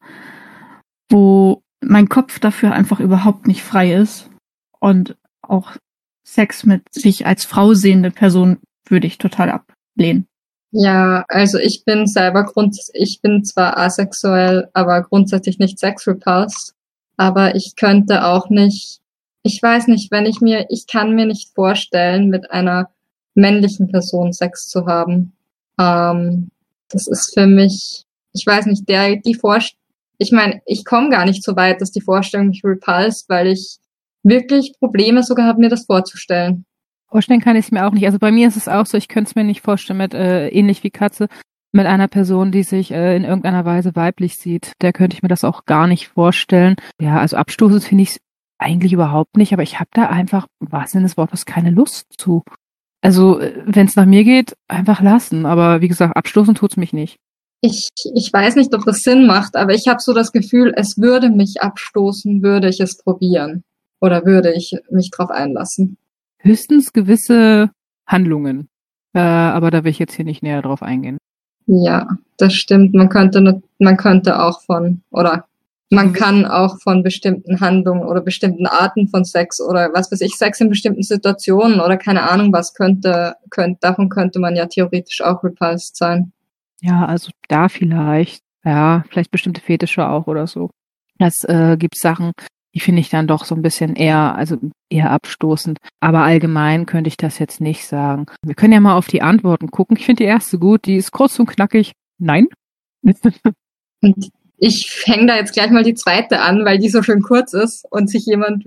wo 1.09 1.63
mein 1.83 2.09
Kopf 2.09 2.39
dafür 2.39 2.73
einfach 2.73 3.01
überhaupt 3.01 3.47
nicht 3.47 3.63
frei 3.63 3.95
ist 3.95 4.31
und 4.79 5.17
auch 5.51 5.73
Sex 6.25 6.65
mit 6.65 6.83
sich 6.93 7.27
als 7.27 7.45
Frau 7.45 7.75
sehende 7.75 8.11
Person 8.11 8.59
würde 8.89 9.07
ich 9.07 9.19
total 9.19 9.51
ablehnen. 9.51 10.27
Ja, 10.73 11.25
also 11.29 11.59
ich 11.59 11.85
bin 11.85 12.07
selber 12.07 12.45
grund, 12.45 12.79
ich 12.93 13.21
bin 13.21 13.45
zwar 13.45 13.77
asexuell, 13.77 14.69
aber 14.73 15.03
grundsätzlich 15.03 15.59
nicht 15.59 15.79
sexrepulsed. 15.79 16.75
Aber 17.17 17.55
ich 17.55 17.75
könnte 17.77 18.25
auch 18.25 18.49
nicht, 18.49 19.01
ich 19.43 19.61
weiß 19.63 19.89
nicht, 19.89 20.11
wenn 20.11 20.27
ich 20.27 20.41
mir, 20.41 20.67
ich 20.71 20.87
kann 20.87 21.15
mir 21.15 21.27
nicht 21.27 21.53
vorstellen, 21.55 22.29
mit 22.29 22.51
einer 22.51 22.91
männlichen 23.35 23.89
Person 23.89 24.33
Sex 24.33 24.69
zu 24.69 24.87
haben. 24.87 25.33
Ähm, 25.79 26.51
das 26.89 27.09
ist 27.09 27.35
für 27.35 27.47
mich, 27.47 28.05
ich 28.33 28.47
weiß 28.47 28.67
nicht, 28.67 28.89
der, 28.89 29.17
die 29.17 29.35
Vorstellung, 29.35 29.81
ich 30.19 30.33
meine, 30.33 30.61
ich 30.67 30.85
komme 30.85 31.11
gar 31.11 31.25
nicht 31.25 31.43
so 31.43 31.57
weit, 31.57 31.81
dass 31.81 31.91
die 31.91 32.03
Vorstellung 32.03 32.49
mich 32.49 32.63
repulst, 32.63 33.29
weil 33.29 33.49
ich 33.49 33.79
wirklich 34.23 34.75
Probleme 34.79 35.23
sogar 35.23 35.47
habe, 35.47 35.61
mir 35.61 35.69
das 35.69 35.87
vorzustellen. 35.87 36.65
Vorstellen 37.09 37.41
kann 37.41 37.57
ich 37.57 37.67
es 37.67 37.73
mir 37.73 37.87
auch 37.87 37.93
nicht. 37.93 38.07
Also 38.07 38.19
bei 38.19 38.31
mir 38.31 38.47
ist 38.49 38.57
es 38.57 38.69
auch 38.69 38.87
so, 38.87 38.97
ich 38.97 39.09
könnte 39.09 39.31
es 39.31 39.35
mir 39.35 39.45
nicht 39.45 39.63
vorstellen 39.63 39.99
mit, 39.99 40.15
äh, 40.15 40.49
ähnlich 40.49 40.85
wie 40.85 40.91
Katze, 40.91 41.29
mit 41.73 41.87
einer 41.87 42.09
Person, 42.09 42.53
die 42.53 42.63
sich 42.63 42.93
äh, 42.93 43.17
in 43.17 43.25
irgendeiner 43.25 43.65
Weise 43.65 43.95
weiblich 43.97 44.39
sieht. 44.39 44.73
Der 44.81 44.93
könnte 44.93 45.15
ich 45.15 45.23
mir 45.23 45.29
das 45.29 45.45
auch 45.45 45.65
gar 45.65 45.87
nicht 45.87 46.09
vorstellen. 46.09 46.77
Ja, 47.01 47.19
also 47.19 47.37
abstoßend 47.37 47.85
finde 47.85 48.03
ich 48.03 48.11
es 48.11 48.19
eigentlich 48.59 48.93
überhaupt 48.93 49.37
nicht, 49.37 49.53
aber 49.53 49.63
ich 49.63 49.81
habe 49.81 49.91
da 49.93 50.07
einfach, 50.07 50.47
im 50.61 50.71
wahrsten 50.71 50.99
Sinne 50.99 51.09
des 51.09 51.17
Wortes, 51.17 51.47
keine 51.47 51.71
Lust 51.71 52.07
zu. 52.17 52.43
Also, 53.03 53.41
wenn 53.65 53.87
es 53.87 53.97
nach 53.97 54.05
mir 54.05 54.25
geht, 54.25 54.55
einfach 54.69 55.01
lassen. 55.01 55.47
Aber 55.47 55.81
wie 55.81 55.89
gesagt, 55.89 56.17
abstoßen 56.17 56.55
tut's 56.55 56.77
mich 56.77 56.93
nicht. 56.93 57.17
Ich, 57.63 57.89
ich 58.15 58.31
weiß 58.33 58.57
nicht, 58.57 58.75
ob 58.75 58.85
das 58.85 58.99
Sinn 58.99 59.27
macht, 59.27 59.57
aber 59.57 59.75
ich 59.75 59.87
habe 59.89 60.01
so 60.01 60.15
das 60.15 60.33
Gefühl, 60.33 60.73
es 60.77 60.97
würde 60.97 61.31
mich 61.31 61.61
abstoßen, 61.61 62.43
würde 62.43 62.69
ich 62.69 62.81
es 62.81 62.97
probieren. 62.97 63.65
Oder 64.01 64.25
würde 64.25 64.53
ich 64.53 64.77
mich 64.91 65.11
drauf 65.11 65.31
einlassen. 65.31 65.97
Höchstens 66.39 66.93
gewisse 66.93 67.71
Handlungen. 68.07 68.69
Äh, 69.13 69.21
aber 69.21 69.71
da 69.71 69.85
will 69.85 69.91
ich 69.91 69.99
jetzt 69.99 70.15
hier 70.15 70.25
nicht 70.25 70.43
näher 70.43 70.63
drauf 70.63 70.83
eingehen. 70.83 71.19
Ja, 71.67 72.09
das 72.39 72.55
stimmt. 72.55 72.95
Man 72.95 73.09
könnte, 73.09 73.63
man 73.79 73.97
könnte 73.97 74.43
auch 74.43 74.63
von, 74.63 75.03
oder 75.11 75.45
man 75.91 76.13
kann 76.13 76.47
auch 76.47 76.81
von 76.81 77.03
bestimmten 77.03 77.61
Handlungen 77.61 78.05
oder 78.05 78.21
bestimmten 78.21 78.67
Arten 78.67 79.09
von 79.09 79.25
Sex 79.25 79.61
oder 79.61 79.93
was 79.93 80.11
weiß 80.11 80.21
ich, 80.21 80.35
Sex 80.37 80.61
in 80.61 80.69
bestimmten 80.69 81.03
Situationen 81.03 81.81
oder 81.81 81.97
keine 81.97 82.31
Ahnung 82.31 82.53
was 82.53 82.75
könnte, 82.75 83.35
könnte, 83.51 83.79
davon 83.81 84.09
könnte 84.09 84.39
man 84.39 84.55
ja 84.55 84.67
theoretisch 84.67 85.21
auch 85.21 85.43
repulsed 85.43 85.97
sein. 85.97 86.33
Ja, 86.81 87.05
also 87.05 87.31
da 87.49 87.69
vielleicht. 87.69 88.43
Ja, 88.65 89.05
vielleicht 89.09 89.31
bestimmte 89.31 89.63
Fetische 89.63 90.07
auch 90.07 90.27
oder 90.27 90.47
so. 90.47 90.71
Das 91.19 91.35
äh, 91.45 91.77
gibt 91.79 91.97
Sachen, 91.97 92.33
die 92.75 92.81
finde 92.81 93.01
ich 93.01 93.11
dann 93.11 93.27
doch 93.27 93.45
so 93.45 93.55
ein 93.55 93.63
bisschen 93.63 93.97
eher, 93.97 94.35
also 94.37 94.57
eher 94.89 95.11
abstoßend. 95.11 95.79
Aber 96.01 96.21
allgemein 96.21 96.87
könnte 96.87 97.09
ich 97.09 97.17
das 97.17 97.39
jetzt 97.39 97.61
nicht 97.61 97.87
sagen. 97.87 98.27
Wir 98.45 98.55
können 98.55 98.73
ja 98.73 98.81
mal 98.81 98.97
auf 98.97 99.09
die 99.09 99.23
Antworten 99.23 99.71
gucken. 99.71 99.97
Ich 99.97 100.07
finde 100.07 100.23
die 100.23 100.29
erste 100.29 100.59
gut, 100.59 100.85
die 100.87 100.97
ist 100.97 101.11
kurz 101.11 101.39
und 101.39 101.47
knackig. 101.47 101.93
Nein. 102.19 102.47
Und 104.03 104.31
ich 104.57 105.03
hänge 105.05 105.27
da 105.27 105.37
jetzt 105.37 105.53
gleich 105.53 105.71
mal 105.71 105.83
die 105.83 105.95
zweite 105.95 106.41
an, 106.41 106.65
weil 106.65 106.79
die 106.79 106.91
so 106.91 107.03
schön 107.03 107.23
kurz 107.23 107.55
ist 107.55 107.87
und 107.91 108.11
sich 108.11 108.27
jemand, 108.27 108.65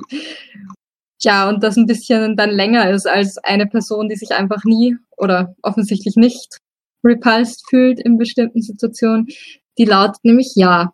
ja, 1.22 1.48
und 1.50 1.64
das 1.64 1.78
ein 1.78 1.86
bisschen 1.86 2.36
dann 2.36 2.50
länger 2.50 2.90
ist 2.90 3.08
als 3.08 3.38
eine 3.38 3.68
Person, 3.68 4.10
die 4.10 4.16
sich 4.16 4.32
einfach 4.32 4.64
nie 4.64 4.96
oder 5.18 5.56
offensichtlich 5.62 6.16
nicht 6.16 6.58
repulsed 7.04 7.64
fühlt 7.70 8.00
in 8.00 8.18
bestimmten 8.18 8.62
Situationen. 8.62 9.28
Die 9.78 9.86
lautet 9.86 10.24
nämlich 10.24 10.54
ja. 10.56 10.94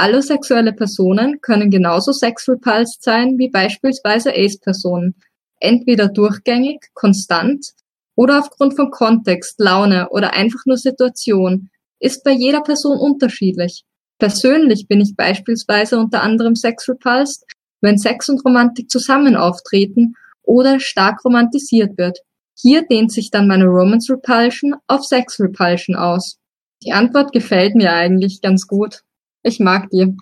Alle 0.00 0.22
sexuelle 0.22 0.72
Personen 0.72 1.42
können 1.42 1.70
genauso 1.70 2.12
sexrepulsed 2.12 3.02
sein 3.02 3.36
wie 3.36 3.50
beispielsweise 3.50 4.32
Ace-Personen. 4.34 5.14
Entweder 5.60 6.08
durchgängig, 6.08 6.86
konstant 6.94 7.74
oder 8.14 8.38
aufgrund 8.38 8.76
von 8.76 8.90
Kontext, 8.90 9.60
Laune 9.60 10.08
oder 10.08 10.32
einfach 10.32 10.64
nur 10.64 10.78
Situation. 10.78 11.68
Ist 11.98 12.24
bei 12.24 12.30
jeder 12.30 12.62
Person 12.62 12.96
unterschiedlich. 12.96 13.84
Persönlich 14.18 14.88
bin 14.88 15.02
ich 15.02 15.16
beispielsweise 15.16 15.98
unter 15.98 16.22
anderem 16.22 16.56
sexrepulsed, 16.56 17.44
wenn 17.82 17.98
Sex 17.98 18.30
und 18.30 18.42
Romantik 18.42 18.90
zusammen 18.90 19.36
auftreten 19.36 20.14
oder 20.42 20.80
stark 20.80 21.22
romantisiert 21.26 21.98
wird. 21.98 22.20
Hier 22.58 22.86
dehnt 22.86 23.12
sich 23.12 23.30
dann 23.30 23.46
meine 23.46 23.66
Romance 23.66 24.10
Repulsion 24.10 24.76
auf 24.86 25.04
Sex 25.04 25.38
Repulsion 25.38 25.94
aus. 25.94 26.38
Die 26.82 26.92
Antwort 26.94 27.32
gefällt 27.32 27.74
mir 27.74 27.92
eigentlich 27.92 28.40
ganz 28.40 28.66
gut. 28.66 29.02
Ich 29.42 29.60
mag 29.60 29.88
die. 29.90 30.16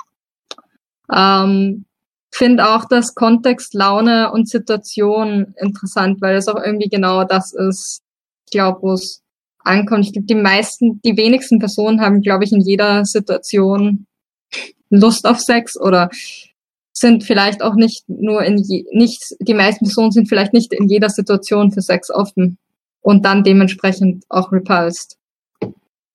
Ähm, 1.12 1.84
Finde 2.30 2.68
auch 2.68 2.84
das 2.84 3.14
Kontext, 3.14 3.74
Laune 3.74 4.30
und 4.30 4.48
Situation 4.48 5.54
interessant, 5.60 6.20
weil 6.20 6.36
es 6.36 6.46
auch 6.46 6.62
irgendwie 6.62 6.90
genau 6.90 7.24
das 7.24 7.52
ist, 7.54 8.02
ich 8.46 8.52
glaube, 8.52 8.82
wo 8.82 8.92
es 8.92 9.22
ankommt. 9.58 10.04
Ich 10.04 10.12
glaube, 10.12 10.26
die 10.26 10.34
meisten, 10.34 11.00
die 11.02 11.16
wenigsten 11.16 11.58
Personen 11.58 12.00
haben, 12.00 12.20
glaube 12.20 12.44
ich, 12.44 12.52
in 12.52 12.60
jeder 12.60 13.04
Situation 13.04 14.06
Lust 14.90 15.26
auf 15.26 15.40
Sex 15.40 15.78
oder 15.78 16.10
sind 16.92 17.24
vielleicht 17.24 17.62
auch 17.62 17.74
nicht 17.74 18.08
nur 18.08 18.42
in 18.42 18.58
je, 18.58 18.84
nicht, 18.92 19.36
die 19.40 19.54
meisten 19.54 19.84
Personen 19.84 20.10
sind 20.10 20.28
vielleicht 20.28 20.52
nicht 20.52 20.72
in 20.72 20.88
jeder 20.88 21.10
Situation 21.10 21.70
für 21.70 21.82
Sex 21.82 22.10
offen 22.10 22.58
und 23.00 23.24
dann 23.24 23.44
dementsprechend 23.44 24.24
auch 24.28 24.52
repulsed. 24.52 25.17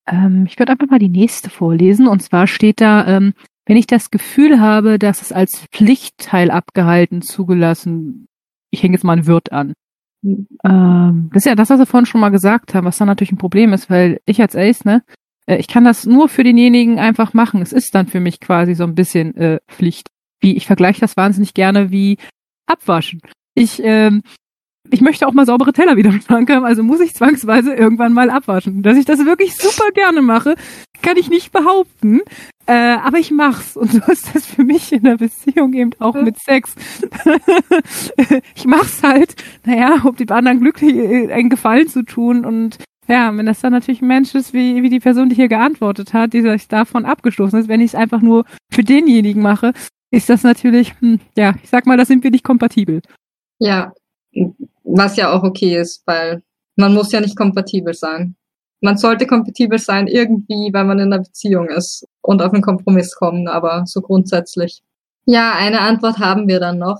Ähm, 0.08 0.46
ich 0.48 0.60
würde 0.60 0.72
einfach 0.72 0.90
mal 0.90 1.00
die 1.00 1.10
nächste 1.10 1.50
vorlesen. 1.50 2.08
Und 2.08 2.22
zwar 2.22 2.48
steht 2.48 2.82
da, 2.82 3.08
ähm, 3.08 3.34
wenn 3.66 3.78
ich 3.78 3.88
das 3.88 4.12
Gefühl 4.12 4.60
habe, 4.60 5.00
dass 5.00 5.22
es 5.22 5.32
als 5.32 5.66
Pflichtteil 5.72 6.52
abgehalten, 6.52 7.22
zugelassen, 7.22 8.28
ich 8.72 8.84
hänge 8.84 8.96
jetzt 8.96 9.04
mal 9.04 9.18
ein 9.18 9.28
Wirt 9.28 9.52
an. 9.52 9.74
Mhm. 10.22 10.48
Ähm, 10.64 11.30
das 11.34 11.44
ist 11.44 11.50
ja 11.50 11.56
das, 11.56 11.70
was 11.70 11.80
wir 11.80 11.86
vorhin 11.86 12.06
schon 12.06 12.22
mal 12.22 12.30
gesagt 12.30 12.74
haben, 12.74 12.86
was 12.86 12.98
dann 12.98 13.08
natürlich 13.08 13.32
ein 13.32 13.38
Problem 13.38 13.74
ist, 13.74 13.90
weil 13.90 14.20
ich 14.26 14.42
als 14.42 14.56
Ace, 14.56 14.86
ne, 14.86 15.04
äh, 15.46 15.58
ich 15.58 15.68
kann 15.68 15.84
das 15.84 16.06
nur 16.06 16.30
für 16.30 16.44
denjenigen 16.44 17.00
einfach 17.00 17.34
machen. 17.34 17.62
Es 17.62 17.74
ist 17.74 17.94
dann 17.96 18.08
für 18.08 18.20
mich 18.20 18.40
quasi 18.40 18.76
so 18.76 18.84
ein 18.84 18.96
bisschen 18.96 19.36
äh, 19.36 19.60
Pflicht. 19.68 20.10
Wie 20.40 20.58
ich 20.58 20.68
vergleiche 20.68 21.00
das 21.00 21.16
wahnsinnig 21.16 21.54
gerne 21.54 21.92
wie 21.92 22.18
Abwaschen. 22.66 23.22
Ich 23.56 23.82
ähm, 23.84 24.24
ich 24.92 25.02
möchte 25.02 25.28
auch 25.28 25.34
mal 25.34 25.46
saubere 25.46 25.74
Teller 25.74 25.96
wieder 25.96 26.10
im 26.10 26.22
Schrank 26.22 26.50
haben, 26.50 26.66
also 26.66 26.84
muss 26.84 27.00
ich 27.00 27.14
zwangsweise 27.14 27.74
irgendwann 27.74 28.14
mal 28.14 28.30
abwaschen. 28.30 28.84
Dass 28.84 28.98
ich 28.98 29.06
das 29.06 29.26
wirklich 29.26 29.56
super 29.56 29.90
gerne 29.94 30.22
mache, 30.22 30.56
kann 31.02 31.18
ich 31.18 31.30
nicht 31.30 31.52
behaupten. 31.52 32.22
Äh, 32.66 32.98
aber 32.98 33.18
ich 33.18 33.32
mach's. 33.32 33.76
Und 33.76 33.92
so 33.92 34.12
ist 34.12 34.36
das 34.36 34.46
für 34.46 34.64
mich 34.64 34.92
in 34.92 35.04
der 35.04 35.18
Beziehung 35.18 35.74
eben 35.74 35.92
auch 36.00 36.16
mit 36.16 36.40
Sex. 36.40 36.76
ich 38.56 38.66
mach's 38.66 39.04
halt, 39.04 39.36
naja, 39.66 40.02
um 40.04 40.16
dem 40.16 40.32
anderen 40.32 40.60
glücklich 40.60 40.96
äh, 40.96 41.32
einen 41.32 41.50
Gefallen 41.50 41.88
zu 41.88 42.04
tun. 42.04 42.46
Und 42.46 42.78
ja, 43.08 43.36
wenn 43.36 43.46
das 43.46 43.62
dann 43.62 43.74
natürlich 43.74 44.02
ein 44.02 44.08
Mensch 44.08 44.36
ist, 44.36 44.54
wie, 44.54 44.82
wie 44.82 44.90
die 44.90 45.00
Person, 45.00 45.30
die 45.30 45.36
hier 45.36 45.50
geantwortet 45.50 46.14
hat, 46.14 46.34
die 46.34 46.42
sich 46.42 46.68
davon 46.68 47.06
abgestoßen 47.06 47.60
ist, 47.60 47.68
wenn 47.68 47.82
ich 47.82 47.88
es 47.88 47.96
einfach 47.96 48.22
nur 48.22 48.46
für 48.72 48.84
denjenigen 48.84 49.42
mache, 49.42 49.74
ist 50.12 50.30
das 50.30 50.44
natürlich, 50.44 50.94
hm, 51.00 51.20
ja, 51.38 51.56
ich 51.64 51.70
sag 51.70 51.86
mal, 51.86 51.98
da 51.98 52.06
sind 52.06 52.24
wir 52.24 52.32
nicht 52.32 52.44
kompatibel. 52.44 53.02
Ja, 53.60 53.94
was 54.84 55.16
ja 55.16 55.32
auch 55.32 55.44
okay 55.44 55.78
ist, 55.78 56.04
weil 56.06 56.44
man 56.76 56.94
muss 56.94 57.12
ja 57.12 57.22
nicht 57.22 57.38
kompatibel 57.38 57.94
sein. 57.94 58.36
Man 58.82 58.98
sollte 58.98 59.28
kompatibel 59.28 59.80
sein 59.80 60.08
irgendwie, 60.08 60.72
wenn 60.74 60.88
man 60.88 61.00
in 61.00 61.14
einer 61.14 61.24
Beziehung 61.24 61.70
ist 61.70 62.06
und 62.22 62.42
auf 62.42 62.52
einen 62.54 62.62
Kompromiss 62.62 63.16
kommen, 63.16 63.48
aber 63.48 63.84
so 63.86 64.02
grundsätzlich. 64.02 64.82
Ja, 65.26 65.54
eine 65.56 65.80
Antwort 65.80 66.20
haben 66.20 66.48
wir 66.48 66.60
dann 66.60 66.80
noch. 66.80 67.00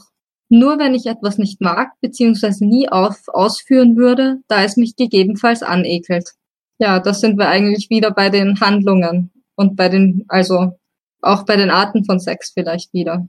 Nur 0.50 0.78
wenn 0.78 0.94
ich 0.94 1.08
etwas 1.08 1.38
nicht 1.38 1.62
mag, 1.62 1.92
beziehungsweise 2.00 2.66
nie 2.66 2.88
auf, 2.88 3.28
ausführen 3.28 3.98
würde, 3.98 4.38
da 4.48 4.64
es 4.64 4.78
mich 4.78 4.96
gegebenenfalls 4.96 5.64
anekelt. 5.64 6.30
Ja, 6.78 7.00
das 7.00 7.20
sind 7.20 7.38
wir 7.38 7.50
eigentlich 7.50 7.90
wieder 7.90 8.12
bei 8.12 8.30
den 8.30 8.60
Handlungen 8.60 9.32
und 9.56 9.76
bei 9.76 9.90
den, 9.90 10.26
also 10.28 10.78
auch 11.22 11.44
bei 11.44 11.56
den 11.56 11.70
Arten 11.70 12.06
von 12.06 12.20
Sex 12.20 12.52
vielleicht 12.54 12.94
wieder. 12.94 13.28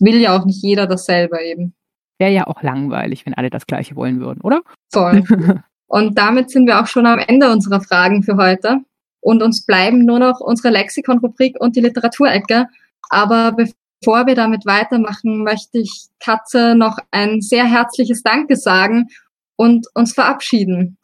Will 0.00 0.16
ja 0.16 0.36
auch 0.36 0.44
nicht 0.44 0.62
jeder 0.62 0.86
dasselbe 0.86 1.40
eben. 1.42 1.74
Wäre 2.22 2.30
ja 2.30 2.46
auch 2.46 2.62
langweilig, 2.62 3.26
wenn 3.26 3.34
alle 3.34 3.50
das 3.50 3.66
Gleiche 3.66 3.96
wollen 3.96 4.20
würden, 4.20 4.42
oder? 4.42 4.62
Voll. 4.92 5.24
Und 5.88 6.16
damit 6.16 6.50
sind 6.52 6.68
wir 6.68 6.80
auch 6.80 6.86
schon 6.86 7.04
am 7.04 7.18
Ende 7.18 7.50
unserer 7.50 7.80
Fragen 7.80 8.22
für 8.22 8.36
heute. 8.36 8.78
Und 9.18 9.42
uns 9.42 9.66
bleiben 9.66 10.04
nur 10.04 10.20
noch 10.20 10.38
unsere 10.38 10.70
Lexikon-Rubrik 10.70 11.56
und 11.58 11.74
die 11.74 11.80
Literaturecke. 11.80 12.68
Aber 13.10 13.50
bevor 13.50 14.24
wir 14.28 14.36
damit 14.36 14.66
weitermachen, 14.66 15.42
möchte 15.42 15.78
ich 15.78 16.06
Katze 16.20 16.76
noch 16.76 16.96
ein 17.10 17.40
sehr 17.40 17.64
herzliches 17.64 18.22
Danke 18.22 18.54
sagen 18.54 19.08
und 19.56 19.88
uns 19.94 20.14
verabschieden. 20.14 20.98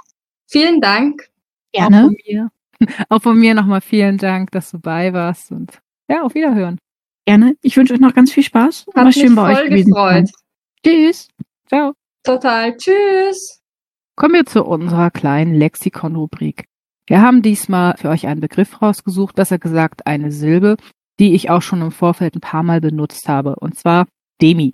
Vielen 0.46 0.80
Dank. 0.80 1.30
Gerne. 1.72 1.96
Auch 1.96 2.02
von 2.04 2.16
mir, 2.28 2.50
auch 3.08 3.22
von 3.22 3.40
mir 3.40 3.54
nochmal 3.54 3.80
vielen 3.80 4.18
Dank, 4.18 4.52
dass 4.52 4.70
du 4.70 4.78
bei 4.78 5.12
warst 5.12 5.50
und 5.50 5.80
ja, 6.08 6.22
auf 6.22 6.36
Wiederhören. 6.36 6.78
Gerne. 7.26 7.56
Ich 7.60 7.76
wünsche 7.76 7.92
euch 7.92 8.00
noch 8.00 8.14
ganz 8.14 8.32
viel 8.32 8.44
Spaß. 8.44 8.86
Hat 8.94 9.04
War 9.04 9.12
schön 9.12 9.34
bei 9.34 9.52
euch 9.52 9.68
gewesen. 9.68 9.92
Tschüss. 10.88 11.28
Ciao. 11.66 11.92
Total. 12.24 12.74
Tschüss. 12.74 13.60
Kommen 14.16 14.32
wir 14.32 14.46
zu 14.46 14.64
unserer 14.64 15.10
kleinen 15.10 15.54
Lexikon-Rubrik. 15.54 16.64
Wir 17.06 17.20
haben 17.20 17.42
diesmal 17.42 17.96
für 17.98 18.08
euch 18.08 18.26
einen 18.26 18.40
Begriff 18.40 18.80
rausgesucht, 18.80 19.34
besser 19.34 19.58
gesagt 19.58 20.06
eine 20.06 20.32
Silbe, 20.32 20.76
die 21.18 21.34
ich 21.34 21.50
auch 21.50 21.60
schon 21.60 21.82
im 21.82 21.92
Vorfeld 21.92 22.36
ein 22.36 22.40
paar 22.40 22.62
Mal 22.62 22.80
benutzt 22.80 23.28
habe, 23.28 23.56
und 23.56 23.78
zwar 23.78 24.06
Demi. 24.40 24.72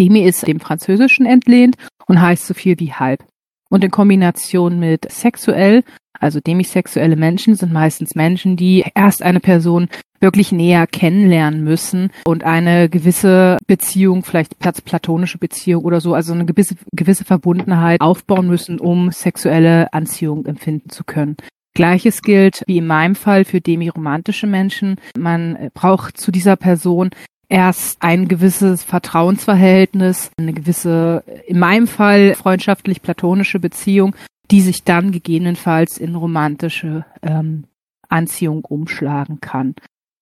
Demi 0.00 0.24
ist 0.24 0.44
dem 0.48 0.58
Französischen 0.58 1.26
entlehnt 1.26 1.76
und 2.06 2.20
heißt 2.20 2.44
so 2.44 2.54
viel 2.54 2.80
wie 2.80 2.92
halb. 2.92 3.24
Und 3.70 3.84
in 3.84 3.92
Kombination 3.92 4.80
mit 4.80 5.10
sexuell, 5.12 5.84
also 6.18 6.40
demisexuelle 6.40 7.16
Menschen 7.16 7.54
sind 7.54 7.72
meistens 7.72 8.16
Menschen, 8.16 8.56
die 8.56 8.84
erst 8.96 9.22
eine 9.22 9.40
Person 9.40 9.88
wirklich 10.22 10.52
näher 10.52 10.86
kennenlernen 10.86 11.64
müssen 11.64 12.10
und 12.24 12.44
eine 12.44 12.88
gewisse 12.88 13.58
Beziehung, 13.66 14.24
vielleicht 14.24 14.58
platonische 14.58 15.38
Beziehung 15.38 15.84
oder 15.84 16.00
so, 16.00 16.14
also 16.14 16.32
eine 16.32 16.46
gewisse, 16.46 16.76
gewisse 16.92 17.24
Verbundenheit 17.24 18.00
aufbauen 18.00 18.46
müssen, 18.46 18.78
um 18.78 19.10
sexuelle 19.10 19.92
Anziehung 19.92 20.46
empfinden 20.46 20.88
zu 20.88 21.04
können. 21.04 21.36
Gleiches 21.74 22.22
gilt 22.22 22.62
wie 22.66 22.78
in 22.78 22.86
meinem 22.86 23.14
Fall 23.14 23.44
für 23.44 23.60
demiromantische 23.60 24.46
Menschen. 24.46 24.96
Man 25.16 25.70
braucht 25.74 26.18
zu 26.18 26.30
dieser 26.30 26.56
Person 26.56 27.10
erst 27.48 28.02
ein 28.02 28.28
gewisses 28.28 28.82
Vertrauensverhältnis, 28.82 30.30
eine 30.38 30.52
gewisse, 30.52 31.24
in 31.46 31.58
meinem 31.58 31.86
Fall 31.86 32.34
freundschaftlich-platonische 32.34 33.58
Beziehung, 33.58 34.14
die 34.50 34.60
sich 34.60 34.84
dann 34.84 35.12
gegebenenfalls 35.12 35.98
in 35.98 36.14
romantische 36.14 37.04
ähm, 37.22 37.64
Anziehung 38.08 38.64
umschlagen 38.64 39.40
kann. 39.40 39.74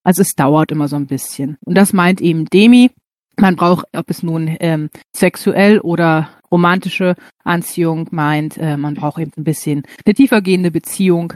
Also 0.03 0.23
es 0.23 0.35
dauert 0.35 0.73
immer 0.73 0.89
so 0.89 0.97
ein 0.97 1.07
bisschen. 1.07 1.57
Und 1.65 1.77
das 1.77 1.93
meint 1.93 2.21
eben 2.21 2.47
Demi. 2.47 2.91
Man 3.37 3.57
braucht, 3.57 3.87
ob 3.95 4.11
es 4.11 4.23
nun 4.23 4.57
ähm, 4.61 4.91
sexuell 5.15 5.81
oder 5.81 6.31
romantische 6.51 7.15
Anziehung 7.45 8.09
meint, 8.11 8.59
äh, 8.59 8.77
man 8.77 8.95
braucht 8.95 9.21
eben 9.21 9.33
ein 9.37 9.45
bisschen 9.45 9.85
eine 10.05 10.15
tiefergehende 10.15 10.71
Beziehung 10.71 11.35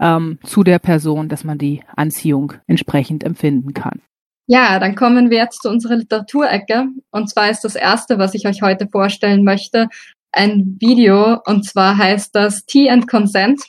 ähm, 0.00 0.38
zu 0.42 0.64
der 0.64 0.78
Person, 0.78 1.28
dass 1.28 1.44
man 1.44 1.58
die 1.58 1.82
Anziehung 1.94 2.54
entsprechend 2.66 3.24
empfinden 3.24 3.74
kann. 3.74 4.00
Ja, 4.46 4.78
dann 4.78 4.94
kommen 4.94 5.30
wir 5.30 5.38
jetzt 5.38 5.62
zu 5.62 5.70
unserer 5.70 5.96
Literaturecke. 5.96 6.86
Und 7.10 7.30
zwar 7.30 7.50
ist 7.50 7.62
das 7.62 7.76
erste, 7.76 8.18
was 8.18 8.34
ich 8.34 8.46
euch 8.46 8.62
heute 8.62 8.88
vorstellen 8.88 9.44
möchte, 9.44 9.88
ein 10.32 10.76
Video. 10.80 11.40
Und 11.46 11.64
zwar 11.64 11.96
heißt 11.96 12.34
das 12.34 12.64
Tea 12.66 12.90
and 12.90 13.08
Consent 13.08 13.62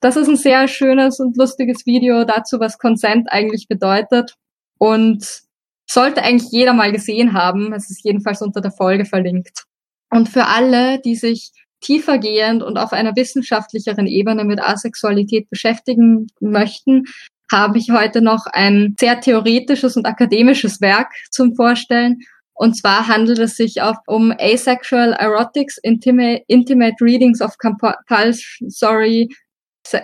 das 0.00 0.16
ist 0.16 0.28
ein 0.28 0.36
sehr 0.36 0.66
schönes 0.66 1.20
und 1.20 1.36
lustiges 1.36 1.86
Video 1.86 2.24
dazu, 2.24 2.58
was 2.58 2.78
Consent 2.78 3.28
eigentlich 3.30 3.68
bedeutet 3.68 4.34
und 4.78 5.42
sollte 5.88 6.22
eigentlich 6.22 6.50
jeder 6.50 6.72
mal 6.72 6.92
gesehen 6.92 7.34
haben. 7.34 7.72
Es 7.72 7.90
ist 7.90 8.04
jedenfalls 8.04 8.42
unter 8.42 8.60
der 8.60 8.72
Folge 8.72 9.04
verlinkt. 9.04 9.64
Und 10.10 10.28
für 10.28 10.46
alle, 10.46 11.00
die 11.00 11.16
sich 11.16 11.52
tiefergehend 11.80 12.62
und 12.62 12.78
auf 12.78 12.92
einer 12.92 13.16
wissenschaftlicheren 13.16 14.06
Ebene 14.06 14.44
mit 14.44 14.60
Asexualität 14.60 15.48
beschäftigen 15.50 16.28
möchten, 16.40 17.04
habe 17.50 17.78
ich 17.78 17.90
heute 17.90 18.22
noch 18.22 18.46
ein 18.46 18.94
sehr 18.98 19.20
theoretisches 19.20 19.96
und 19.96 20.06
akademisches 20.06 20.80
Werk 20.80 21.12
zum 21.30 21.54
Vorstellen. 21.54 22.18
Und 22.54 22.76
zwar 22.76 23.08
handelt 23.08 23.38
es 23.38 23.56
sich 23.56 23.82
auch 23.82 23.96
um 24.06 24.32
Asexual 24.38 25.12
Erotics, 25.14 25.78
Intimate, 25.78 26.42
Intimate 26.46 26.96
Readings 27.00 27.40
of 27.40 27.56
Compulsory 27.58 29.28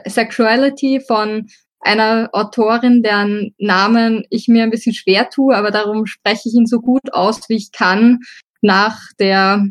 Sexuality 0.07 1.01
von 1.07 1.49
einer 1.81 2.29
Autorin, 2.33 3.03
deren 3.03 3.55
Namen 3.59 4.25
ich 4.31 4.49
mir 4.49 4.65
ein 4.65 4.71
bisschen 4.71 4.95
schwer 4.95 5.31
tue, 5.31 5.57
aber 5.57 5.71
darum 5.71 6.07
spreche 6.07 6.49
ich 6.49 6.55
ihn 6.55 6.67
so 6.67 6.81
gut 6.81 7.13
aus, 7.13 7.49
wie 7.49 7.57
ich 7.57 7.71
kann, 7.73 8.21
nach 8.61 8.99
der 9.19 9.67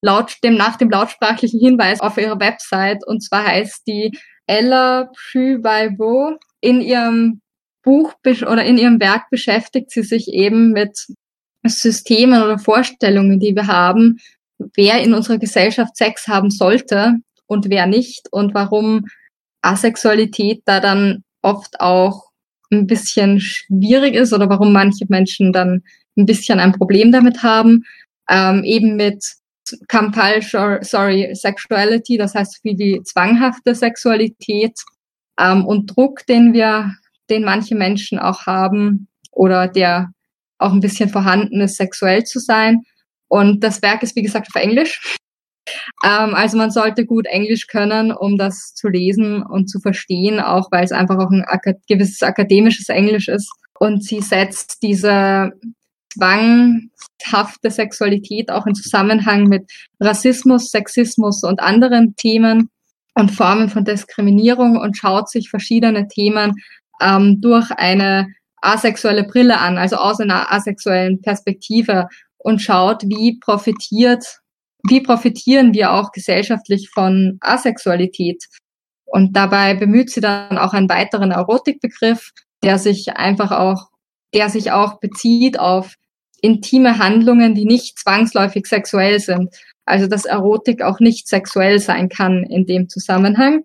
laut, 0.00 0.36
dem, 0.42 0.54
nach 0.54 0.76
dem 0.76 0.90
lautsprachlichen 0.90 1.60
Hinweis 1.60 2.00
auf 2.00 2.16
ihrer 2.16 2.40
Website. 2.40 3.06
Und 3.06 3.20
zwar 3.20 3.46
heißt 3.46 3.86
die 3.86 4.16
Ella 4.46 5.10
Pübaibo. 5.30 6.38
In 6.60 6.80
ihrem 6.80 7.40
Buch 7.82 8.14
oder 8.24 8.64
in 8.64 8.78
ihrem 8.78 9.00
Werk 9.00 9.30
beschäftigt 9.30 9.90
sie 9.90 10.02
sich 10.02 10.28
eben 10.28 10.72
mit 10.72 11.06
Systemen 11.64 12.42
oder 12.42 12.58
Vorstellungen, 12.58 13.40
die 13.40 13.54
wir 13.54 13.66
haben, 13.66 14.18
wer 14.74 15.00
in 15.02 15.14
unserer 15.14 15.38
Gesellschaft 15.38 15.96
Sex 15.96 16.26
haben 16.26 16.50
sollte 16.50 17.14
und 17.46 17.70
wer 17.70 17.86
nicht 17.86 18.28
und 18.32 18.54
warum 18.54 19.06
Asexualität 19.62 20.62
da 20.64 20.80
dann 20.80 21.24
oft 21.42 21.80
auch 21.80 22.28
ein 22.70 22.86
bisschen 22.86 23.40
schwierig 23.40 24.14
ist 24.14 24.32
oder 24.32 24.48
warum 24.48 24.72
manche 24.72 25.06
Menschen 25.08 25.52
dann 25.52 25.82
ein 26.16 26.26
bisschen 26.26 26.60
ein 26.60 26.72
Problem 26.72 27.12
damit 27.12 27.42
haben, 27.42 27.84
ähm, 28.28 28.64
eben 28.64 28.96
mit 28.96 29.24
Compulsory 29.88 30.82
sorry, 30.82 31.34
Sexuality, 31.34 32.16
das 32.16 32.34
heißt 32.34 32.60
wie 32.64 32.74
die 32.74 33.02
zwanghafte 33.04 33.74
Sexualität 33.74 34.78
ähm, 35.38 35.66
und 35.66 35.86
Druck, 35.86 36.26
den 36.26 36.52
wir, 36.52 36.94
den 37.30 37.44
manche 37.44 37.74
Menschen 37.74 38.18
auch 38.18 38.46
haben 38.46 39.08
oder 39.30 39.68
der 39.68 40.10
auch 40.58 40.72
ein 40.72 40.80
bisschen 40.80 41.08
vorhanden 41.08 41.60
ist, 41.60 41.76
sexuell 41.76 42.24
zu 42.24 42.40
sein. 42.40 42.82
Und 43.28 43.62
das 43.62 43.82
Werk 43.82 44.02
ist, 44.02 44.16
wie 44.16 44.22
gesagt, 44.22 44.48
auf 44.48 44.60
Englisch. 44.60 45.16
Ähm, 46.04 46.34
also 46.34 46.56
man 46.56 46.70
sollte 46.70 47.06
gut 47.06 47.26
Englisch 47.26 47.66
können, 47.66 48.12
um 48.12 48.38
das 48.38 48.74
zu 48.74 48.88
lesen 48.88 49.42
und 49.42 49.68
zu 49.68 49.80
verstehen, 49.80 50.40
auch 50.40 50.70
weil 50.70 50.84
es 50.84 50.92
einfach 50.92 51.18
auch 51.18 51.30
ein 51.30 51.44
gewisses 51.88 52.22
akademisches 52.22 52.88
Englisch 52.88 53.28
ist. 53.28 53.50
Und 53.78 54.04
sie 54.04 54.20
setzt 54.20 54.82
diese 54.82 55.52
zwanghafte 56.12 57.70
Sexualität 57.70 58.50
auch 58.50 58.66
in 58.66 58.74
Zusammenhang 58.74 59.44
mit 59.44 59.70
Rassismus, 60.00 60.70
Sexismus 60.70 61.42
und 61.44 61.60
anderen 61.60 62.16
Themen 62.16 62.70
und 63.14 63.30
Formen 63.30 63.68
von 63.68 63.84
Diskriminierung 63.84 64.76
und 64.76 64.96
schaut 64.96 65.28
sich 65.28 65.50
verschiedene 65.50 66.08
Themen 66.08 66.54
ähm, 67.00 67.40
durch 67.40 67.70
eine 67.72 68.28
asexuelle 68.60 69.24
Brille 69.24 69.58
an, 69.58 69.78
also 69.78 69.96
aus 69.96 70.20
einer 70.20 70.52
asexuellen 70.52 71.20
Perspektive 71.20 72.08
und 72.38 72.60
schaut, 72.60 73.02
wie 73.02 73.38
profitiert, 73.38 74.24
wie 74.88 75.00
profitieren 75.00 75.74
wir 75.74 75.92
auch 75.92 76.12
gesellschaftlich 76.12 76.90
von 76.90 77.38
Asexualität. 77.40 78.44
Und 79.04 79.36
dabei 79.36 79.74
bemüht 79.74 80.10
sie 80.10 80.20
dann 80.20 80.58
auch 80.58 80.74
einen 80.74 80.88
weiteren 80.88 81.30
Erotikbegriff, 81.30 82.32
der 82.62 82.78
sich 82.78 83.16
einfach 83.16 83.50
auch, 83.52 83.88
der 84.34 84.50
sich 84.50 84.72
auch 84.72 85.00
bezieht 85.00 85.58
auf 85.58 85.94
intime 86.40 86.98
Handlungen, 86.98 87.54
die 87.54 87.64
nicht 87.64 87.98
zwangsläufig 87.98 88.66
sexuell 88.66 89.18
sind. 89.20 89.54
Also 89.84 90.06
dass 90.06 90.26
Erotik 90.26 90.82
auch 90.82 91.00
nicht 91.00 91.28
sexuell 91.28 91.80
sein 91.80 92.08
kann 92.08 92.44
in 92.44 92.66
dem 92.66 92.88
Zusammenhang. 92.88 93.64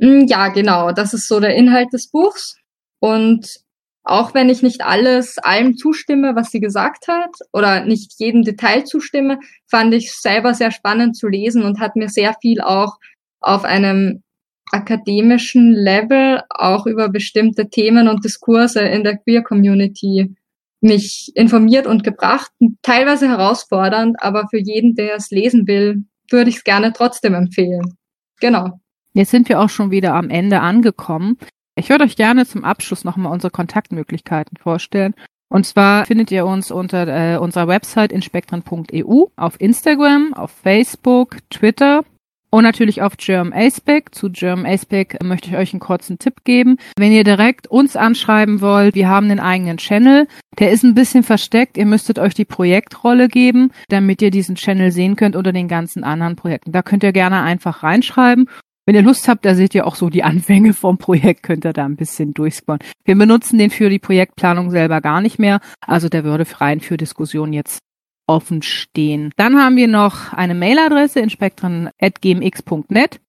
Hm, 0.00 0.26
ja, 0.26 0.48
genau, 0.48 0.92
das 0.92 1.12
ist 1.12 1.26
so 1.26 1.40
der 1.40 1.56
Inhalt 1.56 1.92
des 1.92 2.08
Buchs. 2.08 2.56
Und 3.00 3.58
auch 4.04 4.34
wenn 4.34 4.48
ich 4.48 4.62
nicht 4.62 4.82
alles 4.82 5.38
allem 5.38 5.76
zustimme, 5.76 6.34
was 6.34 6.50
sie 6.50 6.60
gesagt 6.60 7.08
hat, 7.08 7.30
oder 7.52 7.84
nicht 7.84 8.14
jedem 8.18 8.42
Detail 8.42 8.84
zustimme, 8.84 9.38
fand 9.66 9.92
ich 9.94 10.12
selber 10.12 10.54
sehr 10.54 10.70
spannend 10.70 11.16
zu 11.16 11.28
lesen 11.28 11.62
und 11.62 11.80
hat 11.80 11.96
mir 11.96 12.08
sehr 12.08 12.34
viel 12.40 12.60
auch 12.60 12.98
auf 13.40 13.64
einem 13.64 14.22
akademischen 14.70 15.72
Level 15.72 16.42
auch 16.50 16.86
über 16.86 17.08
bestimmte 17.08 17.68
Themen 17.70 18.08
und 18.08 18.24
Diskurse 18.24 18.80
in 18.80 19.04
der 19.04 19.18
Queer 19.18 19.42
Community 19.42 20.34
mich 20.80 21.32
informiert 21.34 21.86
und 21.86 22.04
gebracht, 22.04 22.52
teilweise 22.82 23.28
herausfordernd, 23.28 24.16
aber 24.20 24.46
für 24.48 24.58
jeden, 24.58 24.94
der 24.94 25.16
es 25.16 25.30
lesen 25.30 25.66
will, 25.66 26.04
würde 26.30 26.50
ich 26.50 26.56
es 26.56 26.64
gerne 26.64 26.92
trotzdem 26.92 27.34
empfehlen. 27.34 27.96
Genau. 28.40 28.80
Jetzt 29.12 29.30
sind 29.30 29.48
wir 29.48 29.60
auch 29.60 29.70
schon 29.70 29.90
wieder 29.90 30.14
am 30.14 30.30
Ende 30.30 30.60
angekommen. 30.60 31.38
Ich 31.78 31.90
würde 31.90 32.04
euch 32.04 32.16
gerne 32.16 32.44
zum 32.44 32.64
Abschluss 32.64 33.04
nochmal 33.04 33.32
unsere 33.32 33.52
Kontaktmöglichkeiten 33.52 34.56
vorstellen. 34.56 35.14
Und 35.48 35.64
zwar 35.64 36.06
findet 36.06 36.30
ihr 36.32 36.44
uns 36.44 36.72
unter 36.72 37.06
äh, 37.06 37.38
unserer 37.38 37.68
Website 37.68 38.12
inspektren.eu 38.12 39.26
auf 39.36 39.60
Instagram, 39.60 40.34
auf 40.34 40.50
Facebook, 40.50 41.36
Twitter 41.50 42.04
und 42.50 42.64
natürlich 42.64 43.00
auf 43.00 43.16
German 43.16 43.52
Aspec. 43.52 44.12
Zu 44.12 44.30
German 44.30 44.66
Aspec 44.66 45.22
möchte 45.22 45.50
ich 45.50 45.56
euch 45.56 45.72
einen 45.72 45.80
kurzen 45.80 46.18
Tipp 46.18 46.42
geben. 46.44 46.78
Wenn 46.98 47.12
ihr 47.12 47.22
direkt 47.22 47.68
uns 47.68 47.94
anschreiben 47.94 48.60
wollt, 48.60 48.96
wir 48.96 49.08
haben 49.08 49.30
einen 49.30 49.40
eigenen 49.40 49.76
Channel. 49.76 50.26
Der 50.58 50.72
ist 50.72 50.82
ein 50.82 50.94
bisschen 50.94 51.22
versteckt. 51.22 51.78
Ihr 51.78 51.86
müsstet 51.86 52.18
euch 52.18 52.34
die 52.34 52.44
Projektrolle 52.44 53.28
geben, 53.28 53.70
damit 53.88 54.20
ihr 54.20 54.32
diesen 54.32 54.56
Channel 54.56 54.90
sehen 54.90 55.14
könnt 55.14 55.36
unter 55.36 55.52
den 55.52 55.68
ganzen 55.68 56.02
anderen 56.02 56.34
Projekten. 56.34 56.72
Da 56.72 56.82
könnt 56.82 57.04
ihr 57.04 57.12
gerne 57.12 57.42
einfach 57.42 57.84
reinschreiben 57.84 58.48
wenn 58.88 58.94
ihr 58.94 59.02
Lust 59.02 59.28
habt, 59.28 59.44
da 59.44 59.54
seht 59.54 59.74
ihr 59.74 59.86
auch 59.86 59.96
so 59.96 60.08
die 60.08 60.24
Anfänge 60.24 60.72
vom 60.72 60.96
Projekt, 60.96 61.42
könnt 61.42 61.66
ihr 61.66 61.74
da 61.74 61.84
ein 61.84 61.96
bisschen 61.96 62.32
durchscrollen. 62.32 62.80
Wir 63.04 63.16
benutzen 63.16 63.58
den 63.58 63.68
für 63.68 63.90
die 63.90 63.98
Projektplanung 63.98 64.70
selber 64.70 65.02
gar 65.02 65.20
nicht 65.20 65.38
mehr, 65.38 65.60
also 65.86 66.08
der 66.08 66.24
würde 66.24 66.46
rein 66.58 66.80
für 66.80 66.96
Diskussionen 66.96 67.52
jetzt 67.52 67.80
offen 68.26 68.62
stehen. 68.62 69.30
Dann 69.36 69.58
haben 69.58 69.76
wir 69.76 69.88
noch 69.88 70.32
eine 70.32 70.54
Mailadresse 70.54 71.20
in 71.20 71.28
spektren.gmx.net 71.28 73.20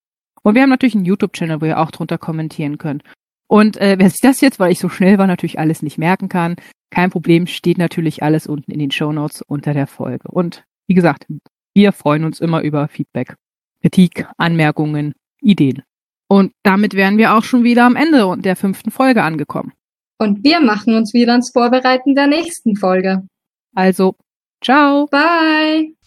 und 0.43 0.55
wir 0.55 0.61
haben 0.61 0.69
natürlich 0.69 0.95
einen 0.95 1.03
YouTube-Channel, 1.03 1.59
wo 1.59 1.65
ihr 1.65 1.77
auch 1.77 1.91
drunter 1.91 2.17
kommentieren 2.17 2.77
könnt. 2.77 3.03
Und 3.49 3.75
äh, 3.81 3.97
wer 3.99 4.09
sich 4.09 4.21
das 4.21 4.39
jetzt, 4.39 4.61
weil 4.61 4.71
ich 4.71 4.79
so 4.79 4.87
schnell 4.87 5.17
war, 5.17 5.27
natürlich 5.27 5.59
alles 5.59 5.81
nicht 5.81 5.97
merken 5.97 6.29
kann, 6.29 6.55
kein 6.89 7.09
Problem, 7.09 7.47
steht 7.47 7.77
natürlich 7.77 8.23
alles 8.23 8.47
unten 8.47 8.71
in 8.71 8.79
den 8.79 8.91
Show 8.91 9.11
Notes 9.11 9.41
unter 9.41 9.73
der 9.73 9.87
Folge. 9.87 10.29
Und 10.29 10.63
wie 10.87 10.93
gesagt, 10.93 11.25
wir 11.73 11.91
freuen 11.91 12.23
uns 12.23 12.39
immer 12.39 12.61
über 12.61 12.87
Feedback, 12.87 13.35
Kritik, 13.81 14.25
Anmerkungen, 14.37 15.15
Ideen. 15.41 15.83
Und 16.27 16.53
damit 16.63 16.93
wären 16.93 17.17
wir 17.17 17.33
auch 17.33 17.43
schon 17.43 17.63
wieder 17.63 17.85
am 17.85 17.95
Ende 17.95 18.37
der 18.37 18.55
fünften 18.55 18.91
Folge 18.91 19.23
angekommen. 19.23 19.73
Und 20.19 20.43
wir 20.43 20.59
machen 20.59 20.95
uns 20.95 21.13
wieder 21.13 21.31
ans 21.31 21.51
Vorbereiten 21.51 22.13
der 22.13 22.27
nächsten 22.27 22.75
Folge. 22.75 23.25
Also, 23.73 24.15
ciao. 24.61 25.07
Bye. 25.07 25.98